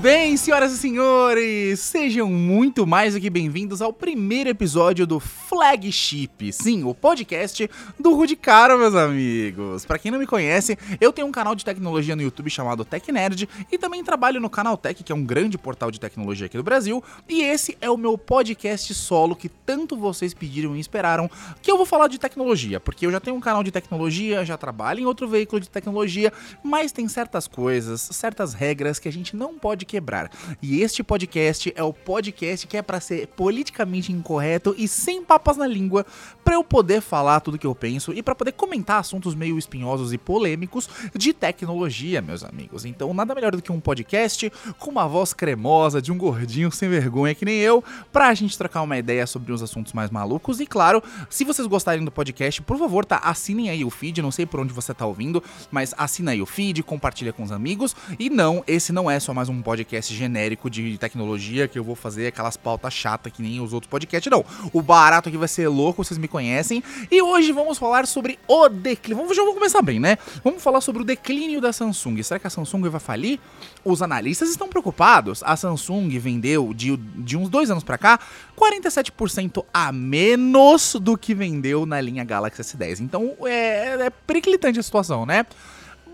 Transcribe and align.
Bem, 0.00 0.38
senhoras 0.38 0.72
e 0.72 0.78
senhores, 0.78 1.80
sejam 1.80 2.28
muito 2.28 2.86
mais 2.86 3.14
do 3.14 3.20
que 3.20 3.28
bem-vindos 3.28 3.82
ao 3.82 3.92
primeiro 3.92 4.48
episódio 4.48 5.06
do 5.06 5.20
Flagship, 5.62 6.52
sim, 6.52 6.82
o 6.82 6.92
podcast 6.92 7.70
do 7.96 8.16
Rude 8.16 8.34
Caro, 8.34 8.76
meus 8.76 8.96
amigos. 8.96 9.86
Para 9.86 9.96
quem 9.96 10.10
não 10.10 10.18
me 10.18 10.26
conhece, 10.26 10.76
eu 11.00 11.12
tenho 11.12 11.28
um 11.28 11.30
canal 11.30 11.54
de 11.54 11.64
tecnologia 11.64 12.16
no 12.16 12.22
YouTube 12.22 12.50
chamado 12.50 12.84
Tech 12.84 13.12
Nerd 13.12 13.48
e 13.70 13.78
também 13.78 14.02
trabalho 14.02 14.40
no 14.40 14.50
Canal 14.50 14.76
Tech, 14.76 15.04
que 15.04 15.12
é 15.12 15.14
um 15.14 15.24
grande 15.24 15.56
portal 15.56 15.92
de 15.92 16.00
tecnologia 16.00 16.46
aqui 16.46 16.56
do 16.56 16.64
Brasil, 16.64 17.00
e 17.28 17.42
esse 17.42 17.78
é 17.80 17.88
o 17.88 17.96
meu 17.96 18.18
podcast 18.18 18.92
solo 18.92 19.36
que 19.36 19.48
tanto 19.48 19.96
vocês 19.96 20.34
pediram 20.34 20.74
e 20.74 20.80
esperaram, 20.80 21.30
que 21.62 21.70
eu 21.70 21.76
vou 21.76 21.86
falar 21.86 22.08
de 22.08 22.18
tecnologia, 22.18 22.80
porque 22.80 23.06
eu 23.06 23.12
já 23.12 23.20
tenho 23.20 23.36
um 23.36 23.40
canal 23.40 23.62
de 23.62 23.70
tecnologia, 23.70 24.44
já 24.44 24.58
trabalho 24.58 24.98
em 24.98 25.06
outro 25.06 25.28
veículo 25.28 25.60
de 25.60 25.70
tecnologia, 25.70 26.32
mas 26.60 26.90
tem 26.90 27.06
certas 27.06 27.46
coisas, 27.46 28.00
certas 28.00 28.52
regras 28.52 28.98
que 28.98 29.08
a 29.08 29.12
gente 29.12 29.36
não 29.36 29.56
pode 29.60 29.86
quebrar. 29.86 30.28
E 30.60 30.82
este 30.82 31.04
podcast 31.04 31.72
é 31.76 31.84
o 31.84 31.92
podcast 31.92 32.66
que 32.66 32.76
é 32.76 32.82
para 32.82 32.98
ser 32.98 33.28
politicamente 33.28 34.10
incorreto 34.10 34.74
e 34.76 34.88
sem 34.88 35.22
papas 35.22 35.51
na 35.56 35.66
língua, 35.66 36.06
para 36.44 36.54
eu 36.54 36.64
poder 36.64 37.00
falar 37.00 37.40
tudo 37.40 37.58
que 37.58 37.66
eu 37.66 37.74
penso 37.74 38.12
e 38.12 38.22
para 38.22 38.34
poder 38.34 38.52
comentar 38.52 39.00
assuntos 39.00 39.34
meio 39.34 39.58
espinhosos 39.58 40.12
e 40.12 40.18
polêmicos 40.18 40.88
de 41.14 41.32
tecnologia, 41.32 42.22
meus 42.22 42.44
amigos. 42.44 42.84
Então, 42.84 43.12
nada 43.14 43.34
melhor 43.34 43.52
do 43.52 43.62
que 43.62 43.72
um 43.72 43.80
podcast 43.80 44.52
com 44.78 44.90
uma 44.90 45.06
voz 45.06 45.32
cremosa 45.32 46.00
de 46.00 46.12
um 46.12 46.18
gordinho 46.18 46.70
sem 46.70 46.88
vergonha 46.88 47.34
que 47.34 47.44
nem 47.44 47.58
eu, 47.58 47.82
pra 48.12 48.32
gente 48.34 48.56
trocar 48.56 48.82
uma 48.82 48.98
ideia 48.98 49.26
sobre 49.26 49.52
os 49.52 49.62
assuntos 49.62 49.92
mais 49.92 50.10
malucos. 50.10 50.60
E 50.60 50.66
claro, 50.66 51.02
se 51.28 51.44
vocês 51.44 51.66
gostarem 51.66 52.04
do 52.04 52.10
podcast, 52.10 52.62
por 52.62 52.78
favor, 52.78 53.04
tá, 53.04 53.18
assinem 53.18 53.70
aí 53.70 53.84
o 53.84 53.90
feed, 53.90 54.22
não 54.22 54.30
sei 54.30 54.46
por 54.46 54.60
onde 54.60 54.72
você 54.72 54.92
tá 54.94 55.06
ouvindo, 55.06 55.42
mas 55.70 55.94
assina 55.96 56.32
aí 56.32 56.42
o 56.42 56.46
feed, 56.46 56.82
compartilha 56.82 57.32
com 57.32 57.42
os 57.42 57.52
amigos. 57.52 57.94
E 58.18 58.30
não, 58.30 58.62
esse 58.66 58.92
não 58.92 59.10
é 59.10 59.18
só 59.18 59.32
mais 59.34 59.48
um 59.48 59.62
podcast 59.62 60.14
genérico 60.14 60.68
de 60.68 60.98
tecnologia 60.98 61.68
que 61.68 61.78
eu 61.78 61.84
vou 61.84 61.94
fazer 61.94 62.26
aquelas 62.26 62.56
pautas 62.56 62.92
chatas 62.92 63.32
que 63.32 63.42
nem 63.42 63.60
os 63.60 63.72
outros 63.72 63.90
podcasts, 63.90 64.30
não. 64.30 64.44
O 64.72 64.82
barato 64.82 65.28
aqui 65.28 65.38
vai 65.42 65.48
ser 65.48 65.68
louco, 65.68 66.04
vocês 66.04 66.18
me 66.18 66.28
conhecem. 66.28 66.82
E 67.10 67.20
hoje 67.20 67.52
vamos 67.52 67.78
falar 67.78 68.06
sobre 68.06 68.38
o 68.46 68.68
declínio. 68.68 69.22
Vamos, 69.22 69.36
já 69.36 69.42
vou 69.42 69.54
começar 69.54 69.82
bem, 69.82 69.98
né? 69.98 70.16
Vamos 70.42 70.62
falar 70.62 70.80
sobre 70.80 71.02
o 71.02 71.04
declínio 71.04 71.60
da 71.60 71.72
Samsung. 71.72 72.22
Será 72.22 72.38
que 72.38 72.46
a 72.46 72.50
Samsung 72.50 72.88
vai 72.88 73.00
falir? 73.00 73.40
Os 73.84 74.02
analistas 74.02 74.50
estão 74.50 74.68
preocupados. 74.68 75.42
A 75.42 75.56
Samsung 75.56 76.08
vendeu 76.18 76.72
de, 76.72 76.96
de 76.96 77.36
uns 77.36 77.48
dois 77.48 77.70
anos 77.70 77.82
para 77.82 77.98
cá 77.98 78.20
47% 78.56 79.64
a 79.74 79.90
menos 79.90 80.96
do 81.00 81.18
que 81.18 81.34
vendeu 81.34 81.84
na 81.84 82.00
linha 82.00 82.24
Galaxy 82.24 82.62
S10. 82.62 83.00
Então 83.00 83.34
é, 83.44 84.06
é 84.06 84.10
periclitante 84.10 84.78
a 84.78 84.82
situação, 84.82 85.26
né? 85.26 85.44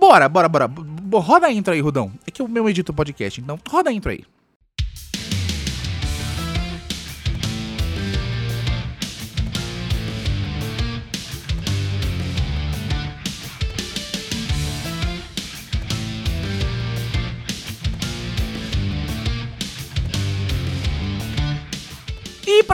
Bora, 0.00 0.28
bora, 0.28 0.48
bora. 0.48 0.70
Roda 1.14 1.48
a 1.48 1.52
intro 1.52 1.74
aí, 1.74 1.80
Rudão. 1.80 2.12
É 2.26 2.30
que 2.30 2.42
o 2.42 2.48
meu 2.48 2.68
edito 2.68 2.94
podcast, 2.94 3.40
então 3.40 3.58
roda 3.68 3.90
a 3.90 3.92
intro 3.92 4.10
aí. 4.10 4.24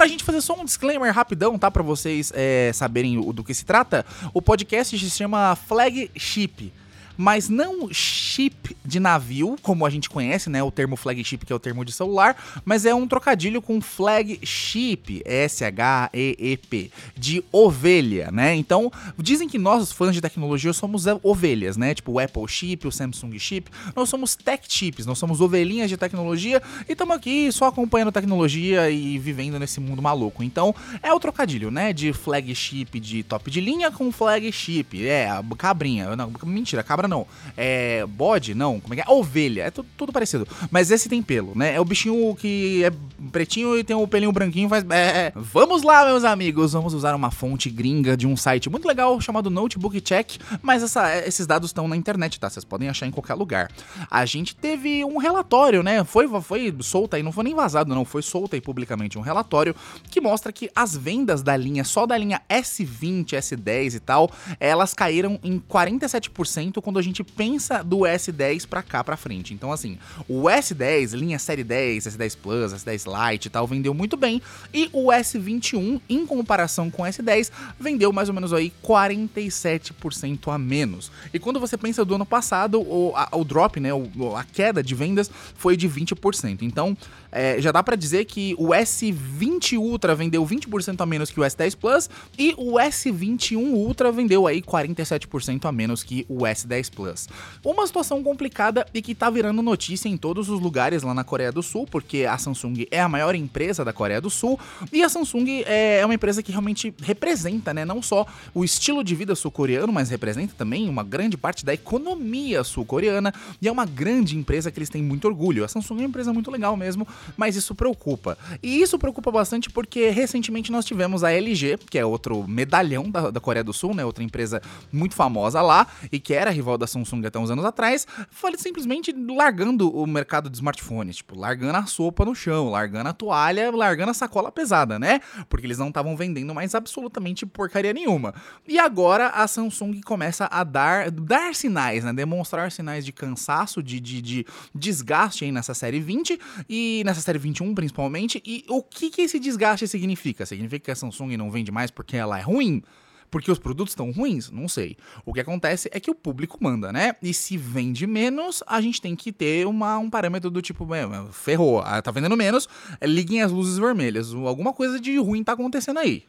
Pra 0.04 0.08
gente 0.08 0.22
fazer 0.22 0.42
só 0.42 0.60
um 0.60 0.66
disclaimer 0.66 1.12
rapidão, 1.14 1.58
tá? 1.58 1.70
Pra 1.70 1.82
vocês 1.82 2.30
é, 2.34 2.70
saberem 2.74 3.18
do 3.32 3.42
que 3.42 3.54
se 3.54 3.64
trata, 3.64 4.04
o 4.34 4.42
podcast 4.42 4.98
se 4.98 5.10
chama 5.10 5.56
Flagship 5.56 6.70
mas 7.16 7.48
não 7.48 7.92
chip 7.92 8.76
de 8.84 9.00
navio, 9.00 9.56
como 9.62 9.86
a 9.86 9.90
gente 9.90 10.10
conhece, 10.10 10.50
né? 10.50 10.62
O 10.62 10.70
termo 10.70 10.96
flagship, 10.96 11.44
que 11.44 11.52
é 11.52 11.56
o 11.56 11.58
termo 11.58 11.84
de 11.84 11.92
celular, 11.92 12.36
mas 12.64 12.84
é 12.84 12.94
um 12.94 13.06
trocadilho 13.06 13.62
com 13.62 13.80
flagship, 13.80 15.22
S-H-E-E-P, 15.24 16.90
de 17.16 17.44
ovelha, 17.52 18.30
né? 18.30 18.54
Então, 18.54 18.90
dizem 19.18 19.48
que 19.48 19.58
nós, 19.58 19.92
fãs 19.92 20.14
de 20.14 20.20
tecnologia, 20.20 20.72
somos 20.72 21.04
ovelhas, 21.22 21.76
né? 21.76 21.94
Tipo 21.94 22.12
o 22.12 22.18
Apple 22.18 22.46
chip, 22.48 22.86
o 22.86 22.92
Samsung 22.92 23.38
chip. 23.38 23.70
Nós 23.94 24.08
somos 24.08 24.34
tech 24.34 24.64
chips, 24.68 25.06
nós 25.06 25.18
somos 25.18 25.40
ovelhinhas 25.40 25.88
de 25.88 25.96
tecnologia 25.96 26.62
e 26.88 26.92
estamos 26.92 27.16
aqui 27.16 27.50
só 27.52 27.66
acompanhando 27.66 28.12
tecnologia 28.12 28.90
e 28.90 29.18
vivendo 29.18 29.58
nesse 29.58 29.80
mundo 29.80 30.02
maluco. 30.02 30.42
Então, 30.42 30.74
é 31.02 31.12
o 31.12 31.20
trocadilho, 31.20 31.70
né? 31.70 31.92
De 31.92 32.12
flagship 32.12 33.00
de 33.00 33.22
top 33.22 33.50
de 33.50 33.60
linha 33.60 33.90
com 33.90 34.10
flagship. 34.10 35.06
É, 35.06 35.28
cabrinha. 35.56 36.16
Não, 36.16 36.30
mentira, 36.44 36.82
cabra 36.82 37.03
não. 37.08 37.26
É 37.56 38.04
bode? 38.06 38.54
Não. 38.54 38.80
Como 38.80 38.94
é 38.94 38.96
que 38.96 39.02
é? 39.02 39.12
Ovelha. 39.12 39.64
É 39.64 39.70
tudo, 39.70 39.88
tudo, 39.96 40.12
parecido. 40.12 40.46
Mas 40.70 40.90
esse 40.90 41.08
tem 41.08 41.22
pelo, 41.22 41.56
né? 41.56 41.74
É 41.74 41.80
o 41.80 41.84
bichinho 41.84 42.34
que 42.34 42.84
é 42.84 42.92
pretinho 43.30 43.78
e 43.78 43.84
tem 43.84 43.96
o 43.96 44.06
pelinho 44.06 44.32
branquinho 44.32 44.68
faz. 44.68 44.84
É, 44.90 45.26
é. 45.26 45.32
Vamos 45.34 45.82
lá, 45.82 46.04
meus 46.04 46.24
amigos. 46.24 46.72
Vamos 46.72 46.94
usar 46.94 47.14
uma 47.14 47.30
fonte 47.30 47.70
gringa 47.70 48.16
de 48.16 48.26
um 48.26 48.36
site 48.36 48.68
muito 48.68 48.86
legal 48.86 49.20
chamado 49.20 49.50
Notebook 49.50 50.00
Check. 50.00 50.32
Mas 50.62 50.82
essa, 50.82 51.18
esses 51.26 51.46
dados 51.46 51.70
estão 51.70 51.88
na 51.88 51.96
internet, 51.96 52.38
tá? 52.38 52.48
Vocês 52.48 52.64
podem 52.64 52.88
achar 52.88 53.06
em 53.06 53.10
qualquer 53.10 53.34
lugar. 53.34 53.70
A 54.10 54.24
gente 54.24 54.54
teve 54.54 55.04
um 55.04 55.18
relatório, 55.18 55.82
né? 55.82 56.04
Foi, 56.04 56.28
foi 56.40 56.74
solta 56.80 57.16
aí, 57.16 57.22
não 57.22 57.32
foi 57.32 57.44
nem 57.44 57.54
vazado, 57.54 57.94
não. 57.94 58.04
Foi 58.04 58.22
solta 58.22 58.56
aí 58.56 58.60
publicamente 58.60 59.18
um 59.18 59.22
relatório 59.22 59.74
que 60.10 60.20
mostra 60.20 60.52
que 60.52 60.70
as 60.74 60.96
vendas 60.96 61.42
da 61.42 61.56
linha, 61.56 61.84
só 61.84 62.06
da 62.06 62.16
linha 62.16 62.40
S20, 62.48 63.30
S10 63.30 63.94
e 63.94 64.00
tal, 64.00 64.30
elas 64.58 64.94
caíram 64.94 65.38
em 65.42 65.58
47% 65.58 66.80
quando 66.80 66.93
a 66.98 67.02
gente 67.02 67.22
pensa 67.22 67.82
do 67.82 67.98
S10 68.00 68.66
para 68.66 68.82
cá 68.82 69.02
para 69.02 69.16
frente. 69.16 69.54
Então 69.54 69.72
assim, 69.72 69.98
o 70.28 70.42
S10, 70.42 71.14
linha 71.14 71.38
série 71.38 71.64
10, 71.64 72.04
S10 72.04 72.36
Plus, 72.40 72.72
S10 72.72 73.30
Lite 73.30 73.46
e 73.46 73.50
tal, 73.50 73.66
vendeu 73.66 73.94
muito 73.94 74.16
bem, 74.16 74.40
e 74.72 74.88
o 74.92 75.08
S21 75.08 76.00
em 76.08 76.26
comparação 76.26 76.90
com 76.90 77.02
o 77.02 77.06
S10 77.06 77.50
vendeu 77.78 78.12
mais 78.12 78.28
ou 78.28 78.34
menos 78.34 78.52
aí 78.52 78.72
47% 78.82 80.52
a 80.52 80.58
menos. 80.58 81.10
E 81.32 81.38
quando 81.38 81.60
você 81.60 81.76
pensa 81.76 82.04
do 82.04 82.14
ano 82.14 82.26
passado, 82.26 82.80
o, 82.80 83.12
a, 83.14 83.28
o 83.32 83.44
drop, 83.44 83.78
né, 83.80 83.92
o, 83.92 84.36
a 84.36 84.44
queda 84.44 84.82
de 84.82 84.94
vendas 84.94 85.30
foi 85.54 85.76
de 85.76 85.88
20%. 85.88 86.62
Então, 86.62 86.96
é, 87.34 87.60
já 87.60 87.72
dá 87.72 87.82
para 87.82 87.96
dizer 87.96 88.24
que 88.26 88.54
o 88.56 88.68
S20 88.68 89.76
Ultra 89.76 90.14
vendeu 90.14 90.46
20% 90.46 91.00
a 91.00 91.04
menos 91.04 91.30
que 91.30 91.40
o 91.40 91.42
S10 91.42 91.76
Plus 91.76 92.08
e 92.38 92.54
o 92.56 92.74
S21 92.74 93.56
Ultra 93.56 94.12
vendeu 94.12 94.46
aí 94.46 94.62
47% 94.62 95.64
a 95.64 95.72
menos 95.72 96.04
que 96.04 96.24
o 96.28 96.38
S10 96.38 96.94
Plus. 96.94 97.28
Uma 97.64 97.86
situação 97.86 98.22
complicada 98.22 98.86
e 98.94 99.02
que 99.02 99.14
tá 99.14 99.28
virando 99.28 99.60
notícia 99.62 100.08
em 100.08 100.16
todos 100.16 100.48
os 100.48 100.60
lugares 100.60 101.02
lá 101.02 101.12
na 101.12 101.24
Coreia 101.24 101.50
do 101.50 101.62
Sul, 101.62 101.86
porque 101.90 102.24
a 102.24 102.38
Samsung 102.38 102.86
é 102.90 103.00
a 103.00 103.08
maior 103.08 103.34
empresa 103.34 103.84
da 103.84 103.92
Coreia 103.92 104.20
do 104.20 104.30
Sul 104.30 104.58
e 104.92 105.02
a 105.02 105.08
Samsung 105.08 105.64
é 105.66 106.04
uma 106.04 106.14
empresa 106.14 106.42
que 106.42 106.52
realmente 106.52 106.94
representa, 107.02 107.74
né, 107.74 107.84
não 107.84 108.00
só 108.00 108.26
o 108.54 108.64
estilo 108.64 109.02
de 109.02 109.14
vida 109.14 109.34
sul-coreano, 109.34 109.92
mas 109.92 110.08
representa 110.08 110.54
também 110.56 110.88
uma 110.88 111.02
grande 111.02 111.36
parte 111.36 111.64
da 111.64 111.74
economia 111.74 112.62
sul-coreana 112.62 113.34
e 113.60 113.66
é 113.66 113.72
uma 113.72 113.84
grande 113.84 114.36
empresa 114.36 114.70
que 114.70 114.78
eles 114.78 114.88
têm 114.88 115.02
muito 115.02 115.26
orgulho. 115.26 115.64
A 115.64 115.68
Samsung 115.68 115.96
é 115.96 116.00
uma 116.02 116.08
empresa 116.08 116.32
muito 116.32 116.50
legal 116.50 116.76
mesmo, 116.76 117.06
mas 117.36 117.56
isso 117.56 117.74
preocupa. 117.74 118.36
E 118.62 118.80
isso 118.80 118.98
preocupa 118.98 119.30
bastante 119.30 119.70
porque 119.70 120.10
recentemente 120.10 120.70
nós 120.70 120.84
tivemos 120.84 121.24
a 121.24 121.32
LG, 121.32 121.78
que 121.90 121.98
é 121.98 122.04
outro 122.04 122.46
medalhão 122.46 123.10
da, 123.10 123.30
da 123.30 123.40
Coreia 123.40 123.64
do 123.64 123.72
Sul, 123.72 123.94
né? 123.94 124.04
Outra 124.04 124.22
empresa 124.22 124.60
muito 124.92 125.14
famosa 125.14 125.60
lá 125.60 125.86
e 126.10 126.18
que 126.18 126.34
era 126.34 126.50
rival 126.50 126.78
da 126.78 126.86
Samsung 126.86 127.26
até 127.26 127.38
uns 127.38 127.50
anos 127.50 127.64
atrás, 127.64 128.06
foi 128.30 128.56
simplesmente 128.56 129.12
largando 129.12 129.90
o 129.90 130.06
mercado 130.06 130.48
de 130.48 130.56
smartphones, 130.56 131.16
tipo, 131.16 131.38
largando 131.38 131.76
a 131.76 131.86
sopa 131.86 132.24
no 132.24 132.34
chão, 132.34 132.70
largando 132.70 133.08
a 133.08 133.12
toalha, 133.12 133.70
largando 133.70 134.10
a 134.10 134.14
sacola 134.14 134.50
pesada, 134.50 134.98
né? 134.98 135.20
Porque 135.48 135.66
eles 135.66 135.78
não 135.78 135.88
estavam 135.88 136.16
vendendo 136.16 136.54
mais 136.54 136.74
absolutamente 136.74 137.44
porcaria 137.46 137.92
nenhuma. 137.92 138.34
E 138.66 138.78
agora 138.78 139.28
a 139.28 139.46
Samsung 139.46 140.00
começa 140.02 140.48
a 140.50 140.64
dar, 140.64 141.10
dar 141.10 141.54
sinais, 141.54 142.04
né? 142.04 142.12
Demonstrar 142.12 142.70
sinais 142.70 143.04
de 143.04 143.12
cansaço, 143.12 143.82
de, 143.82 144.00
de, 144.00 144.22
de 144.22 144.46
desgaste 144.74 145.44
aí 145.44 145.52
nessa 145.52 145.74
série 145.74 146.00
20 146.00 146.38
e 146.68 147.02
nessa 147.14 147.22
série 147.22 147.38
21 147.38 147.74
principalmente. 147.74 148.42
E 148.44 148.64
o 148.68 148.82
que, 148.82 149.10
que 149.10 149.22
esse 149.22 149.38
desgaste 149.38 149.86
significa? 149.86 150.44
Significa 150.44 150.84
que 150.86 150.90
a 150.90 150.94
Samsung 150.94 151.36
não 151.36 151.50
vende 151.50 151.70
mais 151.70 151.90
porque 151.90 152.16
ela 152.16 152.38
é 152.38 152.42
ruim? 152.42 152.82
Porque 153.30 153.50
os 153.50 153.58
produtos 153.58 153.92
estão 153.92 154.12
ruins? 154.12 154.50
Não 154.50 154.68
sei. 154.68 154.96
O 155.24 155.32
que 155.32 155.40
acontece 155.40 155.88
é 155.92 155.98
que 155.98 156.10
o 156.10 156.14
público 156.14 156.56
manda, 156.60 156.92
né? 156.92 157.14
E 157.20 157.34
se 157.34 157.56
vende 157.56 158.06
menos, 158.06 158.62
a 158.66 158.80
gente 158.80 159.00
tem 159.00 159.16
que 159.16 159.32
ter 159.32 159.66
uma, 159.66 159.98
um 159.98 160.08
parâmetro 160.08 160.50
do 160.50 160.62
tipo, 160.62 160.86
ferrou, 161.32 161.80
ah, 161.80 162.00
tá 162.00 162.12
vendendo 162.12 162.36
menos, 162.36 162.68
liguem 163.02 163.42
as 163.42 163.50
luzes 163.50 163.76
vermelhas. 163.76 164.32
Alguma 164.32 164.72
coisa 164.72 165.00
de 165.00 165.16
ruim 165.18 165.42
tá 165.42 165.52
acontecendo 165.52 165.98
aí. 165.98 166.24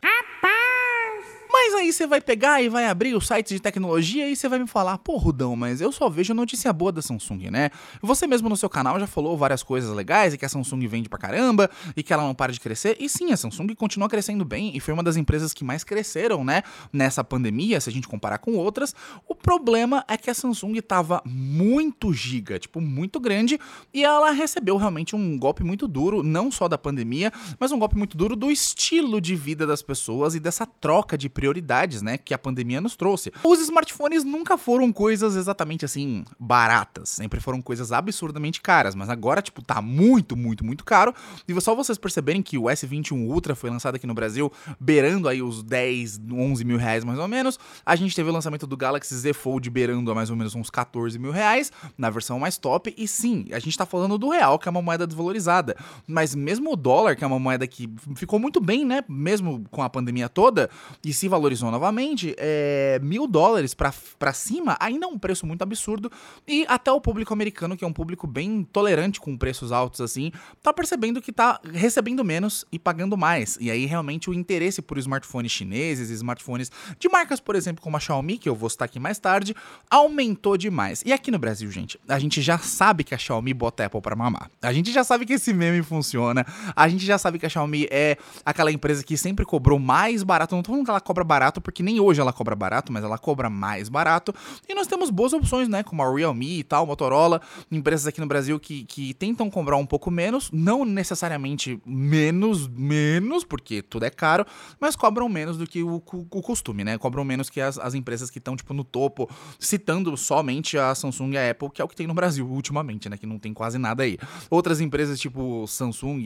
Mas 1.65 1.73
aí 1.73 1.91
você 1.91 2.05
vai 2.05 2.21
pegar 2.21 2.61
e 2.61 2.69
vai 2.69 2.85
abrir 2.85 3.15
o 3.15 3.19
site 3.19 3.55
de 3.55 3.59
tecnologia 3.59 4.29
e 4.29 4.35
você 4.35 4.47
vai 4.47 4.59
me 4.59 4.67
falar, 4.67 4.99
pô, 4.99 5.17
Rudão, 5.17 5.55
mas 5.55 5.81
eu 5.81 5.91
só 5.91 6.07
vejo 6.07 6.31
notícia 6.31 6.71
boa 6.71 6.91
da 6.91 7.01
Samsung, 7.01 7.49
né? 7.49 7.71
Você 8.03 8.27
mesmo 8.27 8.47
no 8.47 8.55
seu 8.55 8.69
canal 8.69 8.99
já 8.99 9.07
falou 9.07 9.35
várias 9.35 9.63
coisas 9.63 9.89
legais 9.89 10.35
e 10.35 10.37
que 10.37 10.45
a 10.45 10.49
Samsung 10.49 10.85
vende 10.87 11.09
pra 11.09 11.17
caramba 11.17 11.67
e 11.97 12.03
que 12.03 12.13
ela 12.13 12.21
não 12.21 12.35
para 12.35 12.53
de 12.53 12.59
crescer. 12.59 12.97
E 12.99 13.09
sim, 13.09 13.31
a 13.31 13.37
Samsung 13.37 13.73
continua 13.73 14.07
crescendo 14.07 14.45
bem 14.45 14.77
e 14.77 14.79
foi 14.79 14.93
uma 14.93 15.01
das 15.01 15.17
empresas 15.17 15.55
que 15.55 15.63
mais 15.63 15.83
cresceram, 15.83 16.43
né? 16.43 16.61
Nessa 16.93 17.23
pandemia, 17.23 17.81
se 17.81 17.89
a 17.89 17.91
gente 17.91 18.07
comparar 18.07 18.37
com 18.37 18.53
outras. 18.53 18.93
O 19.27 19.33
problema 19.33 20.05
é 20.07 20.17
que 20.17 20.29
a 20.29 20.35
Samsung 20.35 20.79
tava 20.81 21.19
muito 21.25 22.13
giga, 22.13 22.59
tipo, 22.59 22.79
muito 22.79 23.19
grande 23.19 23.59
e 23.91 24.03
ela 24.03 24.29
recebeu 24.29 24.77
realmente 24.77 25.15
um 25.15 25.35
golpe 25.35 25.63
muito 25.63 25.87
duro, 25.87 26.21
não 26.21 26.51
só 26.51 26.67
da 26.67 26.77
pandemia, 26.77 27.33
mas 27.59 27.71
um 27.71 27.79
golpe 27.79 27.97
muito 27.97 28.15
duro 28.15 28.35
do 28.35 28.51
estilo 28.51 29.19
de 29.19 29.35
vida 29.35 29.65
das 29.65 29.81
pessoas 29.81 30.35
e 30.35 30.39
dessa 30.39 30.67
troca 30.67 31.17
de 31.17 31.27
prioridades, 31.27 31.54
né, 32.01 32.17
que 32.17 32.33
a 32.33 32.37
pandemia 32.37 32.81
nos 32.81 32.95
trouxe. 32.95 33.31
Os 33.43 33.59
smartphones 33.59 34.23
nunca 34.23 34.57
foram 34.57 34.91
coisas 34.91 35.35
exatamente 35.35 35.85
assim 35.85 36.23
baratas, 36.39 37.09
sempre 37.09 37.39
foram 37.39 37.61
coisas 37.61 37.91
absurdamente 37.91 38.61
caras, 38.61 38.95
mas 38.95 39.09
agora 39.09 39.41
tipo 39.41 39.61
tá 39.61 39.81
muito, 39.81 40.35
muito, 40.35 40.65
muito 40.65 40.83
caro. 40.83 41.13
E 41.47 41.61
só 41.61 41.73
vocês 41.73 41.97
perceberem 41.97 42.41
que 42.41 42.57
o 42.57 42.63
S21 42.63 43.27
Ultra 43.27 43.55
foi 43.55 43.69
lançado 43.69 43.95
aqui 43.95 44.07
no 44.07 44.13
Brasil 44.13 44.51
beirando 44.79 45.27
aí 45.27 45.41
os 45.41 45.63
10, 45.63 46.21
11 46.31 46.63
mil 46.65 46.77
reais 46.77 47.03
mais 47.03 47.19
ou 47.19 47.27
menos. 47.27 47.59
A 47.85 47.95
gente 47.95 48.15
teve 48.15 48.29
o 48.29 48.33
lançamento 48.33 48.67
do 48.67 48.77
Galaxy 48.77 49.15
Z 49.15 49.33
Fold 49.33 49.69
beirando 49.69 50.11
a 50.11 50.15
mais 50.15 50.29
ou 50.29 50.35
menos 50.35 50.55
uns 50.55 50.69
14 50.69 51.17
mil 51.17 51.31
reais 51.31 51.71
na 51.97 52.09
versão 52.09 52.39
mais 52.39 52.57
top. 52.57 52.93
E 52.97 53.07
sim, 53.07 53.45
a 53.51 53.59
gente 53.59 53.77
tá 53.77 53.85
falando 53.85 54.17
do 54.17 54.29
real, 54.29 54.59
que 54.59 54.67
é 54.67 54.71
uma 54.71 54.81
moeda 54.81 55.05
desvalorizada. 55.05 55.75
Mas 56.07 56.35
mesmo 56.35 56.73
o 56.73 56.75
dólar, 56.75 57.15
que 57.15 57.23
é 57.23 57.27
uma 57.27 57.39
moeda 57.39 57.67
que 57.67 57.89
ficou 58.15 58.39
muito 58.39 58.59
bem, 58.59 58.85
né? 58.85 59.03
Mesmo 59.07 59.63
com 59.71 59.81
a 59.81 59.89
pandemia 59.89 60.29
toda, 60.29 60.69
e 61.03 61.13
se 61.13 61.27
valorizou 61.35 61.69
novamente, 61.69 62.33
é, 62.37 62.97
mil 63.03 63.27
dólares 63.27 63.73
para 63.73 64.33
cima 64.33 64.77
ainda 64.79 65.05
é 65.05 65.09
um 65.09 65.19
preço 65.19 65.45
muito 65.45 65.61
absurdo. 65.61 66.09
E 66.47 66.65
até 66.69 66.91
o 66.91 67.01
público 67.01 67.33
americano, 67.33 67.75
que 67.75 67.83
é 67.83 67.87
um 67.87 67.93
público 67.93 68.25
bem 68.25 68.63
tolerante 68.63 69.19
com 69.19 69.37
preços 69.37 69.71
altos 69.71 69.99
assim, 69.99 70.31
tá 70.63 70.71
percebendo 70.71 71.21
que 71.21 71.33
tá 71.33 71.59
recebendo 71.73 72.23
menos 72.23 72.65
e 72.71 72.79
pagando 72.79 73.17
mais. 73.17 73.57
E 73.59 73.69
aí 73.69 73.85
realmente 73.85 74.29
o 74.29 74.33
interesse 74.33 74.81
por 74.81 74.97
smartphones 74.97 75.51
chineses, 75.51 76.09
smartphones 76.09 76.71
de 76.97 77.09
marcas, 77.09 77.39
por 77.39 77.55
exemplo, 77.55 77.83
como 77.83 77.97
a 77.97 77.99
Xiaomi, 77.99 78.37
que 78.37 78.47
eu 78.47 78.55
vou 78.55 78.69
citar 78.69 78.85
aqui 78.85 78.99
mais 78.99 79.19
tarde, 79.19 79.53
aumentou 79.89 80.57
demais. 80.57 81.03
E 81.05 81.11
aqui 81.11 81.29
no 81.31 81.37
Brasil, 81.37 81.69
gente, 81.69 81.99
a 82.07 82.17
gente 82.17 82.41
já 82.41 82.57
sabe 82.57 83.03
que 83.03 83.13
a 83.13 83.17
Xiaomi 83.17 83.53
bota 83.53 83.85
Apple 83.85 84.01
para 84.01 84.15
mamar. 84.15 84.49
A 84.61 84.71
gente 84.71 84.91
já 84.91 85.03
sabe 85.03 85.25
que 85.25 85.33
esse 85.33 85.53
meme 85.53 85.83
funciona. 85.83 86.45
A 86.75 86.87
gente 86.87 87.05
já 87.05 87.17
sabe 87.17 87.37
que 87.37 87.45
a 87.45 87.49
Xiaomi 87.49 87.87
é 87.91 88.17
aquela 88.45 88.71
empresa 88.71 89.03
que 89.03 89.17
sempre 89.17 89.45
cobrou 89.45 89.77
mais 89.77 90.23
barato. 90.23 90.55
Não 90.55 90.63
tô 90.63 90.71
falando 90.71 90.85
que 90.85 90.91
ela 90.91 91.01
cobra 91.01 91.24
barato, 91.25 91.59
porque 91.59 91.83
nem 91.83 91.99
hoje 91.99 92.21
ela 92.21 92.31
cobra 92.31 92.55
barato, 92.55 92.93
mas 92.93 93.03
ela 93.03 93.17
cobra 93.17 93.49
mais 93.49 93.89
barato. 93.89 94.33
E 94.67 94.73
nós 94.73 94.87
temos 94.87 95.09
boas 95.09 95.33
opções, 95.33 95.67
né? 95.67 95.83
Como 95.83 96.01
a 96.01 96.13
Realme 96.13 96.59
e 96.59 96.63
tal, 96.63 96.85
Motorola, 96.85 97.41
empresas 97.71 98.07
aqui 98.07 98.21
no 98.21 98.27
Brasil 98.27 98.59
que, 98.59 98.85
que 98.85 99.13
tentam 99.13 99.49
cobrar 99.49 99.77
um 99.77 99.85
pouco 99.85 100.09
menos, 100.09 100.49
não 100.51 100.85
necessariamente 100.85 101.81
menos, 101.85 102.67
menos, 102.67 103.43
porque 103.43 103.81
tudo 103.81 104.05
é 104.05 104.09
caro, 104.09 104.45
mas 104.79 104.95
cobram 104.95 105.27
menos 105.27 105.57
do 105.57 105.67
que 105.67 105.83
o, 105.83 105.95
o, 105.95 106.41
costume, 106.41 106.83
né? 106.83 106.97
Cobram 106.97 107.23
menos 107.23 107.49
que 107.49 107.59
as, 107.59 107.77
as 107.77 107.93
empresas 107.93 108.29
que 108.29 108.37
estão, 108.37 108.55
tipo, 108.55 108.73
no 108.73 108.83
topo, 108.83 109.29
citando 109.59 110.15
somente 110.15 110.77
a 110.77 110.93
Samsung 110.95 111.31
e 111.33 111.37
a 111.37 111.51
Apple, 111.51 111.69
que 111.71 111.81
é 111.81 111.85
o 111.85 111.87
que 111.87 111.95
tem 111.95 112.07
no 112.07 112.13
Brasil 112.13 112.47
ultimamente, 112.47 113.09
né? 113.09 113.17
Que 113.17 113.25
não 113.25 113.39
tem 113.39 113.53
quase 113.53 113.77
nada 113.77 114.03
aí. 114.03 114.17
Outras 114.49 114.79
empresas, 114.79 115.19
tipo 115.19 115.65
Samsung, 115.67 116.23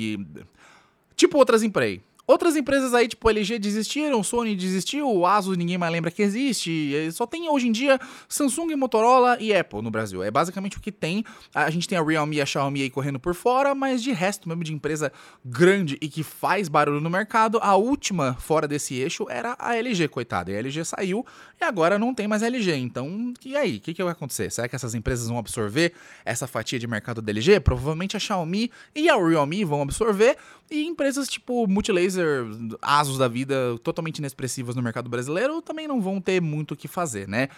tipo 1.15 1.37
outras 1.37 1.63
empresas 1.63 2.01
Outras 2.29 2.55
empresas 2.55 2.93
aí, 2.93 3.07
tipo 3.07 3.27
LG, 3.27 3.57
desistiram, 3.57 4.21
Sony 4.21 4.55
desistiu, 4.55 5.25
Asus 5.25 5.57
ninguém 5.57 5.79
mais 5.79 5.91
lembra 5.91 6.11
que 6.11 6.21
existe. 6.21 7.11
Só 7.11 7.25
tem 7.25 7.49
hoje 7.49 7.67
em 7.67 7.71
dia 7.71 7.99
Samsung, 8.27 8.75
Motorola 8.75 9.35
e 9.39 9.51
Apple 9.51 9.81
no 9.81 9.89
Brasil. 9.89 10.21
É 10.21 10.29
basicamente 10.29 10.77
o 10.77 10.79
que 10.79 10.91
tem. 10.91 11.25
A 11.55 11.71
gente 11.71 11.87
tem 11.87 11.97
a 11.97 12.03
Realme 12.03 12.35
e 12.35 12.41
a 12.41 12.45
Xiaomi 12.45 12.83
aí 12.83 12.89
correndo 12.91 13.19
por 13.19 13.33
fora, 13.33 13.73
mas 13.73 14.03
de 14.03 14.11
resto, 14.11 14.47
mesmo 14.47 14.63
de 14.63 14.71
empresa 14.71 15.11
grande 15.43 15.97
e 15.99 16.07
que 16.07 16.21
faz 16.21 16.69
barulho 16.69 17.01
no 17.01 17.09
mercado, 17.09 17.57
a 17.63 17.75
última 17.75 18.35
fora 18.35 18.67
desse 18.67 18.93
eixo 18.93 19.25
era 19.27 19.55
a 19.57 19.75
LG, 19.75 20.07
coitada. 20.09 20.51
E 20.51 20.55
a 20.55 20.59
LG 20.59 20.85
saiu 20.85 21.25
e 21.59 21.63
agora 21.63 21.97
não 21.97 22.13
tem 22.13 22.27
mais 22.27 22.43
LG. 22.43 22.75
Então, 22.75 23.33
e 23.43 23.57
aí? 23.57 23.77
O 23.77 23.81
que, 23.81 23.91
que 23.91 24.03
vai 24.03 24.11
acontecer? 24.11 24.51
Será 24.51 24.67
que 24.69 24.75
essas 24.75 24.93
empresas 24.93 25.27
vão 25.27 25.39
absorver 25.39 25.93
essa 26.23 26.45
fatia 26.45 26.77
de 26.77 26.85
mercado 26.85 27.23
da 27.23 27.31
LG? 27.31 27.59
Provavelmente 27.61 28.15
a 28.15 28.19
Xiaomi 28.19 28.69
e 28.95 29.09
a 29.09 29.15
Realme 29.15 29.65
vão 29.65 29.81
absorver. 29.81 30.37
E 30.71 30.85
empresas 30.85 31.27
tipo 31.27 31.67
Multilaser, 31.67 32.45
Asus 32.81 33.17
da 33.17 33.27
vida, 33.27 33.77
totalmente 33.83 34.19
inexpressivas 34.19 34.75
no 34.75 34.83
mercado 34.83 35.09
brasileiro, 35.09 35.61
também 35.61 35.87
não 35.87 35.99
vão 35.99 36.21
ter 36.21 36.41
muito 36.41 36.73
o 36.73 36.77
que 36.77 36.87
fazer, 36.87 37.27
né? 37.27 37.49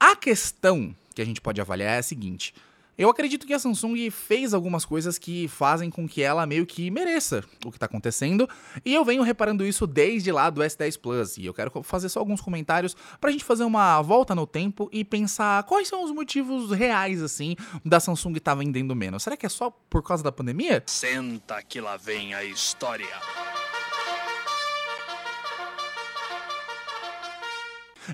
A 0.00 0.16
questão 0.16 0.94
que 1.14 1.22
a 1.22 1.24
gente 1.24 1.40
pode 1.40 1.60
avaliar 1.60 1.94
é 1.94 1.98
a 1.98 2.02
seguinte: 2.02 2.54
eu 2.98 3.10
acredito 3.10 3.46
que 3.46 3.52
a 3.52 3.58
Samsung 3.58 4.10
fez 4.10 4.54
algumas 4.54 4.84
coisas 4.84 5.18
que 5.18 5.48
fazem 5.48 5.90
com 5.90 6.08
que 6.08 6.22
ela 6.22 6.46
meio 6.46 6.66
que 6.66 6.90
mereça 6.90 7.44
o 7.64 7.70
que 7.70 7.76
está 7.76 7.86
acontecendo, 7.86 8.48
e 8.84 8.94
eu 8.94 9.04
venho 9.04 9.22
reparando 9.22 9.64
isso 9.64 9.86
desde 9.86 10.32
lá 10.32 10.48
do 10.50 10.60
S10 10.60 10.98
Plus, 10.98 11.36
e 11.36 11.46
eu 11.46 11.54
quero 11.54 11.82
fazer 11.82 12.08
só 12.08 12.20
alguns 12.20 12.40
comentários 12.40 12.96
para 13.20 13.30
a 13.30 13.32
gente 13.32 13.44
fazer 13.44 13.64
uma 13.64 14.00
volta 14.02 14.34
no 14.34 14.46
tempo 14.46 14.88
e 14.92 15.04
pensar 15.04 15.62
quais 15.64 15.88
são 15.88 16.04
os 16.04 16.10
motivos 16.10 16.70
reais, 16.70 17.22
assim, 17.22 17.56
da 17.84 18.00
Samsung 18.00 18.36
estar 18.36 18.52
tá 18.52 18.58
vendendo 18.58 18.94
menos. 18.94 19.22
Será 19.22 19.36
que 19.36 19.46
é 19.46 19.48
só 19.48 19.70
por 19.70 20.02
causa 20.02 20.22
da 20.22 20.32
pandemia? 20.32 20.82
Senta 20.86 21.62
que 21.62 21.80
lá 21.80 21.96
vem 21.96 22.34
a 22.34 22.44
história. 22.44 23.06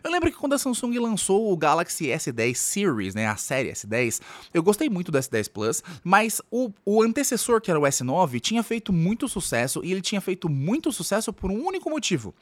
Eu 0.03 0.11
lembro 0.11 0.31
que 0.31 0.37
quando 0.37 0.55
a 0.55 0.59
Samsung 0.59 0.99
lançou 0.99 1.53
o 1.53 1.57
Galaxy 1.57 2.07
S10 2.07 2.55
Series, 2.55 3.15
né, 3.15 3.27
a 3.27 3.37
série 3.37 3.73
S10, 3.73 4.21
eu 4.53 4.63
gostei 4.63 4.89
muito 4.89 5.11
do 5.11 5.19
S10 5.19 5.51
Plus, 5.51 5.83
mas 6.05 6.41
o, 6.51 6.71
o 6.85 7.03
antecessor, 7.03 7.61
que 7.61 7.71
era 7.71 7.81
o 7.81 7.83
S9, 7.83 8.41
tinha 8.41 8.63
feito 8.63 8.93
muito 8.93 9.29
sucesso 9.29 9.81
e 9.85 9.93
ele 9.93 10.01
tinha 10.01 10.21
feito 10.21 10.49
muito 10.49 10.93
sucesso 10.93 11.33
por 11.33 11.51
um 11.51 11.67
único 11.67 11.91
motivo 11.91 12.35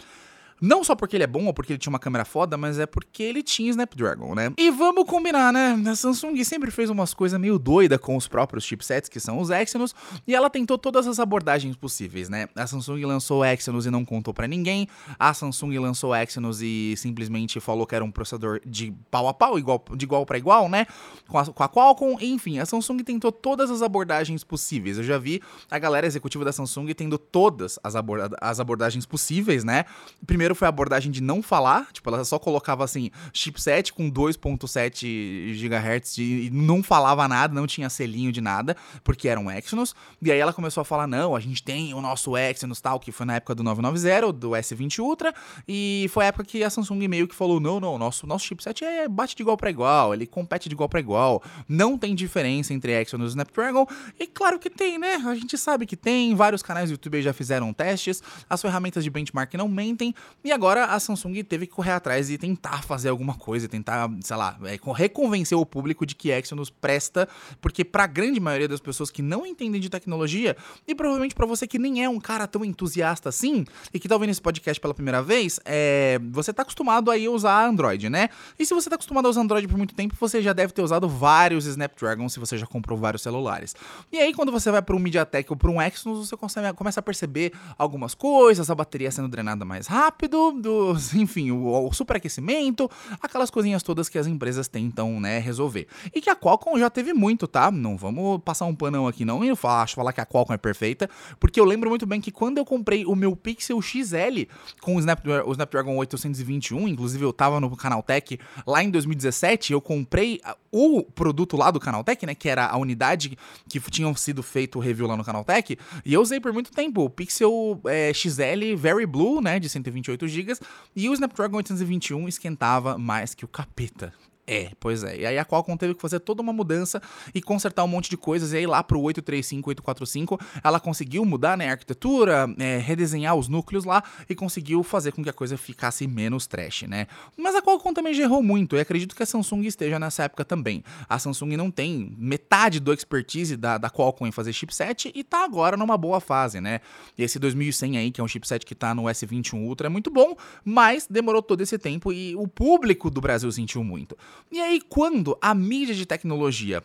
não 0.61 0.85
só 0.85 0.95
porque 0.95 1.17
ele 1.17 1.25
é 1.25 1.27
bom 1.27 1.47
ou 1.47 1.55
porque 1.55 1.73
ele 1.73 1.79
tinha 1.79 1.91
uma 1.91 1.99
câmera 1.99 2.25
foda, 2.25 2.57
mas 2.57 2.79
é 2.79 2.87
porque 2.87 3.23
ele 3.23 3.43
tinha 3.43 3.71
Snapdragon, 3.71 4.35
né? 4.35 4.53
E 4.57 4.71
vamos 4.71 5.05
combinar, 5.05 5.53
né? 5.53 5.81
A 5.87 5.95
Samsung 5.95 6.43
sempre 6.45 6.71
fez 6.71 6.91
umas 6.91 7.15
coisas 7.15 7.41
meio 7.41 7.59
doidas 7.59 7.99
com 7.99 8.17
os 8.17 8.29
próprios 8.29 8.65
chipsets, 8.65 9.09
que 9.09 9.19
são 9.19 9.39
os 9.41 9.51
Exynos, 9.51 9.95
e 10.27 10.35
ela 10.35 10.51
tentou 10.51 10.77
todas 10.77 11.07
as 11.07 11.19
abordagens 11.19 11.77
possíveis, 11.77 12.29
né? 12.29 12.49
A 12.55 12.67
Samsung 12.67 13.05
lançou 13.05 13.45
Exynos 13.45 13.87
e 13.87 13.91
não 13.91 14.05
contou 14.05 14.35
para 14.35 14.47
ninguém. 14.47 14.87
A 15.19 15.33
Samsung 15.33 15.79
lançou 15.79 16.15
Exynos 16.15 16.61
e 16.63 16.95
simplesmente 16.97 17.61
falou 17.61 17.87
que 17.87 17.95
era 17.95 18.05
um 18.05 18.11
processador 18.11 18.61
de 18.65 18.93
pau 19.11 19.29
a 19.29 19.35
pau, 19.35 19.59
igual, 19.59 19.83
de 19.97 20.05
igual 20.05 20.27
para 20.27 20.39
igual, 20.39 20.69
né? 20.69 20.87
Com 21.29 21.39
a, 21.39 21.47
com 21.47 21.63
a 21.63 21.69
Qualcomm. 21.69 22.17
Enfim, 22.21 22.59
a 22.59 22.67
Samsung 22.67 22.99
tentou 22.99 23.33
todas 23.33 23.71
as 23.71 23.83
abordagens 23.83 24.45
possíveis. 24.45 24.99
Eu 24.99 25.05
já 25.05 25.19
vi 25.19 25.41
a 25.71 25.79
galera 25.79 26.07
executiva 26.07 26.45
da 26.45 26.53
Samsung 26.53 26.93
tendo 26.95 27.19
todas 27.19 27.79
as, 27.83 27.97
aborda 27.97 28.37
as 28.41 28.61
abordagens 28.61 29.07
possíveis, 29.07 29.65
né? 29.65 29.85
Primeiro 30.27 30.50
primeiro 30.51 30.55
foi 30.55 30.67
a 30.67 30.69
abordagem 30.69 31.11
de 31.11 31.23
não 31.23 31.43
falar, 31.43 31.89
tipo, 31.93 32.09
ela 32.09 32.25
só 32.25 32.39
colocava 32.39 32.85
assim, 32.85 33.11
chipset 33.33 33.93
com 33.93 34.11
2.7 34.11 35.55
GHz 35.55 36.19
e 36.19 36.51
não 36.53 36.83
falava 36.83 37.27
nada, 37.29 37.55
não 37.55 37.67
tinha 37.67 37.89
selinho 37.89 38.33
de 38.33 38.41
nada, 38.41 38.77
porque 39.05 39.29
era 39.29 39.39
um 39.39 39.51
Exynos. 39.51 39.95
E 40.21 40.31
aí 40.31 40.39
ela 40.39 40.53
começou 40.53 40.81
a 40.81 40.85
falar: 40.85 41.07
"Não, 41.07 41.35
a 41.37 41.41
gente 41.41 41.63
tem 41.63 41.95
o 41.95 42.01
nosso 42.01 42.37
Exynos 42.37 42.81
tal, 42.81 42.99
que 42.99 43.13
foi 43.13 43.27
na 43.27 43.37
época 43.37 43.55
do 43.55 43.63
990, 43.63 44.33
do 44.33 44.51
S20 44.51 44.99
Ultra, 44.99 45.35
e 45.67 46.07
foi 46.11 46.25
a 46.25 46.29
época 46.29 46.45
que 46.45 46.65
a 46.65 46.71
Samsung 46.71 47.07
meio 47.09 47.29
que 47.29 47.35
falou: 47.35 47.61
"Não, 47.61 47.79
não, 47.79 47.99
nosso 47.99 48.27
nosso 48.27 48.47
chipset 48.47 48.85
é 48.85 49.09
bate 49.09 49.37
de 49.37 49.43
igual 49.43 49.57
para 49.57 49.71
igual, 49.71 50.15
ele 50.15 50.27
compete 50.27 50.69
de 50.69 50.75
igual 50.75 50.89
para 50.89 51.01
igual, 51.01 51.43
não 51.69 51.97
tem 51.97 52.15
diferença 52.15 52.75
entre 52.75 52.93
Exynos 53.01 53.29
e 53.29 53.31
Snapdragon". 53.31 53.87
E 54.19 54.27
claro 54.27 54.59
que 54.59 54.71
tem, 54.71 54.99
né? 54.99 55.23
A 55.27 55.35
gente 55.35 55.57
sabe 55.57 55.87
que 55.87 55.97
tem, 55.97 56.35
vários 56.35 56.63
canais 56.63 56.91
do 56.91 56.93
YouTube 56.93 57.23
já 57.23 57.33
fizeram 57.33 57.73
testes, 57.73 58.23
as 58.49 58.61
ferramentas 58.61 59.05
de 59.05 59.11
benchmark 59.11 59.55
não 59.55 59.69
mentem, 59.69 60.15
e 60.43 60.53
agora 60.53 60.87
a 60.87 60.99
Samsung 60.99 61.43
teve 61.43 61.67
que 61.67 61.73
correr 61.73 61.93
atrás 61.93 62.31
e 62.31 62.39
tentar 62.39 62.83
fazer 62.83 63.09
alguma 63.09 63.35
coisa, 63.35 63.69
tentar, 63.69 64.11
sei 64.23 64.37
lá, 64.37 64.59
é, 64.65 64.79
reconvencer 64.95 65.55
o 65.55 65.67
público 65.67 66.07
de 66.07 66.15
que 66.15 66.31
Exynos 66.31 66.71
presta, 66.71 67.29
porque 67.61 67.85
para 67.85 68.05
a 68.05 68.07
grande 68.07 68.41
maioria 68.41 68.69
das 68.69 68.81
pessoas 68.81 69.11
que 69.11 69.23
não 69.23 69.45
entendem 69.45 69.81
de 69.81 69.91
tecnologia, 69.91 70.57
e 70.87 70.95
provavelmente 70.95 71.35
para 71.35 71.47
você 71.47 71.67
que 71.67 71.79
nem 71.79 72.03
é 72.03 72.09
um 72.09 72.19
cara 72.19 72.47
tão 72.47 72.65
entusiasta 72.65 73.29
assim, 73.29 73.65
e 73.93 73.99
que 73.99 74.09
tá 74.09 74.15
ouvindo 74.15 74.31
esse 74.31 74.41
podcast 74.41 74.81
pela 74.81 74.95
primeira 74.95 75.23
vez, 75.23 75.61
é, 75.65 76.19
você 76.31 76.53
tá 76.53 76.63
acostumado 76.63 77.11
aí 77.11 77.27
a 77.27 77.31
usar 77.31 77.67
Android, 77.67 78.09
né? 78.09 78.29
E 78.59 78.65
se 78.65 78.75
você 78.75 78.89
tá 78.89 78.97
acostumado 78.97 79.27
a 79.27 79.29
usar 79.29 79.43
Android 79.43 79.69
por 79.69 79.77
muito 79.77 79.95
tempo, 79.95 80.15
você 80.19 80.41
já 80.41 80.53
deve 80.53 80.73
ter 80.73 80.83
usado 80.83 81.09
vários 81.09 81.67
Snapdragon 81.67 82.29
se 82.29 82.41
você 82.41 82.57
já 82.57 82.67
comprou 82.67 82.99
vários 82.99 83.23
celulares. 83.23 83.75
E 84.13 84.19
aí 84.19 84.33
quando 84.33 84.53
você 84.53 84.71
vai 84.71 84.83
para 84.83 84.97
um 84.97 84.99
MediaTek 84.99 85.51
ou 85.51 85.57
para 85.57 85.71
um 85.71 85.81
Exynos, 85.81 86.29
você 86.29 86.37
consegue, 86.37 86.73
começa 86.75 87.01
a 87.01 87.03
perceber 87.03 87.53
algumas 87.77 88.15
coisas, 88.15 88.71
a 88.71 88.75
bateria 88.75 89.11
sendo 89.11 89.29
drenada 89.29 89.65
mais 89.65 89.87
rápido, 89.87 90.30
rápido, 90.31 90.53
do, 90.53 90.97
enfim, 91.15 91.51
o, 91.51 91.89
o 91.89 91.93
superaquecimento, 91.93 92.89
aquelas 93.21 93.51
coisinhas 93.51 93.83
todas 93.83 94.09
que 94.09 94.19
as 94.19 94.27
empresas 94.27 94.69
tentam, 94.69 95.21
né, 95.21 95.39
resolver. 95.39 95.89
E 96.15 96.21
que 96.21 96.31
a 96.31 96.37
Qualcomm 96.37 96.79
já 96.79 96.89
teve 96.89 97.13
muito, 97.13 97.47
tá? 97.47 97.71
Não 97.71 97.97
vamos 97.97 98.41
passar 98.45 98.67
um 98.67 98.75
panão 98.75 99.09
aqui 99.09 99.25
não 99.25 99.45
e 99.45 99.55
falar, 99.57 99.89
falar 99.89 100.13
que 100.13 100.21
a 100.21 100.27
Qualcomm 100.27 100.55
é 100.55 100.59
perfeita, 100.59 101.11
porque 101.39 101.59
eu 101.59 101.65
lembro 101.65 101.91
muito 101.91 102.07
bem 102.07 102.21
que 102.21 102.31
quando 102.31 102.59
eu 102.59 102.65
comprei 102.65 103.05
o 103.05 103.17
meu 103.17 103.35
Pixel 103.35 103.81
XL 103.83 104.47
com 104.81 104.97
o, 104.97 104.99
Snap, 105.01 105.25
o 105.45 105.53
Snapdragon 105.53 105.97
821, 105.97 106.89
inclusive 106.89 107.25
eu 107.25 107.33
tava 107.33 107.61
no 107.61 107.75
Canaltech 107.77 108.39
lá 108.67 108.83
em 108.83 108.91
2017, 108.91 109.73
eu 109.73 109.81
comprei 109.81 110.41
o 110.73 111.03
produto 111.03 111.57
lá 111.57 111.71
do 111.71 111.81
Canaltech, 111.81 112.25
né, 112.25 112.35
que 112.35 112.49
era 112.49 112.67
a 112.67 112.77
unidade 112.77 113.37
que 113.69 113.81
tinham 113.91 114.15
sido 114.15 114.43
feito 114.43 114.79
o 114.79 114.81
review 114.81 115.07
lá 115.07 115.17
no 115.17 115.25
Canaltech, 115.25 115.79
e 116.05 116.15
eu 116.15 116.21
usei 116.21 116.41
por 116.41 116.53
muito 116.53 116.71
tempo 116.71 117.03
o 117.03 117.11
Pixel 117.11 117.81
é, 117.87 118.13
XL 118.13 118.77
Very 118.77 119.07
Blue, 119.07 119.41
né, 119.41 119.59
de 119.59 119.69
128 119.69 120.29
GB, 120.29 120.55
e 120.95 121.09
o 121.09 121.15
Snapdragon 121.15 121.57
821 121.59 122.29
esquentava 122.29 122.97
mais 122.97 123.35
que 123.35 123.45
o 123.45 123.49
capeta. 123.49 124.13
É, 124.53 124.73
pois 124.81 125.05
é. 125.05 125.17
E 125.17 125.27
aí 125.27 125.39
a 125.39 125.45
Qualcomm 125.45 125.77
teve 125.77 125.95
que 125.95 126.03
fazer 126.03 126.19
toda 126.19 126.43
uma 126.43 126.53
mudança 126.53 127.01
e 127.33 127.41
consertar 127.41 127.85
um 127.85 127.87
monte 127.87 128.11
de 128.11 128.17
coisas. 128.17 128.53
E 128.53 128.57
aí 128.57 128.67
lá 128.67 128.83
pro 128.83 129.01
835, 129.01 129.71
845, 129.71 130.41
ela 130.65 130.81
conseguiu 130.81 131.25
mudar 131.25 131.57
né, 131.57 131.69
a 131.69 131.71
arquitetura, 131.71 132.53
é, 132.59 132.77
redesenhar 132.79 133.37
os 133.37 133.47
núcleos 133.47 133.85
lá 133.85 134.03
e 134.29 134.35
conseguiu 134.35 134.83
fazer 134.83 135.13
com 135.13 135.23
que 135.23 135.31
a 135.31 135.33
coisa 135.33 135.57
ficasse 135.57 136.05
menos 136.09 136.49
trash, 136.49 136.83
né? 136.83 137.07
Mas 137.37 137.55
a 137.55 137.63
Qualcomm 137.63 137.95
também 137.95 138.13
já 138.13 138.25
errou 138.25 138.43
muito 138.43 138.75
e 138.75 138.81
acredito 138.81 139.15
que 139.15 139.23
a 139.23 139.27
Samsung 139.27 139.65
esteja 139.65 140.01
nessa 140.01 140.25
época 140.25 140.45
também. 140.45 140.83
A 141.09 141.17
Samsung 141.17 141.57
não 141.57 141.71
tem 141.71 142.13
metade 142.19 142.81
do 142.81 142.93
expertise 142.93 143.57
da, 143.57 143.79
da 143.79 143.89
Qualcomm 143.89 144.27
em 144.27 144.33
fazer 144.33 144.53
chipset 144.53 145.13
e 145.15 145.23
tá 145.23 145.45
agora 145.45 145.77
numa 145.77 145.97
boa 145.97 146.21
fase, 146.21 146.61
né? 146.61 146.81
E 147.17 147.23
esse 147.23 147.39
2100 147.39 147.99
aí, 147.99 148.11
que 148.11 148.21
é 148.21 148.25
um 148.25 148.27
chipset 148.27 148.67
que 148.67 148.75
tá 148.75 148.97
no 148.97 149.05
S21 149.05 149.63
Ultra, 149.63 149.87
é 149.87 149.89
muito 149.89 150.11
bom, 150.11 150.37
mas 150.65 151.07
demorou 151.09 151.41
todo 151.41 151.61
esse 151.61 151.79
tempo 151.79 152.13
e 152.13 152.35
o 152.35 152.49
público 152.49 153.09
do 153.09 153.21
Brasil 153.21 153.53
sentiu 153.53 153.85
muito. 153.85 154.19
E 154.51 154.61
aí, 154.61 154.81
quando 154.81 155.37
a 155.41 155.55
mídia 155.55 155.95
de 155.95 156.07
tecnologia 156.07 156.83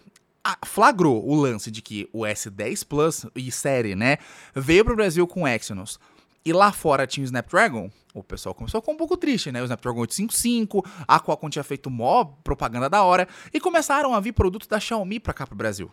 flagrou 0.63 1.27
o 1.27 1.35
lance 1.35 1.71
de 1.71 1.81
que 1.81 2.07
o 2.13 2.21
S10 2.21 2.85
Plus 2.85 3.25
e 3.35 3.51
série, 3.51 3.95
né, 3.95 4.17
veio 4.53 4.83
para 4.83 4.93
o 4.93 4.95
Brasil 4.95 5.27
com 5.27 5.47
Exynos 5.47 5.99
e 6.45 6.53
lá 6.53 6.71
fora 6.71 7.07
tinha 7.07 7.23
o 7.23 7.25
Snapdragon, 7.25 7.89
o 8.13 8.23
pessoal 8.23 8.53
começou 8.53 8.77
a 8.77 8.81
ficar 8.81 8.93
um 8.93 8.97
pouco 8.97 9.17
triste, 9.17 9.51
né? 9.51 9.61
O 9.61 9.65
Snapdragon 9.65 10.01
855, 10.01 10.85
a 11.07 11.19
Qualcomm 11.19 11.49
tinha 11.49 11.63
feito 11.63 11.89
mó 11.89 12.23
propaganda 12.43 12.89
da 12.89 13.03
hora 13.03 13.27
e 13.51 13.59
começaram 13.59 14.13
a 14.13 14.19
vir 14.19 14.31
produtos 14.31 14.67
da 14.67 14.79
Xiaomi 14.79 15.19
para 15.19 15.33
cá 15.33 15.47
pro 15.47 15.55
Brasil 15.55 15.91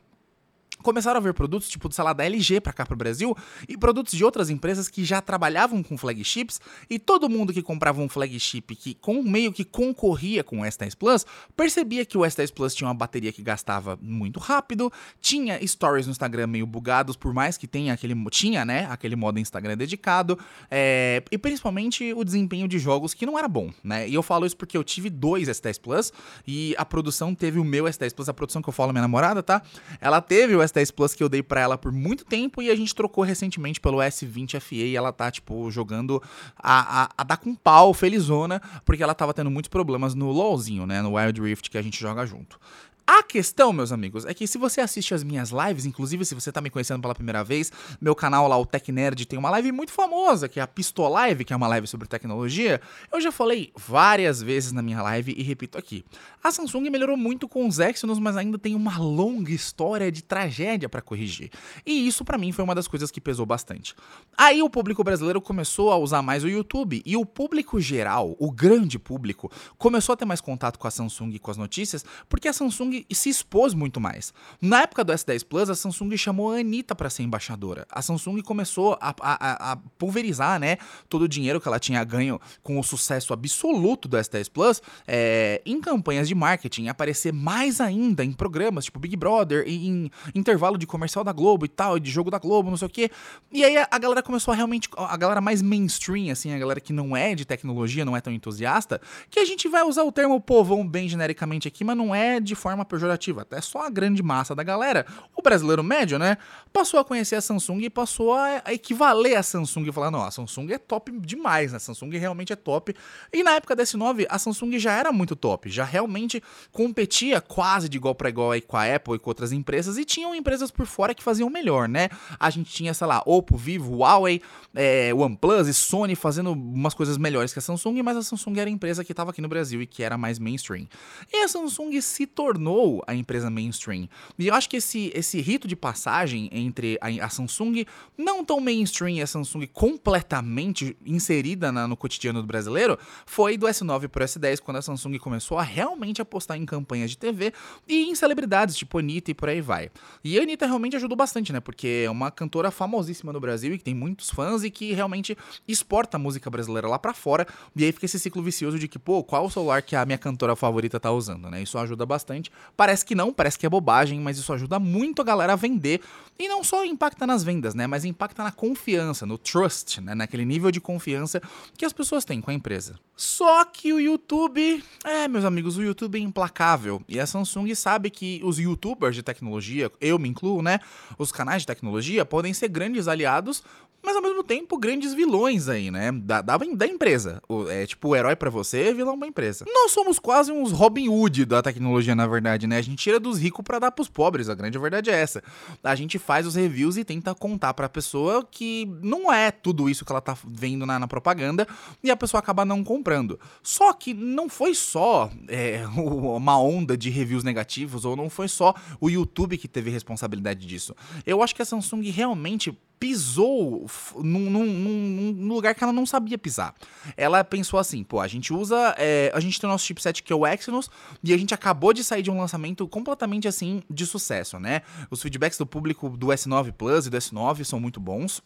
começaram 0.82 1.18
a 1.18 1.20
ver 1.20 1.34
produtos 1.34 1.68
tipo, 1.68 1.90
sei 1.92 2.04
lá, 2.04 2.12
da 2.12 2.24
LG 2.24 2.60
para 2.60 2.72
cá 2.72 2.84
para 2.84 2.94
o 2.94 2.96
Brasil 2.96 3.36
e 3.68 3.76
produtos 3.76 4.12
de 4.12 4.24
outras 4.24 4.50
empresas 4.50 4.88
que 4.88 5.04
já 5.04 5.20
trabalhavam 5.20 5.82
com 5.82 5.96
flagships 5.96 6.60
e 6.90 6.98
todo 6.98 7.28
mundo 7.28 7.52
que 7.52 7.62
comprava 7.62 8.00
um 8.00 8.08
flagship 8.08 8.74
que 8.76 8.94
com 8.94 9.22
meio 9.22 9.52
que 9.52 9.64
concorria 9.64 10.44
com 10.44 10.60
o 10.60 10.64
S10 10.64 10.96
Plus 10.96 11.26
percebia 11.56 12.04
que 12.04 12.18
o 12.18 12.20
S10 12.20 12.52
Plus 12.52 12.74
tinha 12.74 12.88
uma 12.88 12.94
bateria 12.94 13.32
que 13.32 13.42
gastava 13.42 13.98
muito 14.00 14.38
rápido, 14.40 14.92
tinha 15.20 15.64
stories 15.66 16.06
no 16.06 16.12
Instagram 16.12 16.46
meio 16.46 16.66
bugados, 16.66 17.16
por 17.16 17.32
mais 17.32 17.56
que 17.56 17.66
tenha 17.66 17.92
aquele 17.92 18.14
tinha, 18.30 18.64
né, 18.64 18.86
aquele 18.90 19.16
modo 19.16 19.38
Instagram 19.38 19.76
dedicado, 19.76 20.38
é, 20.70 21.22
e 21.30 21.38
principalmente 21.38 22.12
o 22.14 22.24
desempenho 22.24 22.66
de 22.66 22.78
jogos 22.78 23.14
que 23.14 23.26
não 23.26 23.38
era 23.38 23.48
bom, 23.48 23.70
né? 23.82 24.08
E 24.08 24.14
eu 24.14 24.22
falo 24.22 24.46
isso 24.46 24.56
porque 24.56 24.76
eu 24.76 24.84
tive 24.84 25.10
dois 25.10 25.48
S10 25.48 25.80
Plus 25.80 26.12
e 26.46 26.74
a 26.78 26.84
produção 26.84 27.34
teve 27.34 27.58
o 27.58 27.64
meu 27.64 27.84
S10 27.84 28.14
Plus, 28.14 28.28
a 28.28 28.34
produção 28.34 28.62
que 28.62 28.68
eu 28.68 28.72
falo 28.72 28.92
minha 28.92 29.02
namorada, 29.02 29.42
tá? 29.42 29.62
Ela 30.00 30.20
teve 30.20 30.54
o 30.54 30.60
S10 30.60 30.71
S10 30.72 30.92
Plus 30.92 31.14
que 31.14 31.22
eu 31.22 31.28
dei 31.28 31.42
para 31.42 31.60
ela 31.60 31.78
por 31.78 31.92
muito 31.92 32.24
tempo 32.24 32.62
e 32.62 32.70
a 32.70 32.74
gente 32.74 32.94
trocou 32.94 33.24
recentemente 33.24 33.80
pelo 33.80 33.98
S20 33.98 34.60
FE 34.60 34.76
e 34.76 34.96
ela 34.96 35.12
tá, 35.12 35.30
tipo, 35.30 35.70
jogando 35.70 36.22
a, 36.56 37.04
a, 37.04 37.10
a 37.18 37.24
dar 37.24 37.36
com 37.36 37.54
pau, 37.54 37.92
felizona, 37.92 38.60
porque 38.84 39.02
ela 39.02 39.14
tava 39.14 39.34
tendo 39.34 39.50
muitos 39.50 39.68
problemas 39.68 40.14
no 40.14 40.30
LoLzinho, 40.30 40.86
né? 40.86 41.02
No 41.02 41.16
Wild 41.16 41.40
Rift 41.40 41.70
que 41.70 41.78
a 41.78 41.82
gente 41.82 42.00
joga 42.00 42.24
junto. 42.26 42.58
A 43.06 43.22
questão, 43.22 43.72
meus 43.72 43.90
amigos, 43.90 44.24
é 44.24 44.32
que 44.32 44.46
se 44.46 44.56
você 44.56 44.80
assiste 44.80 45.12
as 45.12 45.24
minhas 45.24 45.50
lives, 45.50 45.84
inclusive 45.84 46.24
se 46.24 46.34
você 46.34 46.50
está 46.50 46.60
me 46.60 46.70
conhecendo 46.70 47.00
pela 47.02 47.14
primeira 47.14 47.42
vez, 47.42 47.72
meu 48.00 48.14
canal 48.14 48.46
lá, 48.46 48.56
o 48.56 48.64
Tech 48.64 48.92
Nerd, 48.92 49.26
tem 49.26 49.38
uma 49.38 49.50
live 49.50 49.72
muito 49.72 49.92
famosa, 49.92 50.48
que 50.48 50.60
é 50.60 50.62
a 50.62 50.66
Pistolive, 50.66 51.44
que 51.44 51.52
é 51.52 51.56
uma 51.56 51.66
live 51.66 51.86
sobre 51.86 52.06
tecnologia. 52.06 52.80
Eu 53.12 53.20
já 53.20 53.32
falei 53.32 53.72
várias 53.76 54.40
vezes 54.40 54.70
na 54.70 54.82
minha 54.82 55.02
live 55.02 55.34
e 55.36 55.42
repito 55.42 55.76
aqui. 55.76 56.04
A 56.42 56.50
Samsung 56.52 56.88
melhorou 56.90 57.16
muito 57.16 57.48
com 57.48 57.66
os 57.66 57.78
Exynos, 57.78 58.18
mas 58.18 58.36
ainda 58.36 58.58
tem 58.58 58.74
uma 58.74 58.98
longa 58.98 59.52
história 59.52 60.10
de 60.10 60.22
tragédia 60.22 60.88
para 60.88 61.02
corrigir. 61.02 61.50
E 61.84 62.06
isso 62.06 62.24
para 62.24 62.38
mim 62.38 62.52
foi 62.52 62.64
uma 62.64 62.74
das 62.74 62.86
coisas 62.86 63.10
que 63.10 63.20
pesou 63.20 63.44
bastante. 63.46 63.94
Aí 64.36 64.62
o 64.62 64.70
público 64.70 65.02
brasileiro 65.02 65.40
começou 65.40 65.90
a 65.90 65.96
usar 65.96 66.22
mais 66.22 66.44
o 66.44 66.48
YouTube 66.48 67.02
e 67.04 67.16
o 67.16 67.26
público 67.26 67.80
geral, 67.80 68.36
o 68.38 68.50
grande 68.50 68.98
público, 68.98 69.50
começou 69.76 70.12
a 70.12 70.16
ter 70.16 70.24
mais 70.24 70.40
contato 70.40 70.78
com 70.78 70.86
a 70.86 70.90
Samsung 70.90 71.30
e 71.30 71.38
com 71.38 71.50
as 71.50 71.56
notícias, 71.56 72.04
porque 72.28 72.48
a 72.48 72.52
Samsung 72.52 72.91
se 73.12 73.28
expôs 73.28 73.74
muito 73.74 74.00
mais. 74.00 74.32
Na 74.60 74.82
época 74.82 75.04
do 75.04 75.12
S10 75.12 75.44
Plus, 75.44 75.70
a 75.70 75.74
Samsung 75.74 76.16
chamou 76.16 76.52
a 76.52 76.56
Anitta 76.56 76.94
para 76.94 77.10
ser 77.10 77.22
embaixadora. 77.22 77.86
A 77.90 78.02
Samsung 78.02 78.40
começou 78.42 78.96
a, 79.00 79.14
a, 79.20 79.72
a, 79.72 79.76
pulverizar 79.98 80.58
né, 80.58 80.78
todo 81.08 81.22
o 81.22 81.28
dinheiro 81.28 81.60
que 81.60 81.68
ela 81.68 81.78
tinha 81.78 82.02
ganho 82.04 82.40
com 82.62 82.78
o 82.78 82.82
sucesso 82.82 83.32
absoluto 83.32 84.08
do 84.08 84.16
S10 84.16 84.50
Plus 84.50 84.82
é, 85.06 85.60
em 85.64 85.80
campanhas 85.80 86.28
de 86.28 86.34
marketing, 86.34 86.88
aparecer 86.88 87.32
mais 87.32 87.80
ainda 87.80 88.24
em 88.24 88.32
programas 88.32 88.84
tipo 88.84 88.98
Big 88.98 89.16
Brother, 89.16 89.64
em, 89.66 89.86
em 89.86 90.10
intervalo 90.34 90.76
de 90.76 90.86
comercial 90.86 91.24
da 91.24 91.32
Globo 91.32 91.64
e 91.64 91.68
tal, 91.68 91.98
de 91.98 92.10
jogo 92.10 92.30
da 92.30 92.38
Globo, 92.38 92.70
não 92.70 92.76
sei 92.76 92.86
o 92.86 92.90
quê. 92.90 93.10
E 93.50 93.64
aí 93.64 93.76
a, 93.76 93.88
a 93.90 93.98
galera 93.98 94.22
começou 94.22 94.52
a 94.52 94.54
realmente, 94.54 94.88
a 94.96 95.16
galera 95.16 95.40
mais 95.40 95.62
mainstream, 95.62 96.30
assim, 96.30 96.52
a 96.52 96.58
galera 96.58 96.80
que 96.80 96.92
não 96.92 97.16
é 97.16 97.34
de 97.34 97.44
tecnologia, 97.44 98.04
não 98.04 98.16
é 98.16 98.20
tão 98.20 98.32
entusiasta, 98.32 99.00
que 99.30 99.38
a 99.38 99.44
gente 99.44 99.68
vai 99.68 99.82
usar 99.82 100.02
o 100.02 100.12
termo 100.12 100.40
povão 100.40 100.86
bem 100.86 101.08
genericamente 101.08 101.68
aqui, 101.68 101.84
mas 101.84 101.96
não 101.96 102.14
é 102.14 102.40
de 102.40 102.54
forma 102.54 102.81
pejorativa, 102.84 103.42
até 103.42 103.60
só 103.60 103.86
a 103.86 103.90
grande 103.90 104.22
massa 104.22 104.54
da 104.54 104.62
galera, 104.62 105.06
o 105.36 105.42
brasileiro 105.42 105.82
médio, 105.82 106.18
né, 106.18 106.36
passou 106.72 106.98
a 107.00 107.04
conhecer 107.04 107.36
a 107.36 107.40
Samsung 107.40 107.80
e 107.80 107.90
passou 107.90 108.34
a, 108.34 108.62
a 108.64 108.72
equivaler 108.72 109.38
a 109.38 109.42
Samsung 109.42 109.86
e 109.88 109.92
falar, 109.92 110.10
não, 110.10 110.22
a 110.22 110.30
Samsung 110.30 110.72
é 110.72 110.78
top 110.78 111.12
demais, 111.20 111.72
né, 111.72 111.76
a 111.76 111.80
Samsung 111.80 112.10
realmente 112.16 112.52
é 112.52 112.56
top. 112.56 112.94
E 113.32 113.42
na 113.42 113.52
época 113.52 113.74
da 113.76 113.82
S9, 113.82 114.26
a 114.28 114.38
Samsung 114.38 114.78
já 114.78 114.92
era 114.92 115.12
muito 115.12 115.34
top, 115.36 115.68
já 115.68 115.84
realmente 115.84 116.42
competia 116.70 117.40
quase 117.40 117.88
de 117.88 117.96
igual 117.96 118.14
para 118.14 118.28
igual 118.28 118.52
aí 118.52 118.60
com 118.60 118.76
a 118.76 118.94
Apple 118.94 119.14
e 119.14 119.18
com 119.18 119.30
outras 119.30 119.52
empresas, 119.52 119.98
e 119.98 120.04
tinham 120.04 120.34
empresas 120.34 120.70
por 120.70 120.86
fora 120.86 121.14
que 121.14 121.22
faziam 121.22 121.48
melhor, 121.50 121.88
né, 121.88 122.08
a 122.38 122.50
gente 122.50 122.72
tinha, 122.72 122.94
sei 122.94 123.06
lá, 123.06 123.22
Oppo, 123.26 123.56
Vivo, 123.56 123.98
Huawei, 123.98 124.40
é, 124.74 125.12
OnePlus 125.14 125.68
e 125.68 125.74
Sony 125.74 126.14
fazendo 126.14 126.52
umas 126.52 126.94
coisas 126.94 127.18
melhores 127.18 127.52
que 127.52 127.58
a 127.58 127.62
Samsung, 127.62 128.02
mas 128.02 128.16
a 128.16 128.22
Samsung 128.22 128.58
era 128.58 128.68
a 128.68 128.72
empresa 128.72 129.04
que 129.04 129.12
estava 129.12 129.30
aqui 129.30 129.40
no 129.40 129.48
Brasil 129.48 129.82
e 129.82 129.86
que 129.86 130.02
era 130.02 130.16
mais 130.16 130.38
mainstream. 130.38 130.86
E 131.32 131.42
a 131.42 131.48
Samsung 131.48 132.00
se 132.00 132.26
tornou 132.26 132.71
tornou 132.72 133.02
a 133.06 133.14
empresa 133.14 133.50
mainstream. 133.50 134.08
E 134.38 134.48
eu 134.48 134.54
acho 134.54 134.68
que 134.68 134.76
esse, 134.76 135.12
esse 135.14 135.40
rito 135.40 135.68
de 135.68 135.76
passagem 135.76 136.48
entre 136.50 136.98
a, 137.00 137.26
a 137.26 137.28
Samsung 137.28 137.84
não 138.16 138.44
tão 138.44 138.60
mainstream 138.60 139.16
e 139.16 139.22
a 139.22 139.26
Samsung 139.26 139.66
completamente 139.66 140.96
inserida 141.04 141.70
na, 141.70 141.86
no 141.86 141.96
cotidiano 141.96 142.40
do 142.40 142.46
brasileiro 142.46 142.98
foi 143.26 143.56
do 143.58 143.66
S9 143.66 144.08
para 144.08 144.24
o 144.24 144.26
S10, 144.26 144.60
quando 144.60 144.78
a 144.78 144.82
Samsung 144.82 145.18
começou 145.18 145.58
a 145.58 145.62
realmente 145.62 146.22
apostar 146.22 146.56
em 146.56 146.64
campanhas 146.64 147.10
de 147.10 147.18
TV 147.18 147.52
e 147.86 148.04
em 148.04 148.14
celebridades, 148.14 148.76
tipo 148.76 148.98
Anitta 148.98 149.30
e 149.30 149.34
por 149.34 149.48
aí 149.48 149.60
vai. 149.60 149.90
E 150.24 150.38
a 150.38 150.42
Anitta 150.42 150.66
realmente 150.66 150.96
ajudou 150.96 151.16
bastante, 151.16 151.52
né? 151.52 151.60
Porque 151.60 152.04
é 152.06 152.10
uma 152.10 152.30
cantora 152.30 152.70
famosíssima 152.70 153.32
no 153.32 153.40
Brasil 153.40 153.74
e 153.74 153.78
que 153.78 153.84
tem 153.84 153.94
muitos 153.94 154.30
fãs 154.30 154.64
e 154.64 154.70
que 154.70 154.92
realmente 154.92 155.36
exporta 155.68 156.16
a 156.16 156.20
música 156.20 156.48
brasileira 156.48 156.88
lá 156.88 156.98
para 156.98 157.12
fora. 157.12 157.46
E 157.76 157.84
aí 157.84 157.92
fica 157.92 158.06
esse 158.06 158.18
ciclo 158.18 158.42
vicioso 158.42 158.78
de 158.78 158.88
que, 158.88 158.98
pô, 158.98 159.22
qual 159.22 159.44
o 159.44 159.50
celular 159.50 159.82
que 159.82 159.94
a 159.94 160.04
minha 160.04 160.18
cantora 160.18 160.56
favorita 160.56 160.98
tá 160.98 161.10
usando, 161.10 161.50
né? 161.50 161.62
Isso 161.62 161.76
ajuda 161.78 162.06
bastante. 162.06 162.50
Parece 162.76 163.04
que 163.04 163.14
não, 163.14 163.32
parece 163.32 163.58
que 163.58 163.66
é 163.66 163.68
bobagem, 163.68 164.20
mas 164.20 164.38
isso 164.38 164.52
ajuda 164.52 164.78
muito 164.78 165.22
a 165.22 165.24
galera 165.24 165.52
a 165.52 165.56
vender. 165.56 166.00
E 166.38 166.48
não 166.48 166.64
só 166.64 166.84
impacta 166.84 167.26
nas 167.26 167.44
vendas, 167.44 167.74
né? 167.74 167.86
Mas 167.86 168.04
impacta 168.04 168.42
na 168.42 168.50
confiança, 168.50 169.26
no 169.26 169.38
trust, 169.38 170.00
né? 170.00 170.14
Naquele 170.14 170.44
nível 170.44 170.70
de 170.70 170.80
confiança 170.80 171.40
que 171.76 171.84
as 171.84 171.92
pessoas 171.92 172.24
têm 172.24 172.40
com 172.40 172.50
a 172.50 172.54
empresa. 172.54 172.98
Só 173.14 173.64
que 173.64 173.92
o 173.92 174.00
YouTube, 174.00 174.82
é, 175.04 175.28
meus 175.28 175.44
amigos, 175.44 175.76
o 175.76 175.82
YouTube 175.82 176.18
é 176.18 176.22
implacável. 176.22 177.02
E 177.06 177.20
a 177.20 177.26
Samsung 177.26 177.74
sabe 177.74 178.10
que 178.10 178.40
os 178.42 178.58
youtubers 178.58 179.14
de 179.14 179.22
tecnologia, 179.22 179.90
eu 180.00 180.18
me 180.18 180.28
incluo, 180.28 180.62
né? 180.62 180.80
Os 181.18 181.30
canais 181.30 181.62
de 181.62 181.66
tecnologia 181.66 182.24
podem 182.24 182.52
ser 182.52 182.68
grandes 182.68 183.06
aliados 183.06 183.62
mas 184.02 184.16
ao 184.16 184.22
mesmo 184.22 184.42
tempo 184.42 184.76
grandes 184.78 185.14
vilões 185.14 185.68
aí, 185.68 185.90
né? 185.90 186.10
Da, 186.12 186.42
da, 186.42 186.56
da 186.56 186.86
empresa. 186.86 187.40
O, 187.48 187.68
é 187.68 187.86
tipo, 187.86 188.08
o 188.08 188.16
herói 188.16 188.34
para 188.34 188.50
você 188.50 188.88
é 188.88 188.94
vilão 188.94 189.18
pra 189.18 189.28
empresa. 189.28 189.64
Nós 189.68 189.92
somos 189.92 190.18
quase 190.18 190.50
uns 190.50 190.72
Robin 190.72 191.08
Hood 191.08 191.44
da 191.44 191.62
tecnologia, 191.62 192.14
na 192.14 192.26
verdade, 192.26 192.66
né? 192.66 192.78
A 192.78 192.82
gente 192.82 192.98
tira 192.98 193.20
dos 193.20 193.38
ricos 193.38 193.64
para 193.64 193.78
dar 193.78 193.92
pros 193.92 194.08
pobres, 194.08 194.48
a 194.48 194.54
grande 194.54 194.78
verdade 194.78 195.10
é 195.10 195.14
essa. 195.14 195.42
A 195.82 195.94
gente 195.94 196.18
faz 196.18 196.46
os 196.46 196.54
reviews 196.54 196.96
e 196.96 197.04
tenta 197.04 197.34
contar 197.34 197.74
pra 197.74 197.88
pessoa 197.88 198.46
que 198.50 198.90
não 199.02 199.32
é 199.32 199.50
tudo 199.50 199.88
isso 199.88 200.04
que 200.04 200.12
ela 200.12 200.20
tá 200.20 200.36
vendo 200.44 200.84
na, 200.84 200.98
na 200.98 201.06
propaganda 201.06 201.66
e 202.02 202.10
a 202.10 202.16
pessoa 202.16 202.40
acaba 202.40 202.64
não 202.64 202.82
comprando. 202.82 203.38
Só 203.62 203.92
que 203.92 204.12
não 204.12 204.48
foi 204.48 204.74
só 204.74 205.30
é, 205.48 205.84
uma 205.96 206.60
onda 206.60 206.96
de 206.96 207.10
reviews 207.10 207.44
negativos 207.44 208.04
ou 208.04 208.16
não 208.16 208.28
foi 208.28 208.48
só 208.48 208.74
o 209.00 209.08
YouTube 209.08 209.58
que 209.58 209.68
teve 209.68 209.90
responsabilidade 209.90 210.66
disso. 210.66 210.94
Eu 211.24 211.42
acho 211.42 211.54
que 211.54 211.62
a 211.62 211.64
Samsung 211.64 212.10
realmente 212.10 212.76
pisou 213.02 213.84
num, 214.18 214.48
num, 214.48 214.64
num, 214.64 215.48
lugar 215.48 215.74
que 215.74 215.82
ela 215.82 215.92
não 215.92 216.06
sabia 216.06 216.38
pisar. 216.38 216.72
Ela 217.16 217.42
pensou 217.42 217.80
assim, 217.80 218.04
pô, 218.04 218.20
a 218.20 218.28
gente 218.28 218.52
usa, 218.52 218.94
é, 218.96 219.28
a 219.34 219.40
gente 219.40 219.60
tem 219.60 219.68
o 219.68 219.72
nosso 219.72 219.84
chipset 219.84 220.22
que 220.22 220.32
é 220.32 220.36
o 220.36 220.46
Exynos 220.46 220.88
e 221.20 221.34
a 221.34 221.36
gente 221.36 221.52
acabou 221.52 221.92
de 221.92 222.04
sair 222.04 222.22
de 222.22 222.30
um 222.30 222.38
lançamento 222.38 222.86
completamente 222.86 223.48
assim 223.48 223.82
de 223.90 224.06
sucesso, 224.06 224.60
né? 224.60 224.82
Os 225.10 225.20
feedbacks 225.20 225.58
do 225.58 225.66
público 225.66 226.10
do 226.10 226.28
S9 226.28 226.70
Plus 226.70 227.06
e 227.06 227.10
do 227.10 227.16
S9 227.16 227.64
são 227.64 227.80
muito 227.80 227.98
bons. 227.98 228.40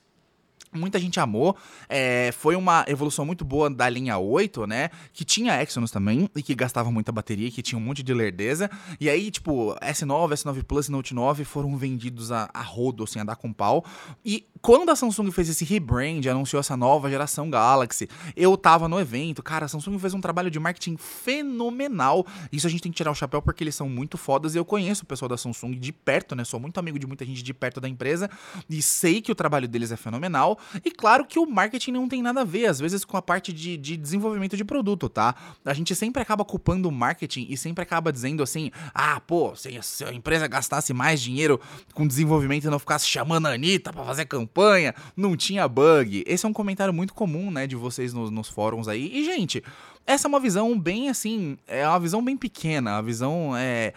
Muita 0.76 0.98
gente 0.98 1.18
amou. 1.18 1.56
É, 1.88 2.30
foi 2.32 2.54
uma 2.56 2.84
evolução 2.86 3.24
muito 3.24 3.44
boa 3.44 3.68
da 3.68 3.88
linha 3.88 4.18
8, 4.18 4.66
né? 4.66 4.90
Que 5.12 5.24
tinha 5.24 5.62
Exynos 5.62 5.90
também 5.90 6.28
e 6.36 6.42
que 6.42 6.54
gastava 6.54 6.90
muita 6.90 7.10
bateria, 7.10 7.50
que 7.50 7.62
tinha 7.62 7.78
um 7.78 7.82
monte 7.82 8.02
de 8.02 8.12
lerdeza. 8.14 8.70
E 9.00 9.08
aí, 9.08 9.30
tipo, 9.30 9.74
S9, 9.80 10.32
S9 10.32 10.62
Plus 10.62 10.88
e 10.88 10.92
Note 10.92 11.14
9 11.14 11.44
foram 11.44 11.76
vendidos 11.76 12.30
a, 12.30 12.48
a 12.52 12.62
rodo, 12.62 13.04
assim, 13.04 13.18
a 13.18 13.24
dar 13.24 13.36
com 13.36 13.52
pau. 13.52 13.84
E 14.24 14.46
quando 14.60 14.90
a 14.90 14.96
Samsung 14.96 15.30
fez 15.30 15.48
esse 15.48 15.64
rebrand, 15.64 16.26
anunciou 16.26 16.58
essa 16.60 16.76
nova 16.76 17.08
geração 17.08 17.48
Galaxy, 17.48 18.08
eu 18.36 18.56
tava 18.56 18.88
no 18.88 18.98
evento. 18.98 19.42
Cara, 19.42 19.66
a 19.66 19.68
Samsung 19.68 19.98
fez 19.98 20.12
um 20.12 20.20
trabalho 20.20 20.50
de 20.50 20.58
marketing 20.58 20.96
fenomenal. 20.96 22.26
Isso 22.50 22.66
a 22.66 22.70
gente 22.70 22.82
tem 22.82 22.90
que 22.90 22.96
tirar 22.96 23.10
o 23.10 23.14
chapéu 23.14 23.40
porque 23.40 23.62
eles 23.62 23.74
são 23.74 23.88
muito 23.88 24.18
fodas. 24.18 24.54
E 24.54 24.58
eu 24.58 24.64
conheço 24.64 25.04
o 25.04 25.06
pessoal 25.06 25.28
da 25.28 25.36
Samsung 25.36 25.78
de 25.78 25.92
perto, 25.92 26.34
né? 26.34 26.44
Sou 26.44 26.58
muito 26.58 26.78
amigo 26.78 26.98
de 26.98 27.06
muita 27.06 27.24
gente 27.24 27.42
de 27.42 27.54
perto 27.54 27.80
da 27.80 27.88
empresa 27.88 28.28
e 28.68 28.82
sei 28.82 29.20
que 29.20 29.30
o 29.30 29.34
trabalho 29.34 29.68
deles 29.68 29.92
é 29.92 29.96
fenomenal. 29.96 30.58
E 30.84 30.90
claro 30.90 31.24
que 31.24 31.38
o 31.38 31.46
marketing 31.46 31.92
não 31.92 32.08
tem 32.08 32.22
nada 32.22 32.42
a 32.42 32.44
ver, 32.44 32.66
às 32.66 32.78
vezes, 32.78 33.04
com 33.04 33.16
a 33.16 33.22
parte 33.22 33.52
de, 33.52 33.76
de 33.76 33.96
desenvolvimento 33.96 34.56
de 34.56 34.64
produto, 34.64 35.08
tá? 35.08 35.34
A 35.64 35.72
gente 35.72 35.94
sempre 35.94 36.22
acaba 36.22 36.44
culpando 36.44 36.88
o 36.88 36.92
marketing 36.92 37.46
e 37.48 37.56
sempre 37.56 37.82
acaba 37.82 38.12
dizendo 38.12 38.42
assim: 38.42 38.70
ah, 38.94 39.20
pô, 39.20 39.54
se, 39.54 39.78
se 39.82 40.04
a 40.04 40.12
empresa 40.12 40.46
gastasse 40.46 40.92
mais 40.92 41.20
dinheiro 41.20 41.60
com 41.94 42.06
desenvolvimento 42.06 42.64
e 42.66 42.70
não 42.70 42.78
ficasse 42.78 43.06
chamando 43.06 43.46
a 43.46 43.52
Anitta 43.52 43.92
pra 43.92 44.04
fazer 44.04 44.26
campanha, 44.26 44.94
não 45.16 45.36
tinha 45.36 45.68
bug. 45.68 46.24
Esse 46.26 46.46
é 46.46 46.48
um 46.48 46.52
comentário 46.52 46.92
muito 46.92 47.14
comum, 47.14 47.50
né, 47.50 47.66
de 47.66 47.76
vocês 47.76 48.12
nos, 48.12 48.30
nos 48.30 48.48
fóruns 48.48 48.88
aí. 48.88 49.10
E, 49.12 49.24
gente, 49.24 49.62
essa 50.06 50.26
é 50.26 50.28
uma 50.28 50.40
visão 50.40 50.78
bem 50.78 51.08
assim, 51.08 51.58
é 51.66 51.86
uma 51.86 51.98
visão 51.98 52.24
bem 52.24 52.36
pequena, 52.36 52.98
a 52.98 53.02
visão 53.02 53.56
é 53.56 53.92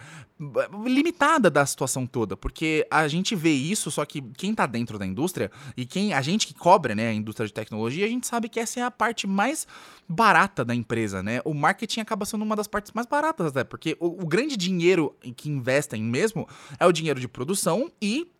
limitada 0.84 1.50
da 1.50 1.66
situação 1.66 2.06
toda, 2.06 2.36
porque 2.36 2.86
a 2.90 3.06
gente 3.06 3.36
vê 3.36 3.52
isso, 3.52 3.90
só 3.90 4.04
que 4.04 4.22
quem 4.38 4.54
tá 4.54 4.66
dentro 4.66 4.98
da 4.98 5.06
indústria 5.06 5.50
e 5.76 5.84
quem 5.84 6.14
a 6.14 6.22
gente 6.22 6.46
que 6.46 6.54
cobra, 6.54 6.94
né, 6.94 7.08
a 7.08 7.12
indústria 7.12 7.46
de 7.46 7.52
tecnologia, 7.52 8.06
a 8.06 8.08
gente 8.08 8.26
sabe 8.26 8.48
que 8.48 8.58
essa 8.58 8.80
é 8.80 8.82
a 8.82 8.90
parte 8.90 9.26
mais 9.26 9.66
barata 10.08 10.64
da 10.64 10.74
empresa, 10.74 11.22
né? 11.22 11.40
O 11.44 11.52
marketing 11.52 12.00
acaba 12.00 12.24
sendo 12.24 12.42
uma 12.42 12.56
das 12.56 12.66
partes 12.66 12.92
mais 12.92 13.06
baratas 13.06 13.48
até, 13.48 13.64
porque 13.64 13.96
o, 14.00 14.22
o 14.22 14.26
grande 14.26 14.56
dinheiro 14.56 15.14
que 15.36 15.50
investem 15.50 16.02
mesmo 16.02 16.48
é 16.78 16.86
o 16.86 16.92
dinheiro 16.92 17.20
de 17.20 17.28
produção 17.28 17.90
e 18.00 18.30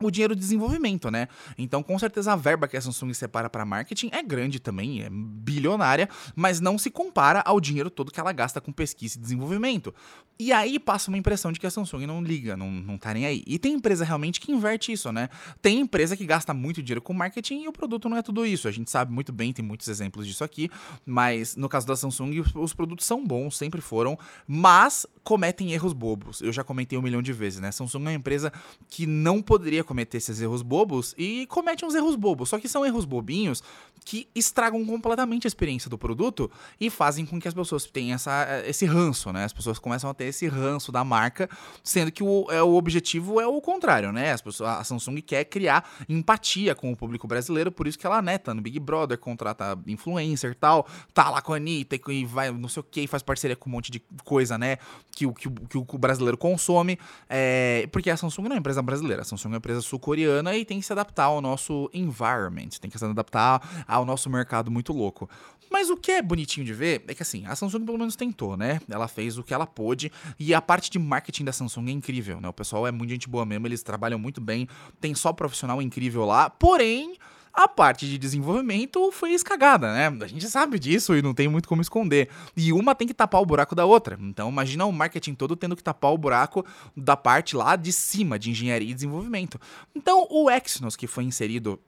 o 0.00 0.10
dinheiro 0.10 0.34
de 0.34 0.40
desenvolvimento, 0.40 1.10
né? 1.10 1.28
Então, 1.56 1.82
com 1.82 1.98
certeza, 1.98 2.32
a 2.32 2.36
verba 2.36 2.66
que 2.66 2.76
a 2.76 2.80
Samsung 2.80 3.12
separa 3.14 3.48
para 3.48 3.64
marketing 3.64 4.10
é 4.12 4.22
grande 4.22 4.58
também, 4.58 5.02
é 5.02 5.08
bilionária, 5.10 6.08
mas 6.34 6.60
não 6.60 6.76
se 6.76 6.90
compara 6.90 7.40
ao 7.44 7.60
dinheiro 7.60 7.90
todo 7.90 8.10
que 8.10 8.18
ela 8.18 8.32
gasta 8.32 8.60
com 8.60 8.72
pesquisa 8.72 9.18
e 9.18 9.20
desenvolvimento. 9.20 9.94
E 10.36 10.52
aí 10.52 10.80
passa 10.80 11.10
uma 11.10 11.18
impressão 11.18 11.52
de 11.52 11.60
que 11.60 11.66
a 11.66 11.70
Samsung 11.70 12.06
não 12.06 12.20
liga, 12.20 12.56
não, 12.56 12.68
não 12.68 12.98
tá 12.98 13.14
nem 13.14 13.24
aí. 13.24 13.44
E 13.46 13.56
tem 13.56 13.74
empresa 13.74 14.04
realmente 14.04 14.40
que 14.40 14.50
inverte 14.50 14.90
isso, 14.90 15.12
né? 15.12 15.28
Tem 15.62 15.78
empresa 15.78 16.16
que 16.16 16.26
gasta 16.26 16.52
muito 16.52 16.82
dinheiro 16.82 17.00
com 17.00 17.12
marketing 17.12 17.62
e 17.62 17.68
o 17.68 17.72
produto 17.72 18.08
não 18.08 18.16
é 18.16 18.22
tudo 18.22 18.44
isso. 18.44 18.66
A 18.66 18.72
gente 18.72 18.90
sabe 18.90 19.12
muito 19.12 19.32
bem, 19.32 19.52
tem 19.52 19.64
muitos 19.64 19.86
exemplos 19.86 20.26
disso 20.26 20.42
aqui, 20.42 20.68
mas 21.06 21.54
no 21.54 21.68
caso 21.68 21.86
da 21.86 21.94
Samsung, 21.94 22.42
os 22.56 22.74
produtos 22.74 23.06
são 23.06 23.24
bons, 23.24 23.56
sempre 23.56 23.80
foram, 23.80 24.18
mas 24.46 25.06
cometem 25.22 25.72
erros 25.72 25.92
bobos. 25.92 26.40
Eu 26.40 26.52
já 26.52 26.64
comentei 26.64 26.98
um 26.98 27.02
milhão 27.02 27.22
de 27.22 27.32
vezes, 27.32 27.60
né? 27.60 27.70
Samsung 27.70 27.98
é 27.98 28.08
uma 28.08 28.12
empresa 28.14 28.52
que 28.88 29.06
não 29.06 29.40
poderia 29.40 29.84
cometer 29.94 30.18
esses 30.18 30.40
erros 30.40 30.60
bobos 30.60 31.14
e 31.16 31.46
comete 31.46 31.84
uns 31.84 31.94
erros 31.94 32.16
bobos. 32.16 32.48
Só 32.48 32.58
que 32.58 32.68
são 32.68 32.84
erros 32.84 33.04
bobinhos 33.04 33.62
que 34.04 34.28
estragam 34.34 34.84
completamente 34.84 35.46
a 35.46 35.48
experiência 35.48 35.88
do 35.88 35.96
produto 35.96 36.50
e 36.80 36.90
fazem 36.90 37.24
com 37.24 37.40
que 37.40 37.48
as 37.48 37.54
pessoas 37.54 37.84
tenham 37.86 38.14
essa, 38.14 38.62
esse 38.66 38.84
ranço, 38.84 39.32
né? 39.32 39.44
As 39.44 39.52
pessoas 39.52 39.78
começam 39.78 40.10
a 40.10 40.14
ter 40.14 40.24
esse 40.24 40.46
ranço 40.46 40.92
da 40.92 41.02
marca, 41.02 41.48
sendo 41.82 42.12
que 42.12 42.22
o, 42.22 42.46
é, 42.50 42.62
o 42.62 42.74
objetivo 42.74 43.40
é 43.40 43.46
o 43.46 43.60
contrário, 43.60 44.12
né? 44.12 44.32
As 44.32 44.42
pessoas, 44.42 44.70
a 44.70 44.84
Samsung 44.84 45.20
quer 45.20 45.44
criar 45.44 45.88
empatia 46.08 46.74
com 46.74 46.92
o 46.92 46.96
público 46.96 47.26
brasileiro, 47.26 47.72
por 47.72 47.86
isso 47.86 47.98
que 47.98 48.06
ela 48.06 48.20
neta 48.20 48.44
tá 48.44 48.54
no 48.54 48.60
Big 48.60 48.78
Brother, 48.78 49.16
contrata 49.16 49.78
influencer 49.86 50.52
e 50.52 50.54
tal, 50.54 50.86
tá 51.14 51.30
lá 51.30 51.40
com 51.40 51.54
a 51.54 51.56
Anitta 51.56 51.98
e 52.08 52.24
vai 52.24 52.50
não 52.50 52.68
sei 52.68 52.80
o 52.80 52.84
que, 52.84 53.06
faz 53.06 53.22
parceria 53.22 53.56
com 53.56 53.70
um 53.70 53.72
monte 53.72 53.90
de 53.90 54.00
coisa, 54.24 54.58
né? 54.58 54.76
Que, 55.12 55.30
que, 55.32 55.48
que 55.48 55.78
o 55.78 55.98
brasileiro 55.98 56.36
consome, 56.36 56.98
é, 57.28 57.88
porque 57.92 58.10
a 58.10 58.16
Samsung 58.16 58.42
não 58.42 58.50
é 58.50 58.54
uma 58.54 58.58
empresa 58.58 58.82
brasileira, 58.82 59.22
a 59.22 59.24
Samsung 59.24 59.48
é 59.48 59.52
uma 59.52 59.56
empresa 59.58 59.80
sul-coreana 59.80 60.56
e 60.56 60.64
tem 60.64 60.80
que 60.80 60.86
se 60.86 60.92
adaptar 60.92 61.24
ao 61.24 61.40
nosso 61.40 61.88
environment, 61.94 62.68
tem 62.80 62.90
que 62.90 62.98
se 62.98 63.04
adaptar 63.04 63.84
ao 63.94 64.04
nosso 64.04 64.28
mercado 64.28 64.70
muito 64.70 64.92
louco. 64.92 65.28
Mas 65.70 65.90
o 65.90 65.96
que 65.96 66.12
é 66.12 66.22
bonitinho 66.22 66.64
de 66.64 66.72
ver 66.72 67.04
é 67.08 67.14
que 67.14 67.22
assim, 67.22 67.44
a 67.46 67.56
Samsung 67.56 67.84
pelo 67.84 67.98
menos 67.98 68.16
tentou, 68.16 68.56
né? 68.56 68.80
Ela 68.88 69.08
fez 69.08 69.38
o 69.38 69.42
que 69.42 69.52
ela 69.52 69.66
pôde 69.66 70.10
e 70.38 70.54
a 70.54 70.62
parte 70.62 70.90
de 70.90 70.98
marketing 70.98 71.44
da 71.44 71.52
Samsung 71.52 71.88
é 71.88 71.92
incrível, 71.92 72.40
né? 72.40 72.48
O 72.48 72.52
pessoal 72.52 72.86
é 72.86 72.92
muito 72.92 73.10
gente 73.10 73.28
boa 73.28 73.44
mesmo, 73.44 73.66
eles 73.66 73.82
trabalham 73.82 74.18
muito 74.18 74.40
bem, 74.40 74.68
tem 75.00 75.14
só 75.14 75.32
profissional 75.32 75.80
incrível 75.82 76.24
lá, 76.24 76.48
porém. 76.50 77.16
A 77.56 77.68
parte 77.68 78.08
de 78.08 78.18
desenvolvimento 78.18 79.12
foi 79.12 79.32
escagada, 79.32 79.92
né? 79.92 80.08
A 80.24 80.26
gente 80.26 80.44
sabe 80.50 80.76
disso 80.76 81.14
e 81.14 81.22
não 81.22 81.32
tem 81.32 81.46
muito 81.46 81.68
como 81.68 81.80
esconder. 81.80 82.28
E 82.56 82.72
uma 82.72 82.96
tem 82.96 83.06
que 83.06 83.14
tapar 83.14 83.40
o 83.40 83.46
buraco 83.46 83.76
da 83.76 83.84
outra. 83.84 84.18
Então 84.20 84.48
imagina 84.48 84.84
o 84.84 84.92
marketing 84.92 85.34
todo 85.34 85.54
tendo 85.54 85.76
que 85.76 85.82
tapar 85.82 86.12
o 86.12 86.18
buraco 86.18 86.66
da 86.96 87.16
parte 87.16 87.54
lá 87.54 87.76
de 87.76 87.92
cima 87.92 88.40
de 88.40 88.50
engenharia 88.50 88.90
e 88.90 88.92
desenvolvimento. 88.92 89.60
Então 89.94 90.26
o 90.30 90.50
Exynos 90.50 90.96
que 90.96 91.06
foi 91.06 91.22
inserido 91.22 91.78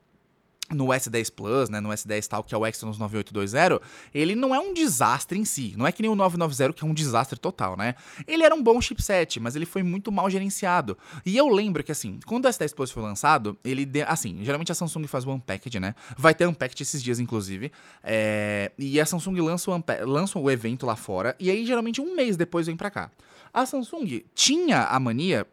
no 0.70 0.86
S10 0.86 1.32
Plus, 1.32 1.68
né, 1.68 1.80
no 1.80 1.90
S10 1.90 2.26
tal, 2.26 2.42
que 2.42 2.54
é 2.54 2.58
o 2.58 2.66
Exynos 2.66 2.98
9820, 2.98 3.80
ele 4.14 4.34
não 4.34 4.54
é 4.54 4.58
um 4.58 4.74
desastre 4.74 5.38
em 5.38 5.44
si. 5.44 5.74
Não 5.76 5.86
é 5.86 5.92
que 5.92 6.02
nem 6.02 6.10
o 6.10 6.14
990, 6.14 6.72
que 6.72 6.84
é 6.84 6.86
um 6.86 6.94
desastre 6.94 7.38
total, 7.38 7.76
né? 7.76 7.94
Ele 8.26 8.42
era 8.42 8.54
um 8.54 8.62
bom 8.62 8.80
chipset, 8.80 9.38
mas 9.40 9.54
ele 9.54 9.66
foi 9.66 9.82
muito 9.82 10.10
mal 10.10 10.28
gerenciado. 10.28 10.96
E 11.24 11.36
eu 11.36 11.48
lembro 11.48 11.82
que, 11.84 11.92
assim, 11.92 12.18
quando 12.26 12.46
o 12.46 12.48
S10 12.48 12.74
Plus 12.74 12.90
foi 12.90 13.02
lançado, 13.02 13.56
ele... 13.64 13.84
De... 13.84 14.02
Assim, 14.02 14.38
geralmente 14.42 14.72
a 14.72 14.74
Samsung 14.74 15.06
faz 15.06 15.24
o 15.24 15.30
Unpacked, 15.30 15.78
né? 15.78 15.94
Vai 16.16 16.34
ter 16.34 16.46
Unpacked 16.46 16.82
esses 16.82 17.02
dias, 17.02 17.20
inclusive. 17.20 17.70
É... 18.02 18.72
E 18.78 19.00
a 19.00 19.06
Samsung 19.06 19.40
lança 19.40 19.70
o, 19.70 19.74
Unpa... 19.74 19.98
lança 20.04 20.38
o 20.38 20.50
evento 20.50 20.86
lá 20.86 20.96
fora, 20.96 21.36
e 21.38 21.50
aí, 21.50 21.64
geralmente, 21.64 22.00
um 22.00 22.14
mês 22.14 22.36
depois 22.36 22.66
vem 22.66 22.76
pra 22.76 22.90
cá. 22.90 23.10
A 23.52 23.64
Samsung 23.64 24.22
tinha 24.34 24.84
a 24.84 25.00
mania 25.00 25.46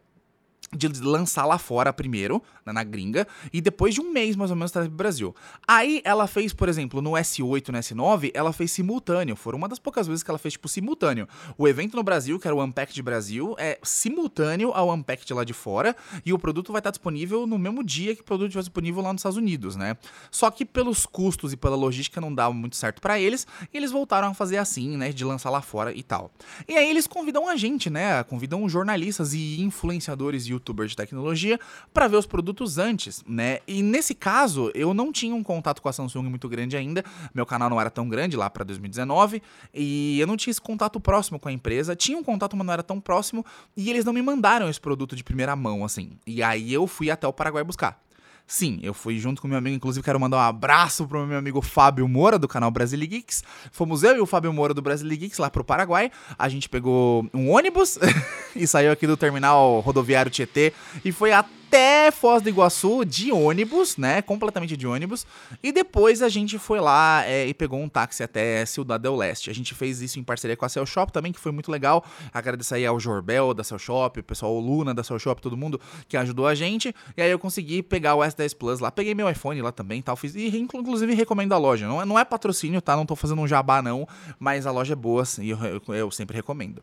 de 0.72 0.88
lançar 1.00 1.46
lá 1.46 1.58
fora 1.58 1.92
primeiro, 1.92 2.42
na 2.64 2.82
gringa, 2.82 3.26
e 3.52 3.60
depois 3.60 3.94
de 3.94 4.00
um 4.00 4.12
mês 4.12 4.36
mais 4.36 4.50
ou 4.50 4.56
menos 4.56 4.72
trazer 4.72 4.88
pro 4.88 4.96
Brasil. 4.96 5.34
Aí 5.66 6.00
ela 6.04 6.26
fez, 6.26 6.52
por 6.52 6.68
exemplo, 6.68 7.02
no 7.02 7.12
S8 7.12 7.68
no 7.68 7.78
S9, 7.78 8.30
ela 8.34 8.52
fez 8.52 8.70
simultâneo. 8.72 9.36
Foram 9.36 9.58
uma 9.58 9.68
das 9.68 9.78
poucas 9.78 10.06
vezes 10.06 10.22
que 10.22 10.30
ela 10.30 10.38
fez, 10.38 10.52
tipo, 10.52 10.68
simultâneo. 10.68 11.28
O 11.58 11.68
evento 11.68 11.96
no 11.96 12.02
Brasil, 12.02 12.38
que 12.38 12.46
era 12.46 12.54
o 12.54 12.62
Unpacked 12.62 13.00
Brasil, 13.02 13.54
é 13.58 13.78
simultâneo 13.82 14.72
ao 14.72 14.92
Unpacked 14.92 15.32
lá 15.34 15.44
de 15.44 15.52
fora, 15.52 15.94
e 16.24 16.32
o 16.32 16.38
produto 16.38 16.72
vai 16.72 16.80
estar 16.80 16.90
disponível 16.90 17.46
no 17.46 17.58
mesmo 17.58 17.84
dia 17.84 18.14
que 18.14 18.22
o 18.22 18.24
produto 18.24 18.48
estiver 18.48 18.62
disponível 18.62 19.02
lá 19.02 19.12
nos 19.12 19.20
Estados 19.20 19.38
Unidos, 19.38 19.76
né? 19.76 19.96
Só 20.30 20.50
que 20.50 20.64
pelos 20.64 21.06
custos 21.06 21.52
e 21.52 21.56
pela 21.56 21.76
logística 21.76 22.20
não 22.20 22.34
dava 22.34 22.54
muito 22.54 22.76
certo 22.76 23.00
para 23.00 23.20
eles, 23.20 23.46
e 23.72 23.76
eles 23.76 23.90
voltaram 23.90 24.28
a 24.28 24.34
fazer 24.34 24.56
assim, 24.56 24.96
né, 24.96 25.12
de 25.12 25.24
lançar 25.24 25.50
lá 25.50 25.60
fora 25.60 25.92
e 25.92 26.02
tal. 26.02 26.30
E 26.68 26.76
aí 26.76 26.88
eles 26.88 27.06
convidam 27.06 27.48
a 27.48 27.56
gente, 27.56 27.90
né, 27.90 28.22
convidam 28.24 28.68
jornalistas 28.68 29.34
e 29.34 29.60
influenciadores 29.60 30.46
e 30.46 30.53
youtubers 30.54 30.90
de 30.90 30.96
tecnologia 30.96 31.58
para 31.92 32.08
ver 32.08 32.16
os 32.16 32.26
produtos 32.26 32.78
antes, 32.78 33.22
né? 33.26 33.58
E 33.66 33.82
nesse 33.82 34.14
caso, 34.14 34.70
eu 34.74 34.94
não 34.94 35.12
tinha 35.12 35.34
um 35.34 35.42
contato 35.42 35.80
com 35.82 35.88
a 35.88 35.92
Samsung 35.92 36.28
muito 36.28 36.48
grande 36.48 36.76
ainda, 36.76 37.04
meu 37.34 37.46
canal 37.46 37.68
não 37.68 37.80
era 37.80 37.90
tão 37.90 38.08
grande 38.08 38.36
lá 38.36 38.48
para 38.48 38.64
2019, 38.64 39.42
e 39.72 40.18
eu 40.18 40.26
não 40.26 40.36
tinha 40.36 40.50
esse 40.50 40.60
contato 40.60 40.98
próximo 41.00 41.38
com 41.38 41.48
a 41.48 41.52
empresa. 41.52 41.96
Tinha 41.96 42.18
um 42.18 42.24
contato, 42.24 42.56
mas 42.56 42.66
não 42.66 42.72
era 42.72 42.82
tão 42.82 43.00
próximo, 43.00 43.44
e 43.76 43.90
eles 43.90 44.04
não 44.04 44.12
me 44.12 44.22
mandaram 44.22 44.68
esse 44.68 44.80
produto 44.80 45.14
de 45.14 45.24
primeira 45.24 45.54
mão, 45.54 45.84
assim. 45.84 46.12
E 46.26 46.42
aí 46.42 46.72
eu 46.72 46.86
fui 46.86 47.10
até 47.10 47.26
o 47.26 47.32
Paraguai 47.32 47.64
buscar. 47.64 48.03
Sim, 48.46 48.78
eu 48.82 48.92
fui 48.92 49.18
junto 49.18 49.40
com 49.40 49.48
meu 49.48 49.56
amigo, 49.56 49.74
inclusive 49.74 50.04
quero 50.04 50.20
mandar 50.20 50.36
um 50.36 50.40
abraço 50.40 51.06
pro 51.06 51.26
meu 51.26 51.38
amigo 51.38 51.62
Fábio 51.62 52.06
Moura, 52.06 52.38
do 52.38 52.46
canal 52.46 52.70
Brasil 52.70 52.98
Geeks. 53.00 53.42
Fomos 53.72 54.02
eu 54.02 54.16
e 54.16 54.20
o 54.20 54.26
Fábio 54.26 54.52
Moura 54.52 54.74
do 54.74 54.82
Brasil 54.82 55.08
Geeks 55.08 55.38
lá 55.38 55.48
pro 55.48 55.64
Paraguai. 55.64 56.10
A 56.38 56.48
gente 56.48 56.68
pegou 56.68 57.26
um 57.32 57.50
ônibus 57.50 57.98
e 58.54 58.66
saiu 58.66 58.92
aqui 58.92 59.06
do 59.06 59.16
terminal 59.16 59.80
rodoviário 59.80 60.30
Tietê 60.30 60.74
e 61.02 61.10
foi 61.10 61.32
até 61.32 61.63
até 61.74 62.12
Foz 62.12 62.40
do 62.40 62.48
Iguaçu 62.48 63.04
de 63.04 63.32
ônibus, 63.32 63.96
né? 63.96 64.22
Completamente 64.22 64.76
de 64.76 64.86
ônibus. 64.86 65.26
E 65.60 65.72
depois 65.72 66.22
a 66.22 66.28
gente 66.28 66.56
foi 66.56 66.78
lá 66.78 67.24
é, 67.26 67.48
e 67.48 67.52
pegou 67.52 67.80
um 67.80 67.88
táxi 67.88 68.22
até 68.22 68.64
Ciudad 68.64 69.02
del 69.02 69.16
Leste. 69.16 69.50
A 69.50 69.52
gente 69.52 69.74
fez 69.74 70.00
isso 70.00 70.20
em 70.20 70.22
parceria 70.22 70.56
com 70.56 70.64
a 70.64 70.68
Cell 70.68 70.86
Shop 70.86 71.12
também, 71.12 71.32
que 71.32 71.40
foi 71.40 71.50
muito 71.50 71.72
legal. 71.72 72.04
Agradecer 72.32 72.76
aí 72.76 72.86
ao 72.86 73.00
Jorbel 73.00 73.52
da 73.52 73.64
Cell 73.64 73.80
Shop, 73.80 74.20
o 74.20 74.22
pessoal 74.22 74.54
o 74.54 74.60
Luna 74.60 74.94
da 74.94 75.02
Cell 75.02 75.18
Shop, 75.18 75.42
todo 75.42 75.56
mundo 75.56 75.80
que 76.06 76.16
ajudou 76.16 76.46
a 76.46 76.54
gente. 76.54 76.94
E 77.16 77.20
aí 77.20 77.30
eu 77.30 77.40
consegui 77.40 77.82
pegar 77.82 78.14
o 78.14 78.20
S10 78.20 78.56
Plus 78.56 78.78
lá. 78.78 78.92
Peguei 78.92 79.12
meu 79.12 79.28
iPhone 79.28 79.60
lá 79.60 79.72
também 79.72 80.00
tal. 80.00 80.14
Fiz, 80.14 80.36
e 80.36 80.56
inclusive 80.56 81.12
recomendo 81.12 81.54
a 81.54 81.58
loja. 81.58 81.88
Não 81.88 82.00
é, 82.00 82.04
não 82.04 82.16
é 82.16 82.24
patrocínio, 82.24 82.80
tá? 82.80 82.94
Não 82.94 83.04
tô 83.04 83.16
fazendo 83.16 83.40
um 83.40 83.48
jabá 83.48 83.82
não, 83.82 84.06
mas 84.38 84.64
a 84.64 84.70
loja 84.70 84.92
é 84.92 84.96
boa 84.96 85.24
e 85.40 85.50
eu, 85.50 85.58
eu, 85.58 85.94
eu 85.94 86.10
sempre 86.12 86.36
recomendo. 86.36 86.80